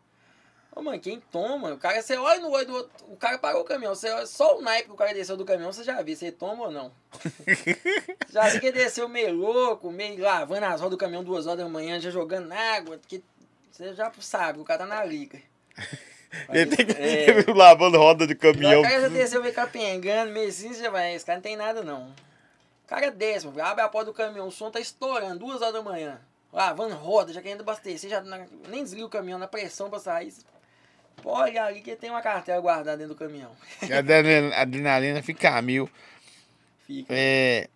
[0.78, 1.72] Ô, mano, quem toma?
[1.72, 4.26] O cara, você olha no olho do outro, o cara parou o caminhão, você olha,
[4.26, 6.70] só o naipe que o cara desceu do caminhão, você já viu, você toma ou
[6.70, 6.92] não?
[8.30, 11.58] já vi que ele desceu meio louco, meio lavando as rodas do caminhão duas horas
[11.58, 13.24] da manhã, já jogando água, que
[13.72, 15.42] você já sabe, o cara tá na liga.
[16.50, 17.26] Ele tem que É.
[17.52, 18.80] lavando roda de O caminhão.
[18.82, 21.82] cara já desceu meio capengando, meio assim, você já vai, esse cara não tem nada
[21.82, 22.10] não.
[22.84, 25.74] O cara desce, mano, abre a porta do caminhão, o som tá estourando, duas horas
[25.74, 26.20] da manhã.
[26.52, 28.22] Lavando roda, já querendo abastecer, já
[28.68, 30.32] nem desliga o caminhão, na pressão pra sair.
[31.22, 33.50] Pode olhar ali que tem uma cartela guardada dentro do caminhão.
[33.82, 35.88] A adrenalina- fica a mil.
[36.86, 37.12] Fica.
[37.14, 37.68] É.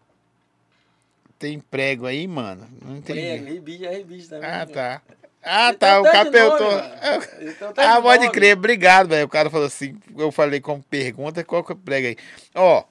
[1.39, 2.69] Tem prego aí, mano?
[2.81, 3.21] Não entendi.
[3.21, 4.49] Prego, rebite, é rebite também.
[4.49, 5.03] Ah, tá.
[5.43, 5.91] Ah, Ele tá.
[5.91, 8.33] tem O tem tanto Ah, de pode nome.
[8.33, 9.27] crer, obrigado, velho.
[9.27, 12.17] O cara falou assim, eu falei como pergunta, qual que é o prego aí?
[12.55, 12.85] Ó,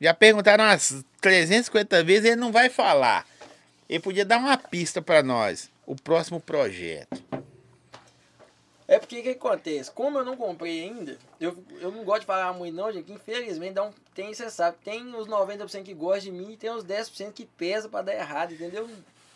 [0.00, 3.26] já perguntaram umas 350 vezes, ele não vai falar.
[3.86, 5.68] Ele podia dar uma pista pra nós.
[5.84, 7.22] O próximo projeto.
[8.90, 9.88] É porque o que acontece?
[9.92, 13.12] Como eu não comprei ainda, eu, eu não gosto de falar muito não, gente, que
[13.12, 16.70] infelizmente dá um, tem, você sabe, tem os 90% que gostam de mim e tem
[16.70, 18.90] os 10% que pesa pra dar errado, entendeu?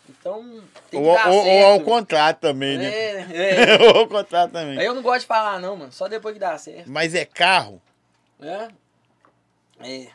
[0.09, 0.43] Então,
[0.91, 1.67] tem que Ou, dar ou- ou certo.
[1.71, 2.85] ao contrário também, né?
[2.85, 3.25] É,
[3.79, 3.81] é.
[3.87, 4.77] ou ao contrário também.
[4.77, 7.23] Aí eu não gosto de falar não, mano, só depois que dá certo, Mas é
[7.23, 7.81] carro?
[8.37, 8.67] né?
[9.79, 10.07] É.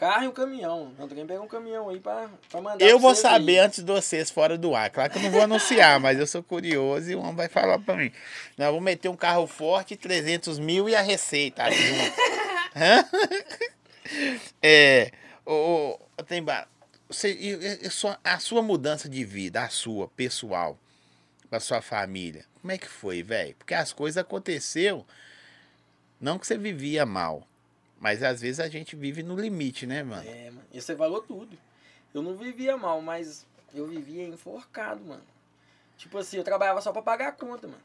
[0.00, 0.94] Carro e um caminhão.
[0.98, 3.66] Não, tem que pegar um caminhão aí pra, pra mandar Eu pra vou saber aí.
[3.66, 4.88] antes de vocês fora do ar.
[4.88, 7.78] Claro que eu não vou anunciar, mas eu sou curioso e o homem vai falar
[7.78, 8.10] pra mim.
[8.56, 11.64] Nós vamos meter um carro forte, 300 mil e a receita
[14.62, 15.10] é.
[15.44, 16.66] O, o, tem, ba-
[17.08, 20.78] você, e- e- e sua- a sua mudança de vida, a sua, pessoal,
[21.50, 23.54] pra sua família, como é que foi, velho?
[23.56, 25.04] Porque as coisas aconteceram.
[26.20, 27.46] Não que você vivia mal,
[28.00, 30.26] mas às vezes a gente vive no limite, né, mano?
[30.26, 30.66] É, mano.
[30.72, 31.56] E você falou tudo.
[32.14, 35.22] Eu não vivia mal, mas eu vivia enforcado, mano.
[35.98, 37.82] Tipo assim, eu trabalhava só pra pagar a conta, mano.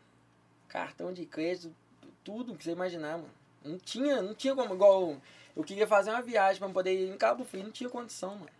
[0.70, 1.76] Cartão de crédito,
[2.24, 3.32] tudo que você imaginar, mano.
[3.64, 5.18] Não tinha, não tinha como, igual
[5.54, 8.52] eu queria fazer uma viagem pra poder ir em Cabo Frio, não tinha condição, mano.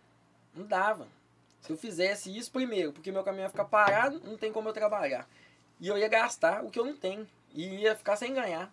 [0.54, 1.08] Não dava.
[1.62, 4.72] Se eu fizesse isso primeiro, porque meu caminho ia ficar parado, não tem como eu
[4.74, 5.26] trabalhar.
[5.80, 7.26] E eu ia gastar o que eu não tenho.
[7.54, 8.72] E ia ficar sem ganhar.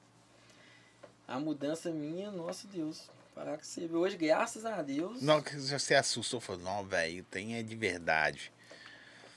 [1.27, 3.09] A mudança minha, nosso Deus.
[3.33, 5.21] Parar que você vê hoje, graças a Deus.
[5.21, 8.51] Não, que você assustou, falou, não, velho, tem é de verdade.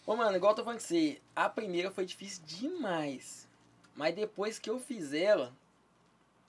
[0.06, 3.48] Ô, mano, igual eu tô falando que você, a primeira foi difícil demais.
[3.94, 5.50] Mas depois que eu fiz ela,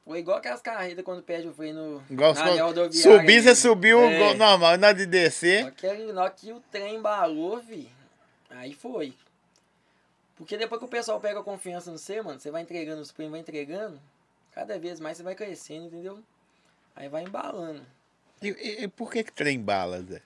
[0.05, 3.41] foi igual aquelas carretas quando perde o freio no, Igual na linha rodoviária, Subir, né?
[3.41, 4.33] você subiu É.
[4.33, 5.73] normal, na de descer.
[6.13, 7.89] Na hora que o trem embalou, vi.
[8.49, 9.13] Aí foi.
[10.35, 13.31] Porque depois que o pessoal pega confiança no você, mano, você vai entregando os prêmios,
[13.31, 13.99] vai entregando,
[14.57, 16.19] cada vez mais você vai crescendo, entendeu?
[16.95, 17.85] Aí vai embalando.
[18.41, 20.19] E, e- e por que que trem bala, Zé?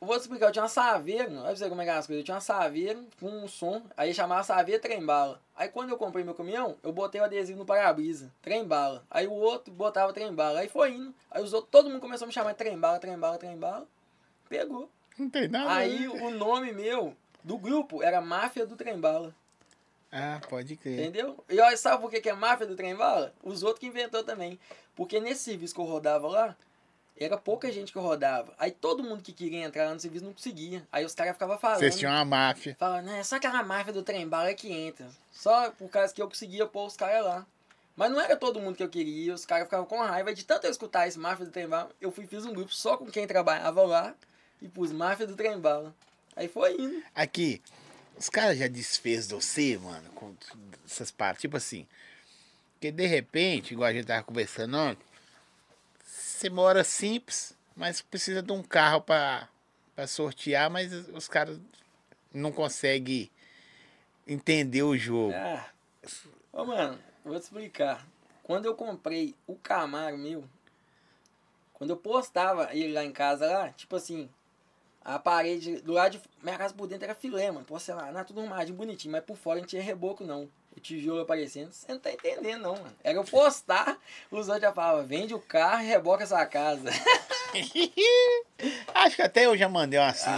[0.00, 1.94] Eu vou te explicar, eu tinha uma saveira, olha pra você como é que é
[1.94, 2.22] as coisas.
[2.22, 5.40] Eu tinha uma saveira com um som, aí chamava saveira trem-bala.
[5.54, 9.04] Aí quando eu comprei meu caminhão, eu botei o adesivo no para-brisa, trem-bala.
[9.08, 11.14] Aí o outro botava trem-bala, aí foi indo.
[11.30, 13.86] Aí os outros, todo mundo começou a me chamar de trem-bala, trem-bala, trem-bala.
[14.48, 14.90] Pegou.
[15.16, 15.72] Não tem nada.
[15.72, 16.20] Aí ver.
[16.20, 19.32] o nome meu, do grupo, era Máfia do Trem-Bala.
[20.12, 21.00] Ah, pode crer.
[21.00, 21.42] Entendeu?
[21.48, 23.32] E olha, sabe por que que é Máfia do Trem-Bala?
[23.42, 24.60] Os outros que inventou também.
[24.94, 26.56] Porque nesse serviço que eu rodava lá,
[27.16, 28.52] era pouca gente que rodava.
[28.58, 30.86] Aí todo mundo que queria entrar lá no serviço não conseguia.
[30.92, 31.78] Aí os caras ficavam falando.
[31.78, 32.76] Vocês tinham uma máfia.
[32.78, 35.08] Falando, né, só aquela máfia do trem-bala que entra.
[35.30, 37.46] Só por causa que eu conseguia pôr os caras lá.
[37.96, 40.34] Mas não era todo mundo que eu queria, os caras ficavam com raiva.
[40.34, 43.06] De tanto eu escutar esse máfia do trem-bala, eu fui fiz um grupo só com
[43.06, 44.14] quem trabalhava lá
[44.60, 45.94] e pus máfia do trem-bala.
[46.34, 47.02] Aí foi indo.
[47.14, 47.60] Aqui,
[48.16, 50.34] os caras já desfez de você, mano, com
[50.86, 51.42] essas partes.
[51.42, 51.86] Tipo assim,
[52.72, 55.04] porque de repente, igual a gente tava conversando ontem,
[56.04, 59.48] você mora simples, mas precisa de um carro pra
[60.06, 61.58] sortear, mas os caras
[62.34, 63.30] não conseguem
[64.26, 65.34] entender o jogo.
[65.34, 65.70] Ah,
[66.52, 68.06] ô mano, vou te explicar.
[68.42, 70.44] Quando eu comprei o Camaro meu,
[71.74, 74.28] quando eu postava ele lá em casa, lá, tipo assim,
[75.04, 76.20] a parede do lado de.
[76.42, 77.64] Minha casa por dentro era filé, mano.
[77.64, 80.48] Porcelanato, tudo arrumadinho, bonitinho, mas por fora não tinha reboco, não.
[80.76, 81.72] O tijolo aparecendo.
[81.72, 82.96] Você não tá entendendo, não, mano.
[83.04, 83.98] Era eu postar,
[84.30, 86.90] os outros já falavam, vende o carro e reboca essa casa.
[88.94, 90.30] Acho que até eu já mandei uma assim.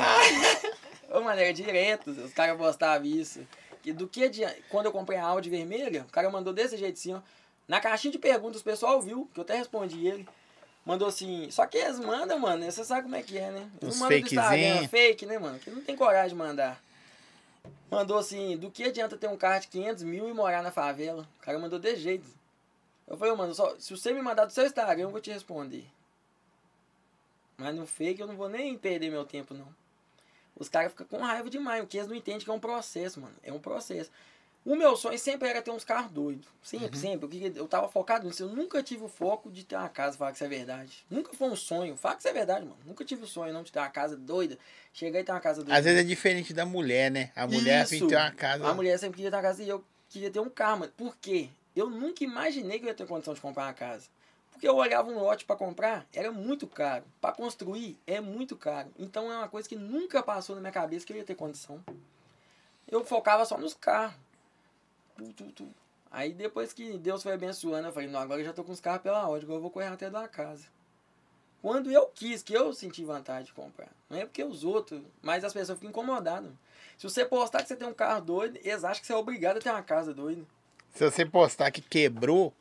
[1.10, 3.46] Ô, mano, era direto, os caras postavam isso.
[3.84, 4.56] E do que adianta?
[4.68, 7.20] Quando eu comprei a Audi vermelha, o cara mandou desse jeito assim, ó.
[7.68, 10.26] Na caixinha de perguntas, o pessoal viu, que eu até respondi ele.
[10.84, 13.70] Mandou assim, só que eles mandam, mano, você sabe como é que é, né?
[13.80, 15.58] Eles Uns não mandam do Instagram, fake, né, mano?
[15.58, 16.82] Que não tem coragem de mandar.
[17.90, 21.26] Mandou assim, do que adianta ter um carro de 500 mil e morar na favela?
[21.40, 22.26] O cara mandou desse jeito.
[23.06, 25.86] Eu falei, mano, só, se você me mandar do seu Instagram, eu vou te responder.
[27.56, 29.68] Mas no fake eu não vou nem perder meu tempo, não.
[30.56, 33.34] Os caras ficam com raiva demais, porque eles não entendem que é um processo, mano.
[33.42, 34.10] É um processo.
[34.64, 36.46] O meu sonho sempre era ter uns carros doidos.
[36.62, 37.26] Sempre, sempre.
[37.26, 38.44] Eu, queria, eu tava focado nisso.
[38.44, 41.04] Eu nunca tive o foco de ter uma casa, falar que isso é verdade.
[41.10, 41.96] Nunca foi um sonho.
[41.98, 42.78] Fala que isso é verdade, mano.
[42.86, 44.58] Nunca tive o sonho não de ter uma casa doida.
[44.94, 45.76] Chegar e ter uma casa doida.
[45.76, 47.30] Às vezes é diferente da mulher, né?
[47.36, 48.08] A mulher assim Isso.
[48.08, 48.66] tem uma casa.
[48.66, 50.92] A mulher sempre queria ter uma casa e eu queria ter um carro, mano.
[50.96, 51.50] Por quê?
[51.76, 54.08] Eu nunca imaginei que eu ia ter condição de comprar uma casa.
[54.50, 57.04] Porque eu olhava um lote pra comprar, era muito caro.
[57.20, 58.88] Pra construir, é muito caro.
[58.98, 61.84] Então é uma coisa que nunca passou na minha cabeça que eu ia ter condição.
[62.88, 64.14] Eu focava só nos carros.
[65.16, 65.68] Tu, tu, tu.
[66.10, 68.80] Aí depois que Deus foi abençoando, eu falei, não, agora eu já tô com os
[68.80, 70.64] carros pela ordem, agora eu vou correr até da casa.
[71.60, 73.88] Quando eu quis, que eu senti vontade de comprar.
[74.10, 76.52] Não é porque os outros, mas as pessoas ficam incomodadas.
[76.98, 79.56] Se você postar que você tem um carro doido, eles acham que você é obrigado
[79.56, 80.42] a ter uma casa doida.
[80.94, 82.52] Se você postar que quebrou,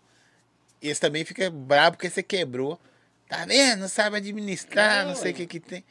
[0.82, 2.80] eles também ficam bravos porque você quebrou.
[3.28, 3.82] Tá vendo?
[3.82, 5.84] Não sabe administrar, não, Não, sei o que que tem.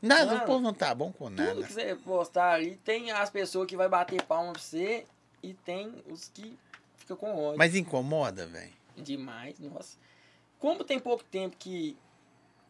[0.00, 1.62] Nada, Mano, o povo não tá bom com Tudo nada.
[1.62, 5.04] que você postar ali, tem as pessoas que vai bater palma pra você
[5.42, 6.58] e tem os que
[6.96, 7.58] ficam com ódio.
[7.58, 8.72] Mas incomoda, velho.
[8.96, 9.96] Demais, nossa.
[10.58, 11.96] Como tem pouco tempo que.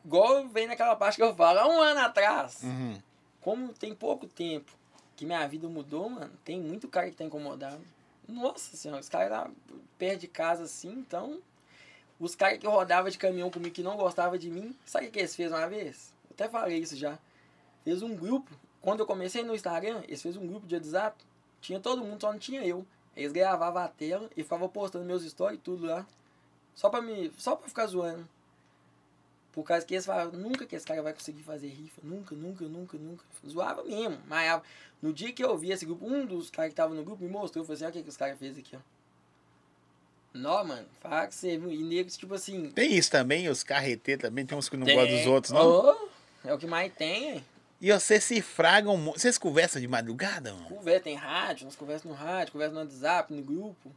[0.04, 2.62] Igual vem naquela parte que eu falo, há um ano atrás.
[2.62, 2.98] Uhum.
[3.40, 4.72] Como tem pouco tempo
[5.14, 7.84] que minha vida mudou, mano, tem muito cara que tá incomodado.
[8.26, 9.50] Nossa senhora, os caras lá
[9.98, 11.42] perto de casa assim, então.
[12.18, 15.18] Os caras que rodava de caminhão comigo que não gostava de mim, sabe o que
[15.18, 16.12] eles fez uma vez?
[16.24, 17.18] Eu até falei isso já.
[17.84, 18.50] Fez um grupo.
[18.80, 21.22] Quando eu comecei no Instagram, eles fez um grupo de WhatsApp.
[21.60, 22.86] Tinha todo mundo, só não tinha eu.
[23.16, 26.06] Eles gravavam a tela e ficavam postando meus stories e tudo lá.
[26.74, 27.30] Só pra me.
[27.36, 28.26] Só pra ficar zoando.
[29.52, 32.00] Por causa que eles falavam, nunca que esse cara vai conseguir fazer rifa.
[32.04, 33.24] Nunca, nunca, nunca, nunca.
[33.46, 34.18] Zoava mesmo.
[34.28, 34.62] Mas
[35.02, 37.28] no dia que eu vi esse grupo, um dos caras que tava no grupo me
[37.28, 37.62] mostrou.
[37.62, 38.78] Eu falei assim, olha o que, que os caras fez aqui, ó.
[40.32, 40.86] Não, mano.
[41.00, 41.70] Fala que você viu.
[41.72, 42.70] E negros, tipo assim.
[42.70, 45.66] Tem isso também, os carreteiros também, tem uns que não tem- gostam dos outros, não?
[45.68, 46.08] Ô,
[46.44, 47.44] é o que mais tem, hein?
[47.80, 48.96] E vocês se fragam.
[49.12, 50.66] Vocês conversam de madrugada, mano?
[50.66, 53.90] Conversa, tem rádio, nós conversamos no rádio, conversa no WhatsApp, no grupo.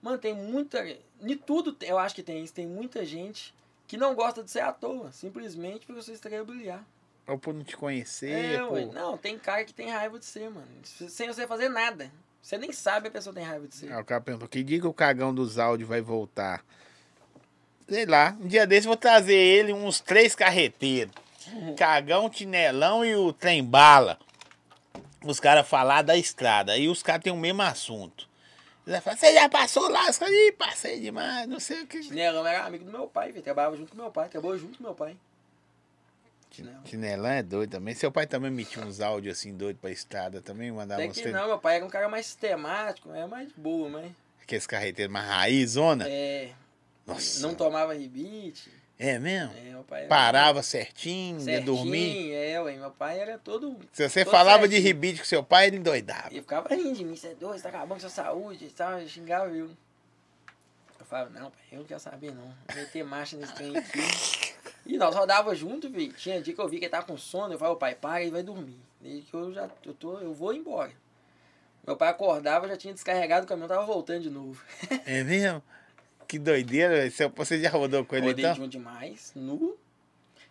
[0.00, 0.84] Mano, tem muita.
[1.20, 2.54] De tudo eu acho que tem isso.
[2.54, 3.52] Tem muita gente
[3.88, 5.10] que não gosta de ser à toa.
[5.10, 6.84] Simplesmente porque você estreia brilhar.
[7.26, 8.84] Ou por não te conhecer, É, ué.
[8.84, 10.68] Não, tem cara que tem raiva de você, mano.
[10.84, 12.08] Sem você fazer nada.
[12.40, 13.92] Você nem sabe a pessoa tem raiva de você.
[13.92, 16.64] Aí o cara perguntou, que dia que o cagão dos áudios vai voltar?
[17.88, 21.12] Sei lá, um dia desse eu vou trazer ele uns três carreteiros.
[21.76, 24.18] Cagão, Tinelão e o trem bala.
[25.24, 26.72] Os caras falar da estrada.
[26.72, 28.28] Aí os caras têm o mesmo assunto.
[28.86, 30.08] Eles falam, você já passou lá?
[30.08, 32.02] Os caras, ih, passei demais, não sei o que.
[32.04, 33.42] Chinelão era amigo do meu pai, velho.
[33.42, 35.16] Trabalhava junto com meu pai, trabalhou junto com meu pai.
[36.84, 37.94] Tinelão é doido também.
[37.94, 41.28] Seu pai também metia uns áudios assim doido pra estrada também, mandava Até uns que
[41.30, 44.12] não, meu pai era um cara mais sistemático, é mais boa, mas.
[44.40, 46.08] Aqueles carreteiros mais raiz, zona.
[46.08, 46.52] É.
[47.04, 47.40] Nossa.
[47.40, 48.70] Não tomava rebite.
[48.98, 49.54] É mesmo?
[49.54, 52.32] É, meu pai Parava certinho, ia certinho, dormir.
[52.32, 53.78] É, ué, meu pai era todo.
[53.92, 54.94] Se você todo falava de certinho.
[54.94, 56.28] ribite com seu pai, ele endoidava.
[56.32, 58.70] E ficava rindo de mim, você é doido, você tá acabando com sua saúde e
[58.70, 59.70] tal, eu xingava eu.
[60.98, 62.44] Eu falava, não, pai, eu não quero saber não.
[62.44, 64.00] Vou meter marcha nesse trem aqui.
[64.86, 66.08] E nós rodava junto, vi.
[66.08, 68.30] Tinha dia que eu vi que ele tava com sono, eu falava, pai, para e
[68.30, 68.78] vai dormir.
[69.00, 70.92] Desde que eu já eu tô, eu vou embora.
[71.86, 74.60] Meu pai acordava, já tinha descarregado o caminhão, tava voltando de novo.
[75.04, 75.62] É mesmo?
[76.26, 78.56] Que doideira, Você já rodou com ele Rodei então?
[78.56, 79.76] junto demais, nu.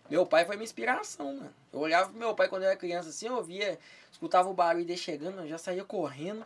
[0.10, 1.54] Meu pai foi minha inspiração, mano.
[1.74, 3.78] Eu olhava pro meu pai quando eu era criança assim, eu via,
[4.12, 6.44] escutava o barulho dele chegando, eu já saía correndo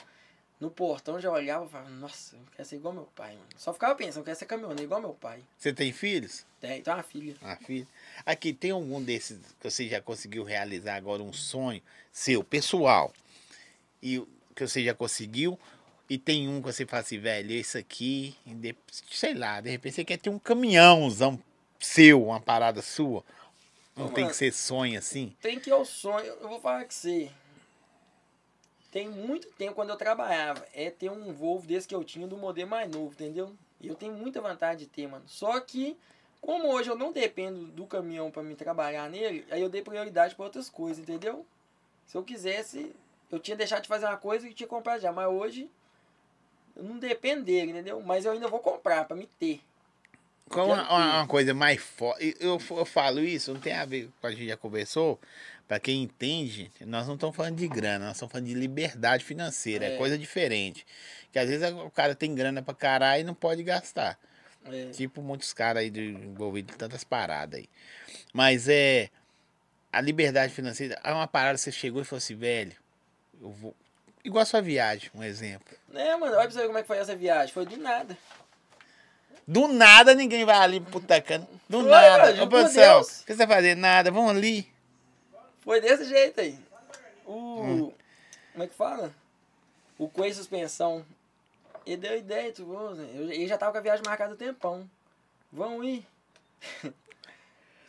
[0.62, 3.48] no portão, já olhava e falava, nossa, eu quero ser igual meu pai, mano.
[3.58, 5.42] Só ficava pensando, eu quero ser caminhoneiro igual meu pai.
[5.58, 6.46] Você tem filhos?
[6.62, 7.36] Tem, então uma filha.
[7.42, 7.88] Ah, filho.
[8.26, 11.82] Aqui, tem algum desses que você já conseguiu realizar agora um sonho
[12.12, 13.14] seu, pessoal?
[14.02, 15.58] E o- que você já conseguiu?
[16.10, 18.36] E tem um que você fala assim, velho, esse aqui,
[19.12, 21.40] sei lá, de repente você quer ter um caminhãozão
[21.80, 23.24] seu, uma parada sua.
[23.96, 25.36] Não tem que ser sonho assim?
[25.42, 27.30] Tem que eu sonho, eu vou falar que você.
[28.92, 32.38] Tem muito tempo quando eu trabalhava, é ter um Volvo desse que eu tinha do
[32.38, 33.54] modelo mais novo, entendeu?
[33.80, 35.26] E eu tenho muita vontade de ter, mano.
[35.28, 35.96] Só que,
[36.42, 40.34] como hoje eu não dependo do caminhão pra me trabalhar nele, aí eu dei prioridade
[40.34, 41.46] pra outras coisas, entendeu?
[42.08, 42.96] Se eu quisesse,
[43.32, 45.70] eu tinha deixado de fazer uma coisa e tinha comprado já, mas hoje
[46.84, 48.02] não dependo dele, entendeu?
[48.02, 49.62] Mas eu ainda vou comprar pra me ter.
[50.50, 52.36] Qual quero uma, uma- coisa mais forte?
[52.40, 55.20] Eu, eu falo isso, não tem a ver com a gente já conversou.
[55.68, 59.86] Pra quem entende, nós não estamos falando de grana, nós estamos falando de liberdade financeira.
[59.86, 59.98] É, É.
[59.98, 60.84] coisa diferente.
[61.32, 64.18] Que às vezes o cara tem grana pra caralho e não pode gastar.
[64.66, 67.70] É, Tipo muitos caras aí envolvidos em tantas paradas aí.
[68.34, 69.10] Mas é.
[69.92, 72.74] A liberdade financeira é uma parada que você chegou e falou assim, velho,
[73.42, 73.76] eu vou.
[74.24, 75.76] Igual a sua viagem, um exemplo.
[75.92, 76.34] Né, mano?
[76.34, 77.54] Olha pra você ver como é que foi essa viagem.
[77.54, 78.18] Foi do nada.
[79.48, 81.48] Do nada ninguém vai ali pro Putacana.
[81.68, 82.32] Do Foi, nada.
[82.32, 83.76] mano, Ô, produção, o que você vai fazer?
[83.76, 84.72] Nada, vamos ali.
[85.62, 86.58] Foi desse jeito aí.
[87.26, 87.62] O.
[87.62, 87.94] Hum.
[88.52, 89.12] Como é que fala?
[89.98, 91.06] O Coelho Suspensão.
[91.86, 94.88] Ele deu ideia, tu, eu- ele já tava com a viagem marcada há tempão.
[95.52, 96.06] Vamos ir.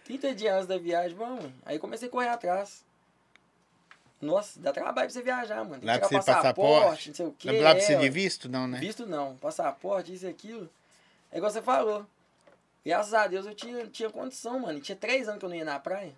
[0.04, 1.52] 30 dias antes da viagem, vamos.
[1.64, 2.82] Aí comecei a correr atrás.
[4.20, 5.78] Nossa, dá trabalho pra você viajar, mano.
[5.78, 7.08] Tem Lá que pra tirar você passaporte.
[7.08, 7.50] não sei o quê.
[7.52, 8.78] Lá pra é, você de visto, não, né?
[8.78, 10.68] Visto não, passaporte, isso e aquilo.
[11.32, 12.06] É igual você falou.
[12.84, 14.78] Graças a Deus eu tinha, tinha condição, mano.
[14.78, 16.12] E tinha três anos que eu não ia na praia.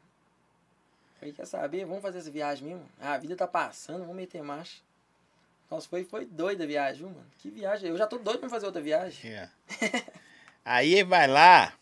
[1.18, 1.84] Falei, quer saber?
[1.84, 2.84] Vamos fazer essa viagem mesmo?
[3.00, 4.78] Ah, a vida tá passando, vamos meter marcha.
[5.70, 7.26] Nossa, foi, foi doida a viagem, viu, mano?
[7.38, 7.88] Que viagem.
[7.88, 9.32] Eu já tô doido pra fazer outra viagem.
[9.32, 9.48] É.
[10.64, 11.72] Aí vai lá.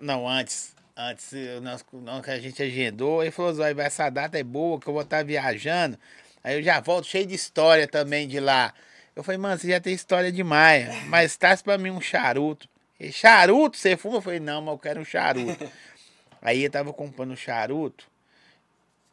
[0.00, 0.74] Não, antes.
[1.02, 4.78] Antes, eu- nós, nós que a gente agendou, ele falou, Zói, essa data é boa,
[4.78, 5.98] que eu vou estar viajando.
[6.44, 8.74] Aí eu já volto cheio de história também de lá.
[9.16, 12.68] Eu falei, mano, você já tem história demais, mas traz pra mim um charuto.
[12.98, 14.18] Ele, charuto, você fuma?
[14.18, 15.70] Eu falei, não, mas eu quero um charuto.
[16.42, 18.06] Aí eu tava comprando um charuto,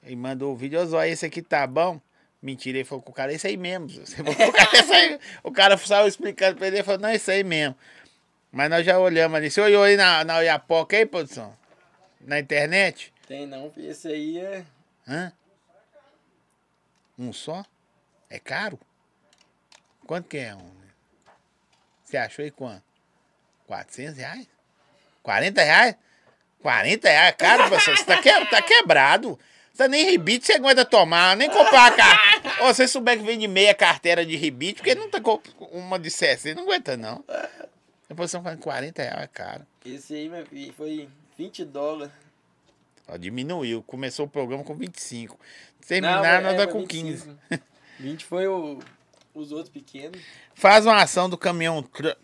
[0.05, 1.99] e mandou o vídeo, Zói, esse aqui tá bom?
[2.41, 3.89] Mentira, ele falou com o cara, esse aí mesmo.
[3.89, 5.19] Você falou, o, cara, esse aí.
[5.43, 7.75] o cara saiu explicando pra ele, ele falou, não, esse aí mesmo.
[8.51, 9.49] Mas nós já olhamos ali.
[9.49, 11.56] Você olhou aí na, na Oiapoca aí, produção?
[12.27, 13.13] Na internet?
[13.25, 14.65] Tem não, esse aí é.
[15.07, 15.31] Hã?
[17.17, 17.65] Um só?
[18.29, 18.77] É caro?
[20.05, 20.71] Quanto que é um?
[22.03, 22.83] Você achou aí quanto?
[23.65, 24.45] 400 reais?
[25.23, 25.95] 40 reais?
[26.61, 27.97] 40 reais, é caro, professor.
[27.97, 29.39] Você tá, que, tá quebrado.
[29.71, 32.63] Você tá nem rebite, você aguenta tomar, nem comprar a carteira.
[32.65, 35.39] Ou se souber que vende meia carteira de rebite, porque não tá com
[35.71, 37.23] uma de 60, não aguenta não.
[38.09, 39.65] Depois você falando 40 reais, é caro.
[39.85, 42.13] Esse aí, meu filho, foi 20 dólares.
[43.07, 43.81] Ó, diminuiu.
[43.83, 45.37] Começou o programa com 25.
[45.37, 47.37] Não, Terminar, é, nós é, foi com 25.
[47.49, 47.63] 15.
[47.99, 48.79] 20 foi o,
[49.33, 50.21] os outros pequenos.
[50.53, 51.81] Faz uma ação do caminhão.
[51.83, 52.15] tru-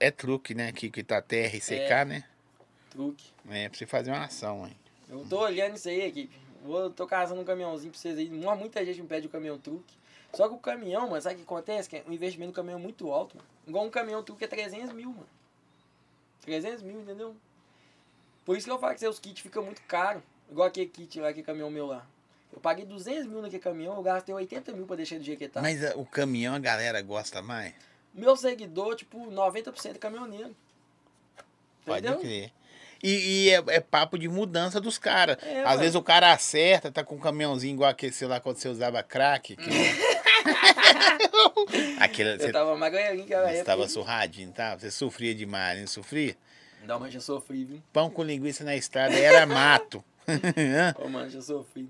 [0.00, 0.68] É truque, né?
[0.68, 2.04] Aqui que tá TRCK, É.
[2.04, 2.24] né?
[2.90, 3.26] Truque.
[3.50, 4.76] É, pra você fazer uma ação, hein?
[5.08, 6.34] Eu tô olhando isso aí, equipe.
[6.64, 8.28] Vou, tô casando um caminhãozinho pra vocês aí.
[8.30, 9.94] Muita gente me pede o caminhão truque.
[10.32, 11.88] Só que o caminhão, mano, sabe o que acontece?
[11.88, 13.48] Que o investimento do caminhão é muito alto, mano.
[13.66, 15.28] Igual um caminhão truque é 300 mil, mano.
[16.42, 17.36] 300 mil, entendeu?
[18.46, 20.22] Por isso que eu falo que seus kits ficam muito caros.
[20.50, 22.06] Igual aquele kit lá, aquele caminhão meu lá.
[22.52, 25.48] Eu paguei 200 mil naquele caminhão, eu gastei 80 mil pra deixar do jeito que
[25.48, 25.60] tá.
[25.60, 27.74] Mas uh, o caminhão a galera gosta mais?
[28.14, 30.56] Meu seguidor, tipo, 90% é caminhoneiro.
[31.84, 32.20] Pode Entendeu?
[32.20, 32.52] crer.
[33.02, 35.36] E, e é, é papo de mudança dos caras.
[35.42, 38.56] É, Às vezes o cara acerta, tá com um caminhãozinho igual aquele sei lá quando
[38.56, 39.54] você usava crack.
[39.56, 39.70] Que...
[42.00, 43.64] Aquele, Eu você tava magrinho que era você época.
[43.64, 44.76] tava surradinho, tá?
[44.76, 46.36] Você sofria demais, não sofria?
[46.84, 47.82] Não, mas já sofri, viu?
[47.92, 50.04] Pão com linguiça na estrada era mato.
[50.98, 51.88] Ô, mano, já sofri, né?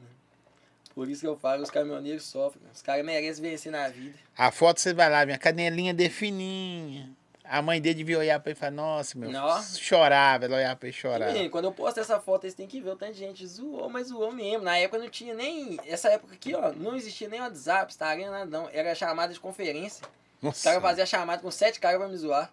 [0.94, 2.62] Por isso que eu falo, os caminhoneiros sofrem.
[2.72, 4.14] Os caras merecem vencer na vida.
[4.36, 7.10] A foto você vai lá, minha canelinha de fininha.
[7.44, 9.30] A mãe dele devia olhar pra ele e falar, nossa, meu.
[9.30, 9.78] Nossa.
[9.78, 11.32] Chorava, ela olhava pra ele chorava.
[11.32, 13.88] menino, quando eu posto essa foto, vocês têm que ver o tanto de gente zoou,
[13.88, 14.64] mas zoou mesmo.
[14.64, 15.78] Na época não tinha nem.
[15.86, 18.68] Essa época aqui, ó, não existia nem WhatsApp, Instagram, nada não.
[18.72, 20.04] Era chamada de conferência.
[20.38, 22.50] Os Nossa, caras faziam chamada com sete caras pra me zoar.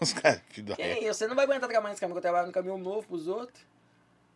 [0.00, 0.40] Os caras,
[0.78, 1.12] é eu?
[1.14, 3.60] Você não vai aguentar trabalhar nesse caminhão que eu trabalho no caminhão novo pros outros.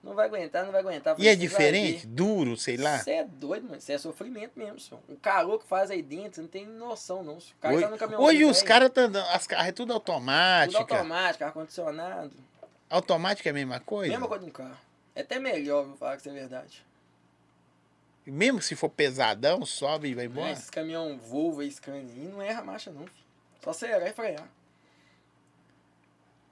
[0.03, 1.15] Não vai aguentar, não vai aguentar.
[1.21, 2.07] E é "Você diferente?
[2.09, 2.99] Duro, sei lá.
[2.99, 3.77] Você é doido, mano.
[3.77, 5.01] Isso é sofrimento mesmo, senhor.
[5.09, 7.35] O calor que faz aí dentro, você não tem noção, não.
[7.35, 8.21] O cara Hoje, tá no caminhão.
[8.23, 10.81] hoje os caras estão andando, as carros é tudo Tudo automática.
[10.81, 12.33] automático, ar-condicionado.
[12.91, 14.11] Automática é a mesma coisa?
[14.13, 14.77] Mesma coisa de um carro.
[15.15, 16.85] É até melhor, vou falar que isso é verdade.
[18.27, 20.51] Mesmo se for pesadão, sobe e vai embora.
[20.53, 23.23] Esses caminhão Volvo e Scania não erra a marcha, não, filho.
[23.63, 24.49] Só acelerar e frear.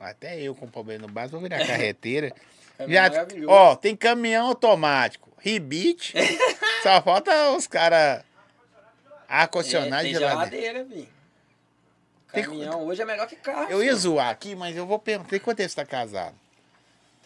[0.01, 2.33] Até eu com problema no básico vou virar carreteira.
[2.79, 5.31] Caminhão Já, ó, tem caminhão automático.
[5.39, 6.15] Rebite.
[6.83, 8.25] só falta os caras
[9.29, 10.67] ar-condicionado é, e tem geladeira.
[10.67, 11.09] geladeira, filho.
[12.33, 13.71] Tem- Caminhão hoje é melhor que carro.
[13.71, 15.39] Eu ia zoar aqui, mas eu vou perguntar.
[15.41, 16.35] Quanto tempo você tá casado?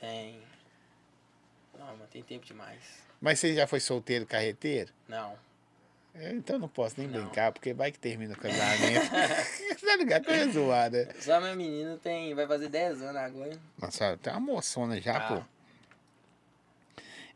[0.00, 0.40] Tem.
[1.78, 2.80] Não, mas tem tempo demais.
[3.20, 4.90] Mas você já foi solteiro carreteiro?
[5.08, 5.36] Não.
[6.14, 7.20] É, Então não posso nem Não.
[7.22, 9.10] brincar, porque vai que termina o casamento.
[9.10, 11.08] Você tá ligado zoar, né?
[11.20, 12.34] Só minha menina tem.
[12.34, 13.58] Vai fazer 10 anos agora.
[13.80, 15.20] Nossa, tem uma moçona já, Ah.
[15.36, 15.42] pô.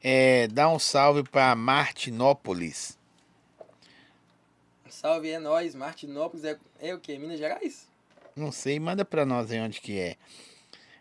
[0.03, 2.97] É, dá um salve pra Martinópolis.
[4.89, 5.75] Salve, é nóis.
[5.75, 7.19] Martinópolis é, é o quê?
[7.19, 7.87] Minas Gerais?
[8.37, 10.17] Não sei, manda pra nós aí onde que é.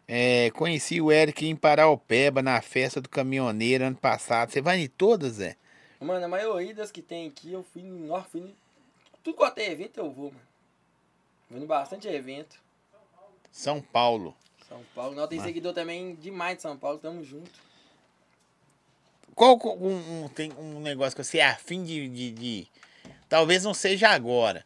[0.07, 4.49] É, conheci o Eric em Paraupeba na festa do caminhoneiro ano passado.
[4.51, 5.55] Você vai em todas, Zé?
[5.99, 7.83] Mano, a maioria das que tem aqui, eu fui.
[8.09, 8.55] Ó, fui em
[9.23, 10.47] tudo quanto é evento eu vou, mano.
[11.49, 12.55] Vou em bastante evento.
[13.51, 14.35] São Paulo.
[14.67, 15.15] São Paulo.
[15.15, 17.51] Nós tem Mas- seguidor também demais de São Paulo, tamo junto.
[19.35, 22.67] Qual um, um- tem um negócio que você é afim de, de, de-
[23.29, 24.63] Talvez não seja agora,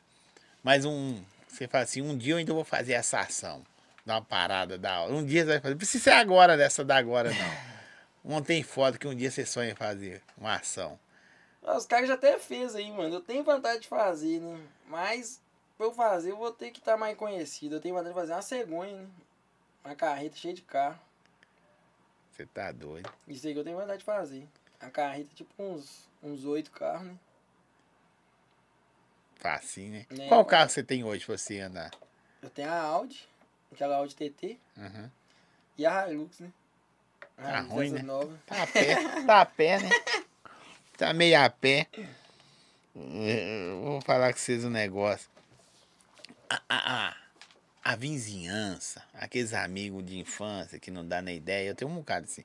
[0.64, 1.22] mas um.
[1.48, 3.64] Você fala assim, um dia eu ainda vou fazer essa ação.
[4.06, 5.14] Dar uma parada da hora.
[5.14, 5.74] Um dia você vai fazer.
[5.74, 7.72] Não precisa ser agora dessa da agora, não.
[8.38, 10.98] Ontem foto que um dia você sonha fazer uma ação.
[11.62, 13.16] Os caras já até fez aí, mano.
[13.16, 14.68] Eu tenho vontade de fazer, né?
[14.88, 15.40] Mas
[15.78, 17.76] pra eu fazer, eu vou ter que estar mais conhecido.
[17.76, 19.08] Eu tenho vontade de fazer uma cegonha, né?
[19.86, 21.00] Uma carreta cheia de carro.
[22.32, 23.12] Você tá doido.
[23.28, 24.48] Isso aí que eu tenho vontade de fazer.
[24.80, 27.16] A carreta, tipo uns uns oito carros, né?
[29.38, 30.06] Facinho, né?
[30.12, 31.92] Né, Qual carro você tem hoje pra você andar?
[32.42, 33.28] Eu tenho a Audi,
[33.72, 35.10] aquela Audi TT, Uhum.
[35.78, 36.52] e a Hilux, né?
[37.38, 38.02] A Tá Hilux ruim, né?
[38.04, 38.40] novas.
[38.46, 38.96] Tá a pé.
[39.26, 39.90] tá a pé, né?
[41.02, 41.88] Tá meio a pé.
[42.96, 45.28] Eu Vou falar com vocês um negócio.
[46.48, 47.16] A, a, a,
[47.84, 52.26] a vizinhança, aqueles amigos de infância que não dá nem ideia, eu tenho um bocado
[52.26, 52.44] assim.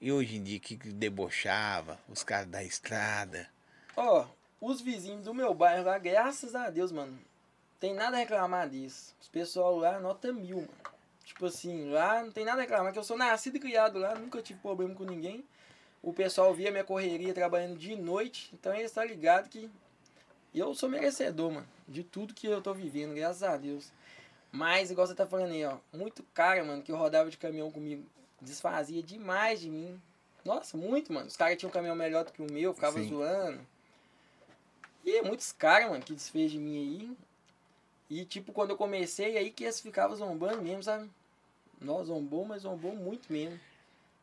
[0.00, 3.48] E hoje em dia que debochava, os caras da estrada.
[3.96, 4.24] Ó,
[4.60, 7.18] os vizinhos do meu bairro lá, graças a Deus, mano,
[7.80, 9.16] tem nada a reclamar disso.
[9.20, 10.70] Os pessoal lá, nota mil, mano.
[11.24, 14.14] Tipo assim, lá não tem nada a reclamar, que eu sou nascido e criado lá,
[14.14, 15.44] nunca tive problema com ninguém.
[16.08, 19.68] O pessoal via minha correria trabalhando de noite, então eles estão ligados que
[20.54, 23.92] eu sou merecedor, mano, de tudo que eu tô vivendo, graças a Deus.
[24.50, 28.06] Mas, igual você tá falando aí, ó, muito cara, mano, que rodava de caminhão comigo,
[28.40, 30.00] desfazia demais de mim.
[30.46, 31.26] Nossa, muito, mano.
[31.26, 33.10] Os caras tinham um caminhão melhor do que o meu, ficava Sim.
[33.10, 33.60] zoando.
[35.04, 37.16] E muitos caras, mano, que desfez de mim aí.
[38.08, 41.10] E, tipo, quando eu comecei, aí que eles ficavam zombando mesmo, sabe?
[41.78, 43.60] Nós zombou, mas zombou muito mesmo.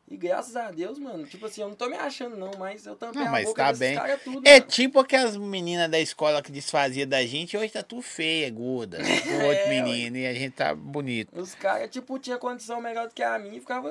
[0.08, 2.96] E graças a Deus, mano, tipo assim, eu não tô me achando não, mas eu
[2.96, 3.98] tampei Não, a mas boca tá bem.
[4.24, 4.72] tudo, É mano.
[4.72, 9.00] tipo aquelas meninas da escola que desfazia da gente, hoje tá tudo feia, gorda.
[9.02, 11.30] O outro É, menino, e a gente tá bonito.
[11.40, 13.90] Os caras, tipo, tinha condição melhor do que a minha e ficava,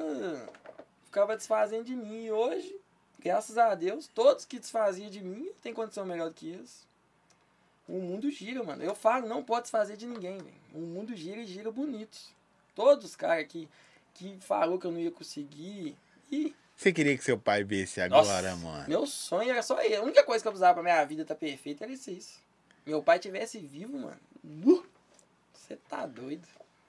[1.05, 2.27] ficava desfazendo de mim.
[2.27, 2.77] E hoje,
[3.19, 6.87] graças a Deus, todos que desfaziam de mim têm condição melhor do que eles.
[7.89, 8.85] O mundo gira, mano.
[8.85, 10.55] Eu falo, não pode desfazer de ninguém, velho.
[10.73, 12.17] O mundo gira e gira bonito.
[12.73, 13.69] Todos os caras que,
[14.15, 15.97] que falou que eu não ia conseguir.
[16.31, 18.89] E Você queria que seu pai visse agora, Nossa, mano?
[18.89, 19.97] Meu sonho era só ele.
[19.97, 22.43] A única coisa que eu precisava pra minha vida tá perfeita era isso.
[22.85, 24.21] Meu pai tivesse vivo, mano.
[25.53, 26.47] Você tá doido.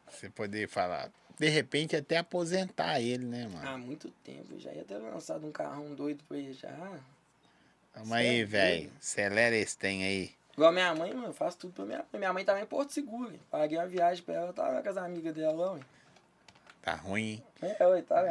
[0.09, 1.11] Você poder falar.
[1.37, 3.67] De repente até aposentar ele, né, mano?
[3.67, 4.57] Há muito tempo.
[4.59, 6.69] Já ia ter lançado um carrão doido pra ele já.
[7.93, 8.91] Vamos cê aí, é velho.
[8.99, 10.31] Acelera esse tem aí.
[10.53, 12.19] Igual minha mãe, mano, eu faço tudo pra minha mãe.
[12.19, 13.37] Minha mãe tava em Porto Seguro.
[13.51, 15.79] Paguei uma viagem pra ela, tava com as amigas dela, ué.
[16.85, 17.75] Tá ruim, hein?
[17.79, 18.23] É, ué, tá.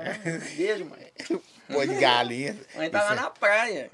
[0.57, 1.13] Beijo, mãe.
[1.69, 2.57] Pô de galinha.
[2.77, 3.91] Mãe tava Isso é- na praia.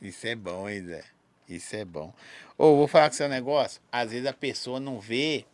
[0.00, 1.04] Isso é bom, hein, Zé?
[1.46, 2.12] Isso é bom.
[2.56, 3.80] Ô, vou falar com seu negócio.
[3.92, 5.44] Às vezes a pessoa não vê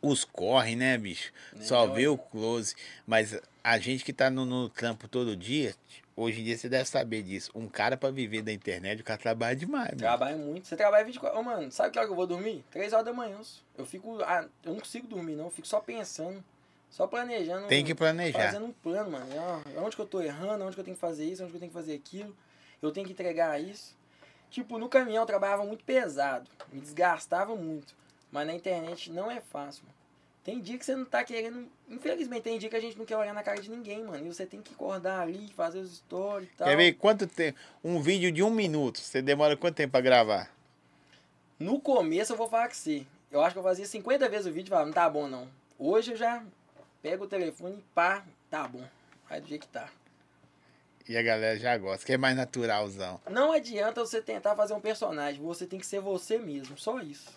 [0.00, 1.32] os corre, né, bicho?
[1.60, 2.08] Só É, vê ué.
[2.10, 2.76] o close.
[3.06, 5.74] Mas a gente que tá no, no trampo todo dia,
[6.14, 7.50] hoje em dia você deve saber disso.
[7.54, 9.98] Um cara pra viver da internet, o cara trabalha demais, mano.
[9.98, 10.68] Trabalho muito.
[10.68, 12.62] Você trabalha 24 Ô, mano, sabe que hora que eu vou dormir?
[12.70, 13.40] 3 horas da manhã.
[13.76, 14.20] Eu fico.
[14.22, 15.46] ah, eu não consigo dormir, não.
[15.46, 16.44] Eu fico só pensando.
[16.94, 17.66] Só planejando.
[17.66, 18.38] Tem que planejar.
[18.38, 19.26] Fazendo um plano, mano.
[19.36, 21.56] Ó, Onde que eu tô errando, onde que eu tenho que fazer isso, onde que
[21.56, 22.36] eu tenho que fazer aquilo.
[22.80, 23.96] Eu tenho que entregar isso.
[24.48, 26.48] Tipo, no caminhão eu trabalhava muito pesado.
[26.72, 27.96] Me desgastava muito.
[28.30, 29.96] Mas na internet não é fácil, mano.
[30.44, 31.66] Tem dia que você não tá querendo.
[31.88, 34.24] Infelizmente, tem dia que a gente não quer olhar na cara de ninguém, mano.
[34.24, 36.68] E você tem que acordar ali, fazer os stories e tal.
[36.68, 37.58] Quer ver quanto tempo?
[37.82, 39.00] Um vídeo de um minuto.
[39.00, 40.48] Você demora quanto tempo pra gravar?
[41.58, 43.04] No começo eu vou falar que você.
[43.32, 45.48] Eu acho que eu fazia 50 vezes o vídeo e falava, não tá bom não.
[45.76, 46.40] Hoje eu já
[47.04, 48.82] pego o telefone e pá, tá bom.
[49.28, 49.90] Vai do jeito que tá.
[51.06, 53.20] E a galera já gosta, que é mais naturalzão.
[53.30, 57.30] Não adianta você tentar fazer um personagem, você tem que ser você mesmo, só isso.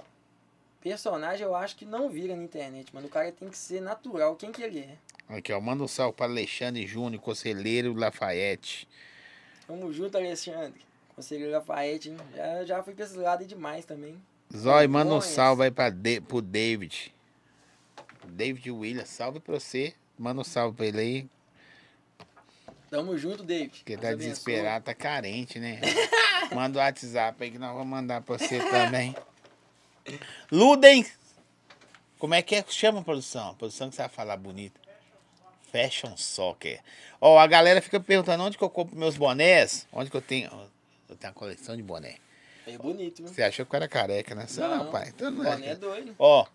[0.79, 3.07] Personagem eu acho que não vira na internet, mano.
[3.07, 5.35] O cara tem que ser natural, quem que ele é.
[5.35, 5.59] Aqui, ó.
[5.59, 8.87] Manda um salve pra Alexandre Júnior, Conselheiro Lafayette.
[9.67, 10.79] Tamo junto, Alexandre.
[11.13, 12.17] Conselheiro Lafayette, hein?
[12.33, 14.17] Já, já fui pra esse lado aí demais também.
[14.55, 17.13] Zói, manda um salve aí pra De, pro David.
[18.31, 19.93] David Williams, salve pra você.
[20.17, 21.29] Manda um salve pra ele aí,
[22.89, 23.79] Tamo junto, David.
[23.79, 25.81] porque tá desesperado, tá carente, né?
[26.55, 29.13] Manda o WhatsApp aí que nós vamos mandar pra você também.
[30.49, 31.05] Ludem!
[32.17, 33.51] Como é que é chama a produção?
[33.51, 34.79] A produção que você vai falar bonito.
[35.69, 36.79] Fashion Soccer.
[37.19, 39.85] Ó, a galera fica perguntando onde que eu compro meus bonés.
[39.91, 40.49] Onde que eu tenho.
[41.09, 42.15] Eu tenho uma coleção de boné.
[42.65, 43.27] É bonito, viu?
[43.33, 44.47] Você achou que eu era careca, né?
[44.47, 45.09] Você não, Não, pai.
[45.09, 45.51] Então não é.
[45.55, 46.15] Boné é doido.
[46.17, 46.45] Ó,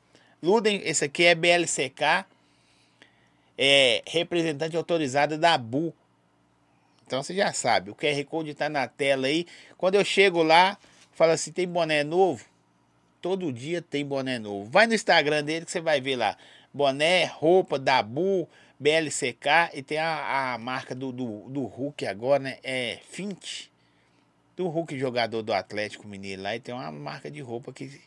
[0.42, 2.26] Ludem, esse aqui é BLCK,
[3.56, 5.94] é representante autorizado da BU.
[7.06, 9.46] Então você já sabe, o QR Code tá na tela aí.
[9.78, 10.76] Quando eu chego lá,
[11.12, 12.44] fala assim, tem boné novo?
[13.20, 14.68] Todo dia tem boné novo.
[14.68, 16.36] Vai no Instagram dele que você vai ver lá.
[16.74, 18.48] Boné, roupa da BU,
[18.80, 22.58] BLCK e tem a, a marca do, do, do Hulk agora, né?
[22.64, 23.68] É Fint.
[24.56, 28.00] Do Hulk, jogador do Atlético Mineiro lá, e tem uma marca de roupa que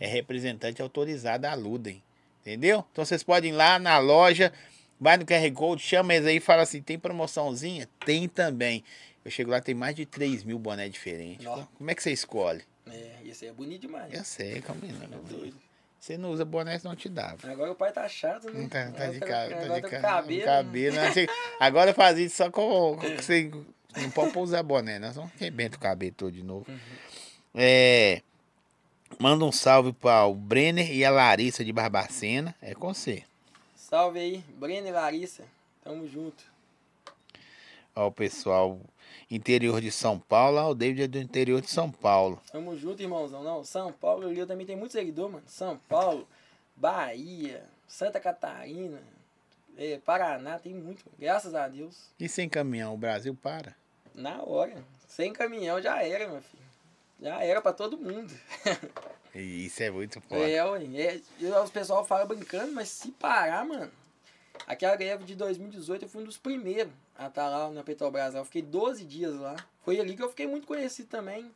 [0.00, 2.02] é representante autorizado da Ludem.
[2.40, 2.84] Entendeu?
[2.92, 4.52] Então vocês podem ir lá na loja,
[4.98, 7.88] vai no QR Code, chama eles aí e fala assim: tem promoçãozinha?
[8.06, 8.82] Tem também.
[9.24, 11.44] Eu chego lá, tem mais de 3 mil bonés diferentes.
[11.46, 11.66] Ó.
[11.76, 12.62] Como é que você escolhe?
[12.90, 14.12] É, esse aí é bonito demais.
[14.14, 15.22] Eu sei, calma aí, não.
[15.24, 15.56] doido.
[16.00, 17.34] Você não usa boné, não te dá.
[17.42, 18.60] Agora o pai tá chato, né?
[18.62, 20.44] Não tá, tá de, Agora ca- tá agora de com ca- cabelo.
[20.44, 20.96] cabelo.
[20.96, 21.12] né?
[21.60, 22.96] Agora faz isso só com.
[23.16, 23.50] você
[23.96, 26.64] não pode usar boné, nós vamos arrebenta o cabelo todo de novo.
[26.70, 26.78] Uhum.
[27.54, 28.22] É,
[29.18, 32.54] manda um salve para o Brenner e a Larissa de Barbacena.
[32.62, 33.24] É com você.
[33.74, 35.44] Salve aí, Breno e Larissa.
[35.82, 36.44] Tamo junto.
[37.96, 38.78] Ó, o pessoal
[39.30, 40.58] interior de São Paulo.
[40.58, 42.40] Ó, o David é do interior de São Paulo.
[42.52, 43.42] Tamo junto, irmãozão.
[43.42, 45.44] Não, São Paulo, o Rio também tem muito seguidor, mano.
[45.46, 46.28] São Paulo,
[46.76, 49.00] Bahia, Santa Catarina,
[49.76, 51.04] é, Paraná, tem muito.
[51.18, 52.10] Graças a Deus.
[52.20, 53.74] E sem caminhão, o Brasil para.
[54.14, 54.84] Na hora.
[55.06, 56.67] Sem caminhão já era, meu filho.
[57.20, 58.32] Já era pra todo mundo.
[59.34, 60.48] Isso é muito foda.
[60.48, 60.84] É, ué.
[60.94, 63.90] É, os pessoal fala brincando, mas se parar, mano.
[64.66, 68.34] Aquela greve de 2018 eu fui um dos primeiros a estar lá na Petrobras.
[68.34, 69.56] Eu fiquei 12 dias lá.
[69.84, 71.50] Foi ali que eu fiquei muito conhecido também.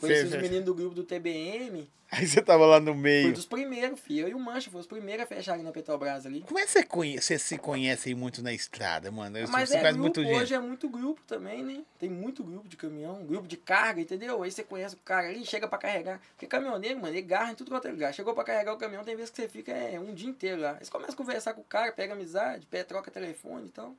[0.00, 1.88] Conheci Cê- os cê- meninos do grupo do TBM.
[2.08, 3.32] Aí você tava lá no meio.
[3.32, 4.26] dos primeiros, filho.
[4.26, 6.42] Eu e o Mancha, foi os primeiros a fechar ali na Petrobras ali.
[6.42, 7.20] Como é que você, conhe...
[7.20, 9.36] você se conhece aí muito na estrada, mano?
[9.36, 10.36] Eu Mas é conhece grupo, muito gente.
[10.40, 11.82] hoje é muito grupo também, né?
[11.98, 14.40] Tem muito grupo de caminhão, grupo de carga, entendeu?
[14.40, 16.20] Aí você conhece o cara ali, chega pra carregar.
[16.34, 18.14] Porque caminhoneiro, mano, ele garra em tudo quanto é lugar.
[18.14, 20.76] Chegou pra carregar o caminhão, tem vezes que você fica é, um dia inteiro lá.
[20.78, 23.92] Aí você começa a conversar com o cara, pega amizade, pega, troca telefone e tal.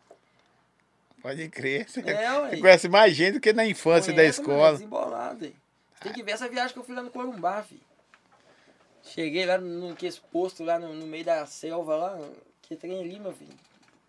[1.22, 1.90] Pode crer.
[1.90, 4.72] Você, É, você conhece mais gente do que na infância da Conhece, mano, escola.
[4.74, 5.54] Desembolado, aí.
[6.02, 7.82] Tem que ver essa viagem que eu fui lá no Corumbá, filho.
[9.04, 12.20] Cheguei lá no que esse posto lá no, no meio da selva lá,
[12.62, 13.54] que trem ali, meu filho.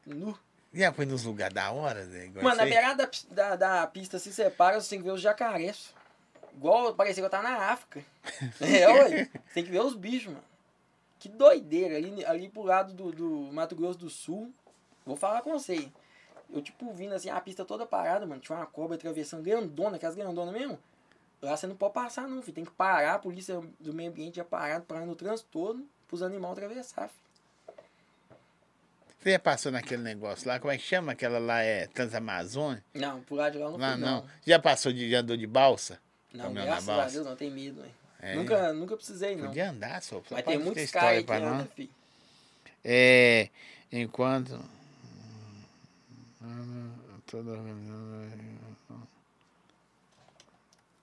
[0.05, 0.39] Nu.
[0.73, 2.03] Já foi nos lugares da hora?
[2.25, 5.21] Igual Mano, na beirada da, da, da pista se separa, você tem que ver os
[5.21, 5.95] jacarés.
[6.55, 8.05] Igual parecia que eu tava na África.
[8.61, 9.25] É, ué.
[9.25, 10.45] Você tem que ver os bichos, mano.
[11.19, 11.97] Que doideira.
[11.97, 14.53] Ali, ali pro lado do, do Mato Grosso do Sul.
[15.07, 15.89] Vou falar com você.
[16.51, 18.41] Eu, tipo, vindo assim, a pista toda parada, mano.
[18.41, 20.79] Tinha uma cobra atravessando grandona, aquelas grandonas mesmo.
[21.41, 22.55] Lá você não pode passar, não, filho.
[22.55, 26.23] Tem que parar, a polícia do meio ambiente já parado, parando no trânsito todo, pros
[26.23, 27.29] animais atravessar, filho.
[29.21, 31.13] Você já passou naquele negócio lá, como é que chama?
[31.13, 32.85] Aquela lá é Transamazônia?
[32.95, 34.21] Não, por lá de lá não Lá fui, não.
[34.23, 34.27] não.
[34.47, 36.01] Já passou de já andou de balsa?
[36.33, 37.15] Não, graças a balsa?
[37.15, 37.95] Deus, não tem medo, velho.
[38.21, 38.35] É.
[38.35, 39.47] Nunca, nunca precisei, não.
[39.47, 40.23] Podia andar, só.
[40.31, 41.91] Mas tem muitos caras pra que andam, filho.
[42.85, 43.49] É,
[43.93, 44.59] enquanto.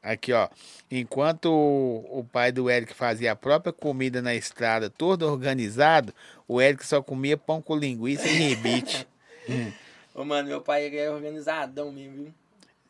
[0.06, 0.48] Aqui, ó.
[0.92, 6.14] Enquanto o, o pai do Eric fazia a própria comida na estrada, todo organizado,
[6.48, 9.08] o Eric só comia pão com linguiça e rebite.
[10.14, 12.34] Ô, mano, meu pai ele é organizadão mesmo, viu?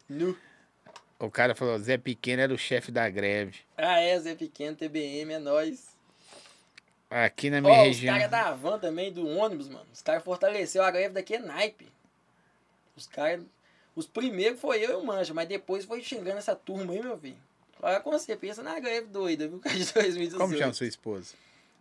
[0.09, 0.37] Nu.
[1.17, 3.59] o cara falou: Zé Pequeno era o chefe da greve.
[3.77, 5.95] Ah, é, Zé Pequeno, TBM, é nóis.
[7.09, 8.13] Aqui na minha os região.
[8.13, 9.85] caras da van também, do ônibus, mano.
[9.93, 11.87] Os caras fortaleceu a greve daqui é naipe.
[12.97, 13.41] Os caras.
[13.95, 17.17] Os primeiros foi eu e o Mancha, mas depois foi chegando essa turma aí, meu
[17.17, 17.37] filho.
[17.81, 19.59] Olha com você, pensa na greve doida, viu?
[19.59, 20.37] De 2018.
[20.37, 21.35] Como chama sua esposa?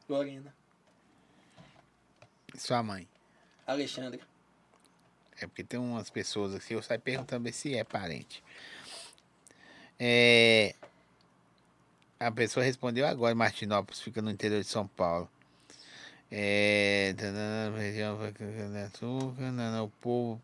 [0.08, 0.54] Lorena.
[2.56, 3.08] Sua mãe?
[3.66, 4.20] Alexandre.
[5.40, 8.42] É porque tem umas pessoas aqui, eu saio perguntando se é parente.
[9.98, 10.74] É,
[12.20, 15.28] a pessoa respondeu agora, Martinópolis, fica no interior de São Paulo.
[16.30, 17.14] É,
[19.82, 20.40] o povo,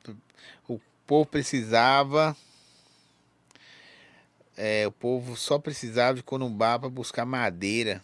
[0.69, 0.81] o
[1.11, 2.37] povo precisava,
[4.57, 8.01] é, o povo só precisava de Corumbá para buscar madeira.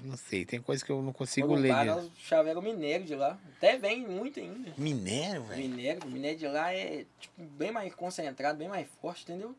[0.00, 1.68] Não sei, tem coisa que eu não consigo ler.
[1.68, 2.10] Corumbá, direito.
[2.10, 3.38] nós chaveiro minério de lá.
[3.56, 4.72] Até vem muito ainda.
[4.76, 5.68] Minério, velho?
[5.68, 9.54] Minério, minério de lá é tipo, bem mais concentrado, bem mais forte, entendeu?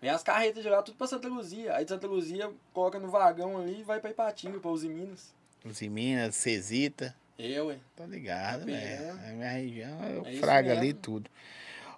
[0.00, 1.76] Vem as carretas de lá, tudo pra Santa Luzia.
[1.76, 5.34] Aí de Santa Luzia coloca no vagão ali e vai pra Ipatinga, pra Uzi Minas.
[5.62, 7.14] Os em Minas, Cesita.
[7.42, 7.78] Eu, ué.
[7.96, 8.78] Tô ligado, velho.
[8.78, 9.16] vendo?
[9.16, 11.30] Na minha região eu É fraga ali tudo.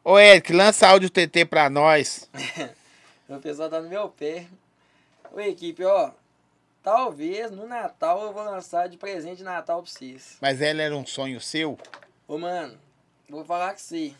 [0.05, 2.28] Ô, Eric, lança áudio TT pra nós.
[3.28, 4.47] O pessoal tá no meu pé.
[5.32, 6.10] Ô, equipe, ó.
[6.82, 10.36] Talvez no Natal eu vou lançar de presente de Natal pra vocês.
[10.39, 11.78] Mas ela era um sonho seu?
[12.28, 12.77] Ô, mano,
[13.31, 14.12] vou falar com você.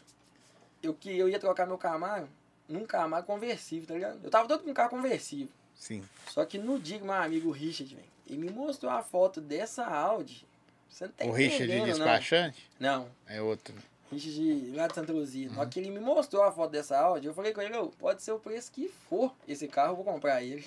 [0.83, 2.27] Eu, que, eu ia trocar meu Camaro
[2.67, 4.21] num Camaro conversível, tá ligado?
[4.25, 5.49] Eu tava todo com um carro conversível.
[5.75, 6.03] Sim.
[6.31, 9.85] Só que no dia que meu amigo Richard, velho, ele me mostrou a foto dessa
[9.85, 10.47] Audi.
[10.93, 12.71] Você não tá o Richard de despachante?
[12.79, 13.75] Não, É outro.
[14.11, 15.51] Richard lá de Santa Luzia.
[15.51, 15.69] Uhum.
[15.71, 18.33] Que ele me mostrou a foto dessa Audi, eu falei com ele, "Ô, pode ser
[18.33, 20.67] o preço que for esse carro, eu vou comprar ele.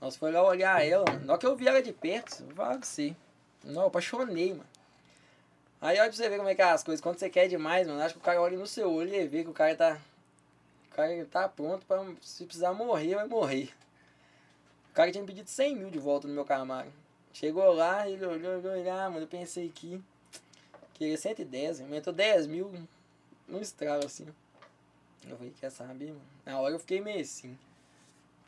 [0.00, 1.24] Nós foi lá olhar ela, mano.
[1.24, 3.16] Na que eu vi ela de perto, eu falar com você.
[3.64, 4.66] Não, eu apaixonei, mano.
[5.80, 7.00] Aí olha pra você ver como é que é as coisas.
[7.00, 9.42] Quando você quer demais, mano, acho que o cara olha no seu olho e vê
[9.42, 9.98] que o cara tá.
[10.90, 12.04] O cara tá pronto pra.
[12.20, 13.70] Se precisar morrer, vai morrer.
[14.90, 16.92] O cara tinha me pedido 100 mil de volta no meu Camaro.
[17.38, 20.02] Chegou lá, ele olhou, olhou, olhou, ah, mano, eu pensei que.
[20.94, 22.72] Queria 110, aumentou 10 mil
[23.46, 24.26] num estralo assim.
[25.24, 26.20] Eu falei, quer saber, mano?
[26.44, 27.56] Na hora eu fiquei meio assim.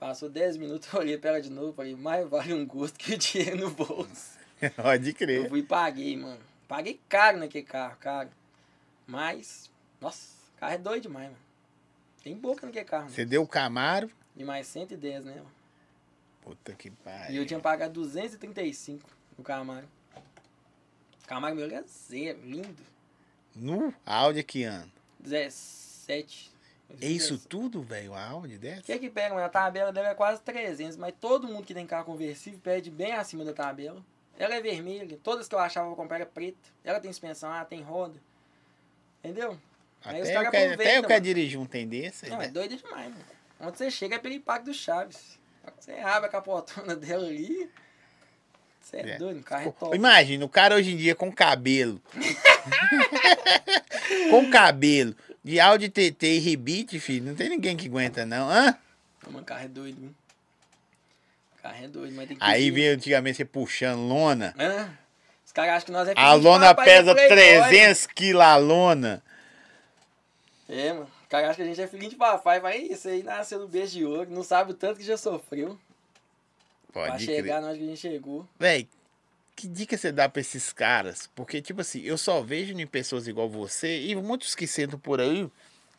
[0.01, 3.15] Passou 10 minutos, eu olhei pra ela de novo, falei, mais vale um gosto que
[3.15, 4.37] o dinheiro no bolso.
[4.75, 5.49] Pode Eu crer.
[5.49, 6.41] fui e paguei, mano.
[6.67, 8.29] Paguei caro naquele carro, caro.
[9.07, 11.39] Mas, nossa, o carro é doido demais, mano.
[12.25, 13.15] Tem boca naquele carro, mano.
[13.15, 14.11] Você deu o Camaro?
[14.37, 15.35] E mais 110, né?
[15.37, 15.60] mano?
[16.41, 17.43] Puta que E pariu.
[17.43, 19.87] eu tinha pagado 235 no Camaro.
[21.25, 22.83] O Camaro meu é zero, lindo.
[23.55, 24.91] No Audi que ano?
[25.21, 26.51] 17.
[27.01, 28.15] É isso tudo, velho?
[28.15, 28.81] A Audi dessa?
[28.81, 29.47] O que é que pega, mano?
[29.47, 33.13] A tabela dela é quase 300, mas todo mundo que tem carro conversível pede bem
[33.13, 34.03] acima da tabela.
[34.37, 36.59] Ela é vermelha, todas que eu achava eu comprar era preta.
[36.83, 38.19] Ela tem suspensão, ela tem roda.
[39.23, 39.57] Entendeu?
[40.03, 41.21] Aí os Até caras eu, quero, aproveitam, até eu quero mano.
[41.25, 42.29] dirigir um desse.
[42.31, 42.47] Não, né?
[42.47, 43.25] é doido demais, mano.
[43.61, 45.39] Onde você chega é pelo impacto do Chaves.
[45.79, 47.71] Você abre a capotona dela ali.
[48.81, 49.19] Você é, É.
[49.19, 49.97] doido, o carro é top.
[49.97, 52.01] Imagina, o cara hoje em dia com cabelo.
[54.31, 55.15] com cabelo.
[55.43, 57.27] De Audi TT e rebite, filho.
[57.27, 58.51] Não tem ninguém que aguenta, não.
[58.51, 58.77] Hã?
[59.27, 60.15] Mano, o carro é doido, viu?
[61.59, 64.55] O carro é doido, mas tem que Aí veio antigamente você puxando lona.
[64.59, 64.91] Hã?
[65.47, 67.69] Os caras acham que nós é A lona pesa do Playboy.
[67.69, 69.23] 300 quilos a lona.
[70.69, 71.11] É, mano.
[71.31, 72.59] Cara acha que a gente é filhinho de papai.
[72.61, 74.29] Vai, isso aí nasceu no beijo de ouro.
[74.29, 75.79] Não sabe o tanto que já sofreu.
[76.93, 77.61] pra Pode chegar crer.
[77.61, 78.47] na hora que a gente chegou.
[78.59, 78.89] Véi,
[79.55, 81.31] que dica você dá pra esses caras?
[81.35, 85.21] Porque, tipo assim, eu só vejo em pessoas igual você e muitos que sentam por
[85.21, 85.49] aí,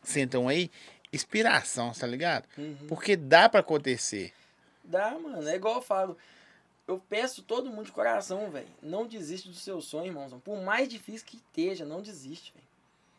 [0.03, 0.69] sentam aí,
[1.13, 2.45] inspiração, tá ligado?
[2.57, 2.87] Uhum.
[2.89, 4.33] Porque dá pra acontecer.
[4.83, 5.47] Dá, mano.
[5.47, 6.17] É igual eu falo.
[6.85, 8.67] Eu peço todo mundo de coração, velho.
[8.81, 10.41] Não desiste do seu sonho, irmãozão.
[10.41, 12.67] Por mais difícil que esteja, não desiste, velho.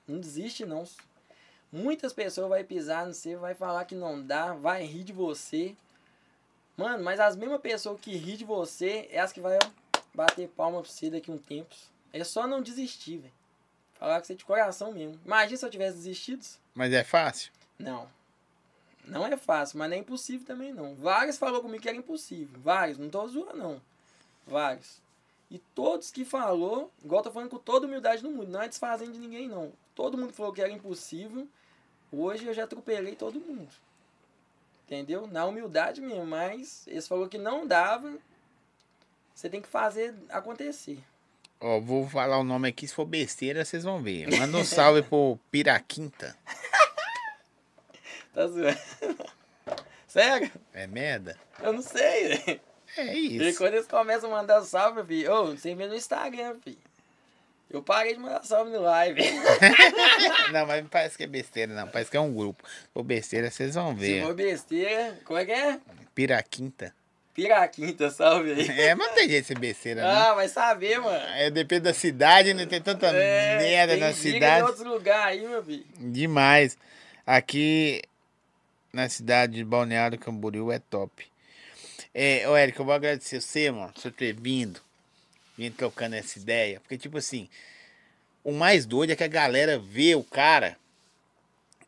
[0.07, 0.85] Não desiste, não.
[1.73, 5.75] Muitas pessoas vai pisar no você, vai falar que não dá, vai rir de você.
[6.77, 9.59] Mano, mas as mesmas pessoas que ri de você é as que vai
[10.13, 11.75] bater palma pra você daqui a um tempo.
[12.13, 13.33] É só não desistir, velho.
[13.95, 15.19] Falar com você de coração mesmo.
[15.25, 16.45] Imagina se eu tivesse desistido.
[16.75, 17.51] Mas é fácil?
[17.79, 18.07] Não.
[19.07, 20.95] Não é fácil, mas não é impossível também não.
[20.95, 22.61] Vários falou comigo que era impossível.
[22.61, 23.81] Vários, não tô zoando não.
[24.47, 25.01] Vários.
[25.51, 28.69] E todos que falou, igual eu tô falando com toda humildade no mundo, não é
[28.69, 29.73] desfazendo de ninguém não.
[29.95, 31.49] Todo mundo falou que era impossível.
[32.13, 33.69] Hoje eu já atropelei todo mundo.
[34.87, 35.27] Entendeu?
[35.27, 38.13] Na humildade mesmo, mas eles falou que não dava.
[39.35, 40.99] Você tem que fazer acontecer.
[41.59, 44.29] Ó, vou falar o nome aqui, se for besteira, vocês vão ver.
[44.39, 46.37] Manda um salve pro Piraquinta.
[48.35, 48.79] Tá zoando.
[50.09, 50.51] Sério?
[50.73, 51.39] É merda?
[51.61, 52.61] Eu não sei, velho.
[52.97, 53.59] É E isso.
[53.59, 56.79] quando eles começam a mandar salve, filho, ô, você vê no Instagram, filho.
[57.73, 59.23] Eu parei de mandar salve no live.
[60.53, 61.89] Não, mas não parece que é besteira, não.
[61.89, 62.63] Parece que é um grupo.
[62.69, 64.23] Se for besteira, vocês vão Se ver.
[64.25, 65.79] for besteira, como é que é?
[66.15, 66.95] Piraquinta.
[67.35, 68.69] Piraquinta, salve aí.
[68.79, 70.11] É, mas não tem jeito de ser besteira, não.
[70.11, 71.25] Ah, vai saber, mano.
[71.35, 74.63] É, depende da cidade, não tem tanta É, merda tem na cidade.
[74.65, 75.87] outros lugares aí, meu filho.
[75.99, 76.77] Demais.
[77.27, 78.03] Aqui
[78.93, 81.25] na cidade de Balneário Camboriú é top.
[82.15, 84.79] É, ô Érico, eu vou agradecer você, mano, por ter vindo.
[85.57, 86.81] Vindo trocando essa ideia.
[86.81, 87.49] Porque, tipo assim,
[88.43, 90.77] o mais doido é que a galera vê o cara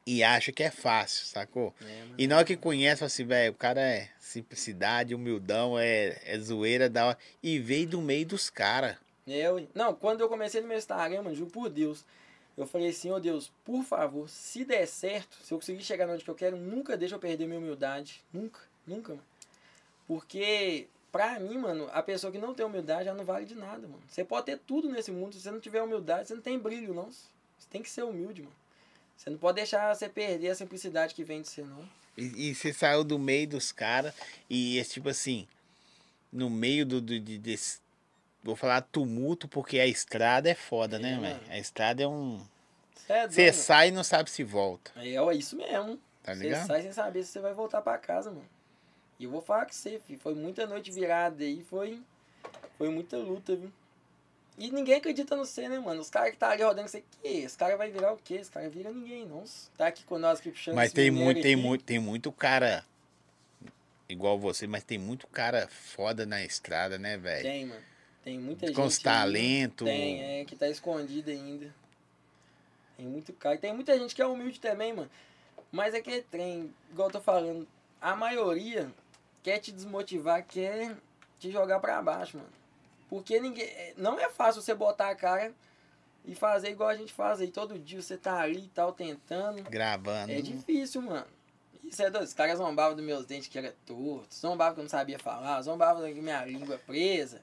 [0.06, 1.74] e acha que é fácil, sacou?
[1.82, 2.04] É.
[2.18, 6.38] E na hora que conhece, fala assim, velho, o cara é simplicidade, humildão, é, é
[6.38, 7.18] zoeira da hora.
[7.42, 8.96] E veio do meio dos caras.
[9.26, 12.04] Eu, não, quando eu comecei no meu Instagram, mano, juro por Deus,
[12.56, 16.22] eu falei assim, ô Deus, por favor, se der certo, se eu conseguir chegar onde
[16.22, 18.22] que eu quero, nunca deixa eu perder minha humildade.
[18.32, 19.24] Nunca, nunca, mano.
[20.06, 23.86] Porque, pra mim, mano, a pessoa que não tem humildade já não vale de nada,
[23.86, 24.02] mano.
[24.08, 26.92] Você pode ter tudo nesse mundo, se você não tiver humildade, você não tem brilho,
[26.92, 27.04] não.
[27.08, 28.54] Você tem que ser humilde, mano.
[29.16, 31.88] Você não pode deixar você perder a simplicidade que vem de você, não.
[32.18, 34.12] E, e você saiu do meio dos caras
[34.50, 35.46] e esse tipo assim,
[36.32, 37.78] no meio do, do de, desse,
[38.42, 41.34] vou falar tumulto porque a estrada é foda, né, É, velho?
[41.36, 41.46] mano.
[41.48, 42.44] A estrada é um,
[43.06, 44.90] Cê é você doido, sai e não sabe se volta.
[44.96, 45.96] É, é isso mesmo.
[46.24, 46.66] tá Você ligado?
[46.66, 48.48] sai sem saber se você vai voltar pra casa, mano.
[49.24, 50.20] E eu vou falar com você, filho.
[50.20, 51.98] Foi muita noite virada aí, foi.
[52.76, 53.72] Foi muita luta, viu?
[54.58, 56.02] E ninguém acredita no você, né, mano?
[56.02, 58.34] Os caras que tá ali rodando, você, que esse cara vai virar o quê?
[58.34, 59.42] Esse cara vira ninguém, não.
[59.78, 61.62] Tá aqui com nós aqui puxando Mas tem muito, tem aqui.
[61.62, 62.84] muito, tem muito cara
[64.10, 67.42] igual você, mas tem muito cara foda na estrada, né, velho?
[67.42, 67.82] Tem, mano.
[68.22, 68.76] Tem muita gente.
[68.76, 69.86] Com os talentos.
[69.86, 71.74] Tem, é, que tá escondido ainda.
[72.98, 73.56] Tem muito cara.
[73.56, 75.10] Tem muita gente que é humilde também, mano.
[75.72, 77.66] Mas é que é trem, igual eu tô falando,
[78.00, 78.92] a maioria
[79.44, 80.96] quer te desmotivar, quer
[81.38, 82.48] te jogar pra baixo, mano.
[83.08, 83.68] Porque ninguém.
[83.96, 85.52] Não é fácil você botar a cara
[86.24, 87.48] e fazer igual a gente faz aí.
[87.48, 89.62] Todo dia você tá ali e tal, tentando.
[89.64, 90.32] Gravando.
[90.32, 91.26] É difícil, mano.
[91.84, 92.24] Isso é doido.
[92.24, 95.60] Os caras zombavam dos meus dentes que era torto, zombavam que eu não sabia falar,
[95.62, 97.40] zombavam da minha língua presa.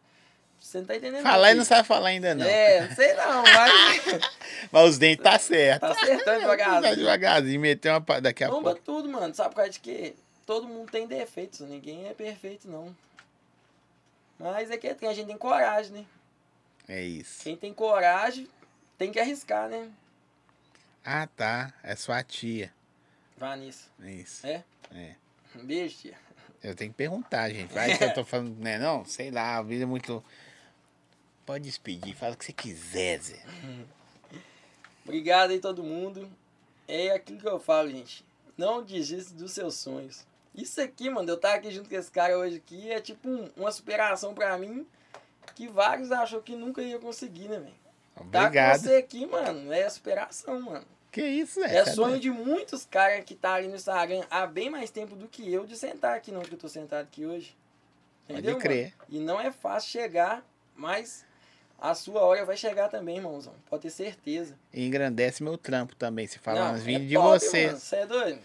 [0.59, 1.23] Você não tá entendendo?
[1.23, 2.45] Falar e não sabe falar ainda não.
[2.45, 4.21] É, não sei não, mas
[4.71, 5.81] Mas os dentes tá certo.
[5.81, 6.95] tá acertando Tá devagarzinho.
[6.97, 8.81] devagarzinho, meteu uma daqui a Bomba pouco.
[8.83, 9.33] tudo, mano.
[9.33, 10.13] Sabe por causa de quê?
[10.45, 12.95] Todo mundo tem defeitos, ninguém é perfeito, não.
[14.39, 16.05] Mas é que a gente tem coragem, né?
[16.87, 17.43] É isso.
[17.43, 18.49] Quem tem coragem
[18.97, 19.91] tem que arriscar, né?
[21.05, 21.73] Ah, tá.
[21.83, 22.73] É sua tia.
[23.37, 23.87] Vanessa.
[24.01, 24.45] É isso.
[24.45, 24.63] É?
[24.91, 25.15] É.
[25.55, 26.17] Um beijo, tia.
[26.63, 27.73] Eu tenho que perguntar, gente.
[27.73, 28.77] Vai que eu tô falando, né?
[28.77, 30.23] Não, sei lá, a vida é muito.
[31.45, 33.43] Pode despedir, fala o que você quiser, Zé.
[35.03, 36.31] Obrigado aí todo mundo.
[36.87, 38.23] É aquilo que eu falo, gente.
[38.57, 40.25] Não desista dos seus sonhos.
[40.53, 43.49] Isso aqui, mano, eu estar aqui junto com esse cara hoje aqui é tipo um-
[43.55, 44.85] uma superação pra mim
[45.55, 47.73] que vários achou que nunca ia conseguir, né, velho?
[48.15, 48.79] Tá com Obrigado.
[48.81, 50.85] você aqui, mano, é superação, mano.
[51.11, 51.77] Que isso, Zé?
[51.77, 55.15] É Tá sonho de muitos caras que tá ali no Instagram há bem mais tempo
[55.15, 57.55] do que eu de sentar aqui, não que eu tô sentado aqui hoje.
[58.27, 58.93] Pode Entendeu, crer.
[58.97, 59.09] mano?
[59.09, 60.45] E não é fácil chegar,
[60.75, 61.25] mas
[61.79, 63.53] a sua hora vai chegar também, irmãozão.
[63.69, 64.57] Pode ter certeza.
[64.73, 67.65] E engrandece meu trampo também, se falar uns é vídeos de você.
[67.67, 68.39] Mano, você é doido?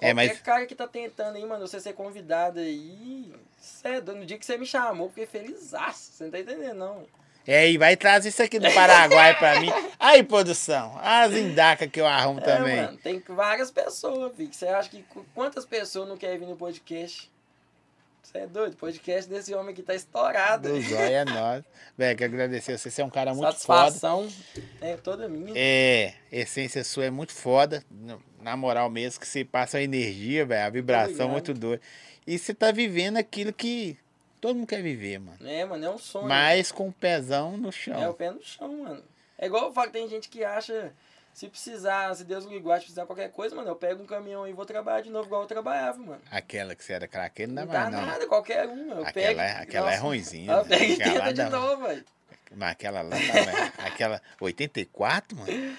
[0.00, 4.00] É, Qualquer mas- cara que tá tentando aí, mano, você ser convidado aí, você é
[4.00, 4.18] doido.
[4.20, 5.70] No dia que você me chamou, fiquei feliz.
[5.72, 7.06] Você não tá entendendo, não.
[7.46, 9.68] É, e vai trazer isso aqui do Paraguai pra mim.
[10.00, 12.76] Aí, produção, as indacas que eu arrumo É, também.
[12.76, 14.54] mano, tem várias pessoas, Vic.
[14.54, 17.30] Você acha que qu- quantas pessoas não querem vir no podcast?
[18.26, 18.76] Você é doido?
[18.76, 20.68] Podcast desse homem aqui tá estourado.
[20.68, 21.64] Do zóio é nós.
[21.96, 22.90] Velho, quero agradecer você.
[22.90, 23.84] Você é um cara muito foda.
[23.92, 24.28] Satisfação
[24.80, 25.52] é toda minha.
[25.54, 27.84] É, essência sua é muito foda.
[28.42, 31.80] Na moral mesmo, que você passa a energia, velho, a vibração muito doida.
[32.26, 33.96] E você tá vivendo aquilo que
[34.40, 35.38] todo mundo quer viver, mano.
[35.48, 36.26] É, mano, é um sonho.
[36.26, 38.12] Mas com o pezão no É o chão.
[38.14, 39.04] pé no chão, mano.
[39.38, 40.92] É igual eu falo, tem gente que acha,
[41.36, 44.48] se precisar, se Deus me guarde, se precisar qualquer coisa, mano, eu pego um caminhão
[44.48, 46.22] e vou trabalhar de novo igual eu trabalhava, mano.
[46.30, 48.06] Aquela que você era craqueiro, não dá mais, não.
[48.06, 48.92] nada, qualquer um.
[48.92, 50.50] Eu Aquela, pego, é, aquela é Nossa, ruimzinha.
[50.50, 52.04] Eu pego e tenta de novo, velho.
[52.52, 53.72] Mas aquela lá, né?
[53.84, 55.76] aquela 84, mano?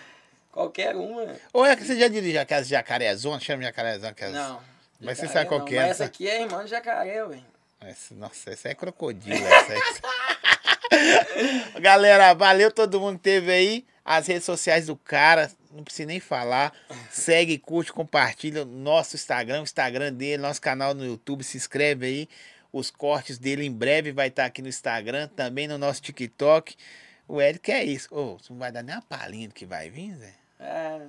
[0.52, 1.36] Qualquer uma.
[1.52, 3.40] Ou é que você já dirigiu aquelas jacarezona?
[3.40, 4.12] Chama jacarezona?
[4.12, 4.36] Aquelas...
[4.36, 4.62] Não.
[5.02, 7.44] Mas você sabe qual que é, Mas essa aqui é irmã de jacaré, velho.
[8.12, 9.44] Nossa, essa é crocodilo.
[9.44, 9.80] Essa é...
[11.82, 13.88] Galera, valeu todo mundo que teve aí.
[14.10, 16.74] As redes sociais do cara, não precisa nem falar.
[17.12, 21.44] Segue, curte, compartilha nosso Instagram, o Instagram dele, nosso canal no YouTube.
[21.44, 22.30] Se inscreve aí.
[22.72, 26.76] Os cortes dele em breve vai estar aqui no Instagram, também no nosso TikTok.
[27.28, 28.08] O Eric é isso.
[28.16, 30.34] Ô, você não vai dar nem uma palhinha do que vai vir, Zé?
[30.58, 31.02] É.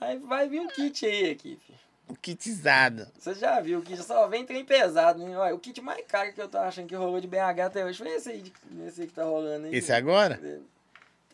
[0.00, 1.78] Aí vai vir um kit aí aqui, filho.
[2.08, 3.08] Um kitizado.
[3.18, 5.36] Você já viu, o kit só vem trem pesado, né?
[5.36, 7.98] Olha, o kit mais caro que eu tô achando que rolou de BH até hoje
[7.98, 8.52] foi esse aí,
[8.86, 9.74] esse aí que tá rolando aí.
[9.74, 10.40] Esse agora?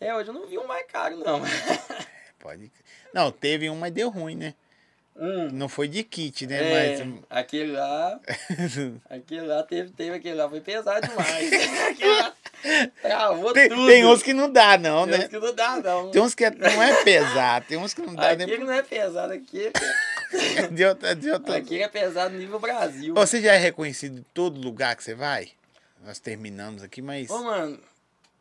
[0.01, 1.43] Até hoje eu não vi um mais caro, não.
[2.39, 2.71] Pode.
[3.13, 4.55] Não, teve um, mas deu ruim, né?
[5.17, 5.49] Hum.
[5.53, 6.95] Não foi de kit, né?
[6.95, 7.15] É, Mas.
[7.29, 8.21] aquele lá,
[9.11, 11.53] aquele lá teve, teve aquele lá, foi pesado demais.
[11.91, 12.33] aquele lá
[13.03, 13.87] travou Tem, tudo.
[13.89, 15.29] tem uns que não dá, não, Tem uns né?
[15.29, 16.11] que não dá, não.
[16.13, 18.73] Tem uns que é- não é pesado, tem uns que não dá nem Aquele não
[18.73, 19.73] é pesado, aquele,
[20.71, 21.57] de outra, de outra.
[21.57, 23.13] aquele é pesado nível Brasil.
[23.15, 25.51] Você já é reconhecido em todo lugar que você vai?
[26.05, 27.29] Nós terminamos aqui, mas.
[27.29, 27.81] Ô, mano,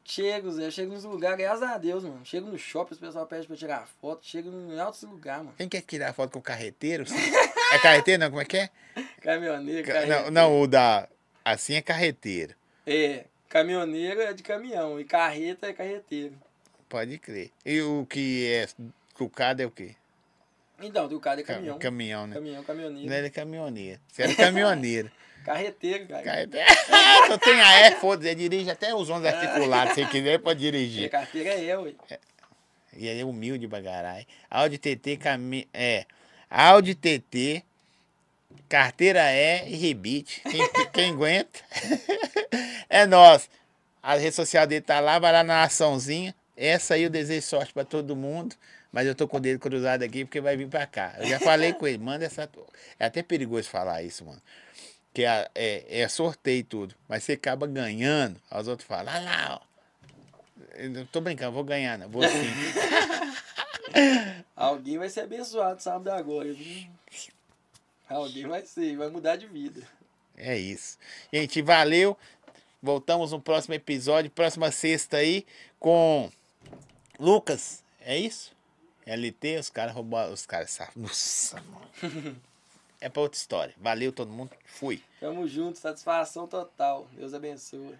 [0.07, 2.25] chego, Zé, chego nos lugares, graças a Deus, mano.
[2.25, 5.55] Chego no shopping, os pessoal pede pra tirar foto, chego em altos lugares, mano.
[5.57, 7.03] Quem quer tirar foto com o carreteiro?
[7.69, 8.29] É carreteiro, não?
[8.29, 8.69] Como é que é?
[9.19, 10.23] Caminhoneiro, Ca- carreteiro.
[10.31, 11.05] Não, não, o da.
[11.43, 12.55] Assim é carreteiro.
[12.85, 16.33] É, caminhoneiro é de caminhão e carreta é carreteiro.
[16.87, 17.51] Pode crer.
[17.65, 18.69] E o que é
[19.13, 19.95] trucado é o quê?
[20.79, 21.77] Então, o cara é Ca- caminhão.
[21.77, 22.35] Caminhão, né?
[22.35, 23.09] Caminhão, caminhoneiro.
[23.09, 23.99] Não era caminhoneiro.
[24.07, 25.11] Você era caminhoneiro.
[25.47, 26.23] Carreteiro, cara.
[26.23, 26.67] Carreteiro.
[27.31, 29.93] Eu tenho a E, foda-se, dirige até os 11 articulados.
[29.95, 31.09] Se quiser, pode E a dirigir.
[31.09, 31.93] carteira é eu, ué.
[32.93, 34.27] E aí é humilde bagarai.
[34.51, 35.65] Audi TT, cami...
[35.73, 36.05] é.
[36.49, 37.63] Audi TT,
[38.67, 40.41] carteira E e rebite.
[40.41, 41.59] Quem, quem aguenta?
[42.89, 43.49] é nós.
[44.03, 46.35] A rede social dele tá lá, vai lá na açãozinha.
[46.57, 48.53] Essa aí eu desejo sorte pra todo mundo.
[48.91, 51.13] Mas eu tô com o dedo cruzado aqui porque vai vir pra cá.
[51.19, 52.49] Eu já falei com ele, manda essa.
[52.99, 54.41] É até perigoso falar isso, mano.
[55.17, 56.93] Que é, é, é sorteio e tudo.
[57.09, 58.39] Mas você acaba ganhando.
[58.51, 59.67] Aí Os outros falam, ah lá, ó.
[60.75, 62.07] Eu não tô brincando, vou ganhar, não.
[62.07, 62.53] Vou sim.
[64.55, 66.87] Alguém vai ser abençoado sábado agora, viu?
[68.07, 69.81] Alguém vai ser, vai mudar de vida.
[70.37, 70.99] É isso.
[71.33, 72.15] Gente, valeu.
[72.79, 75.47] Voltamos no próximo episódio, próxima sexta aí,
[75.79, 76.29] com
[77.19, 77.83] Lucas.
[78.01, 78.55] É isso?
[79.03, 80.31] LT, os caras roubaram.
[80.31, 80.77] Os caras.
[80.95, 82.39] Nossa, mano.
[82.99, 83.73] É pra outra história.
[83.77, 84.51] Valeu todo mundo.
[84.65, 85.01] Fui.
[85.19, 87.07] Tamo junto, satisfação total.
[87.13, 87.95] Deus abençoe.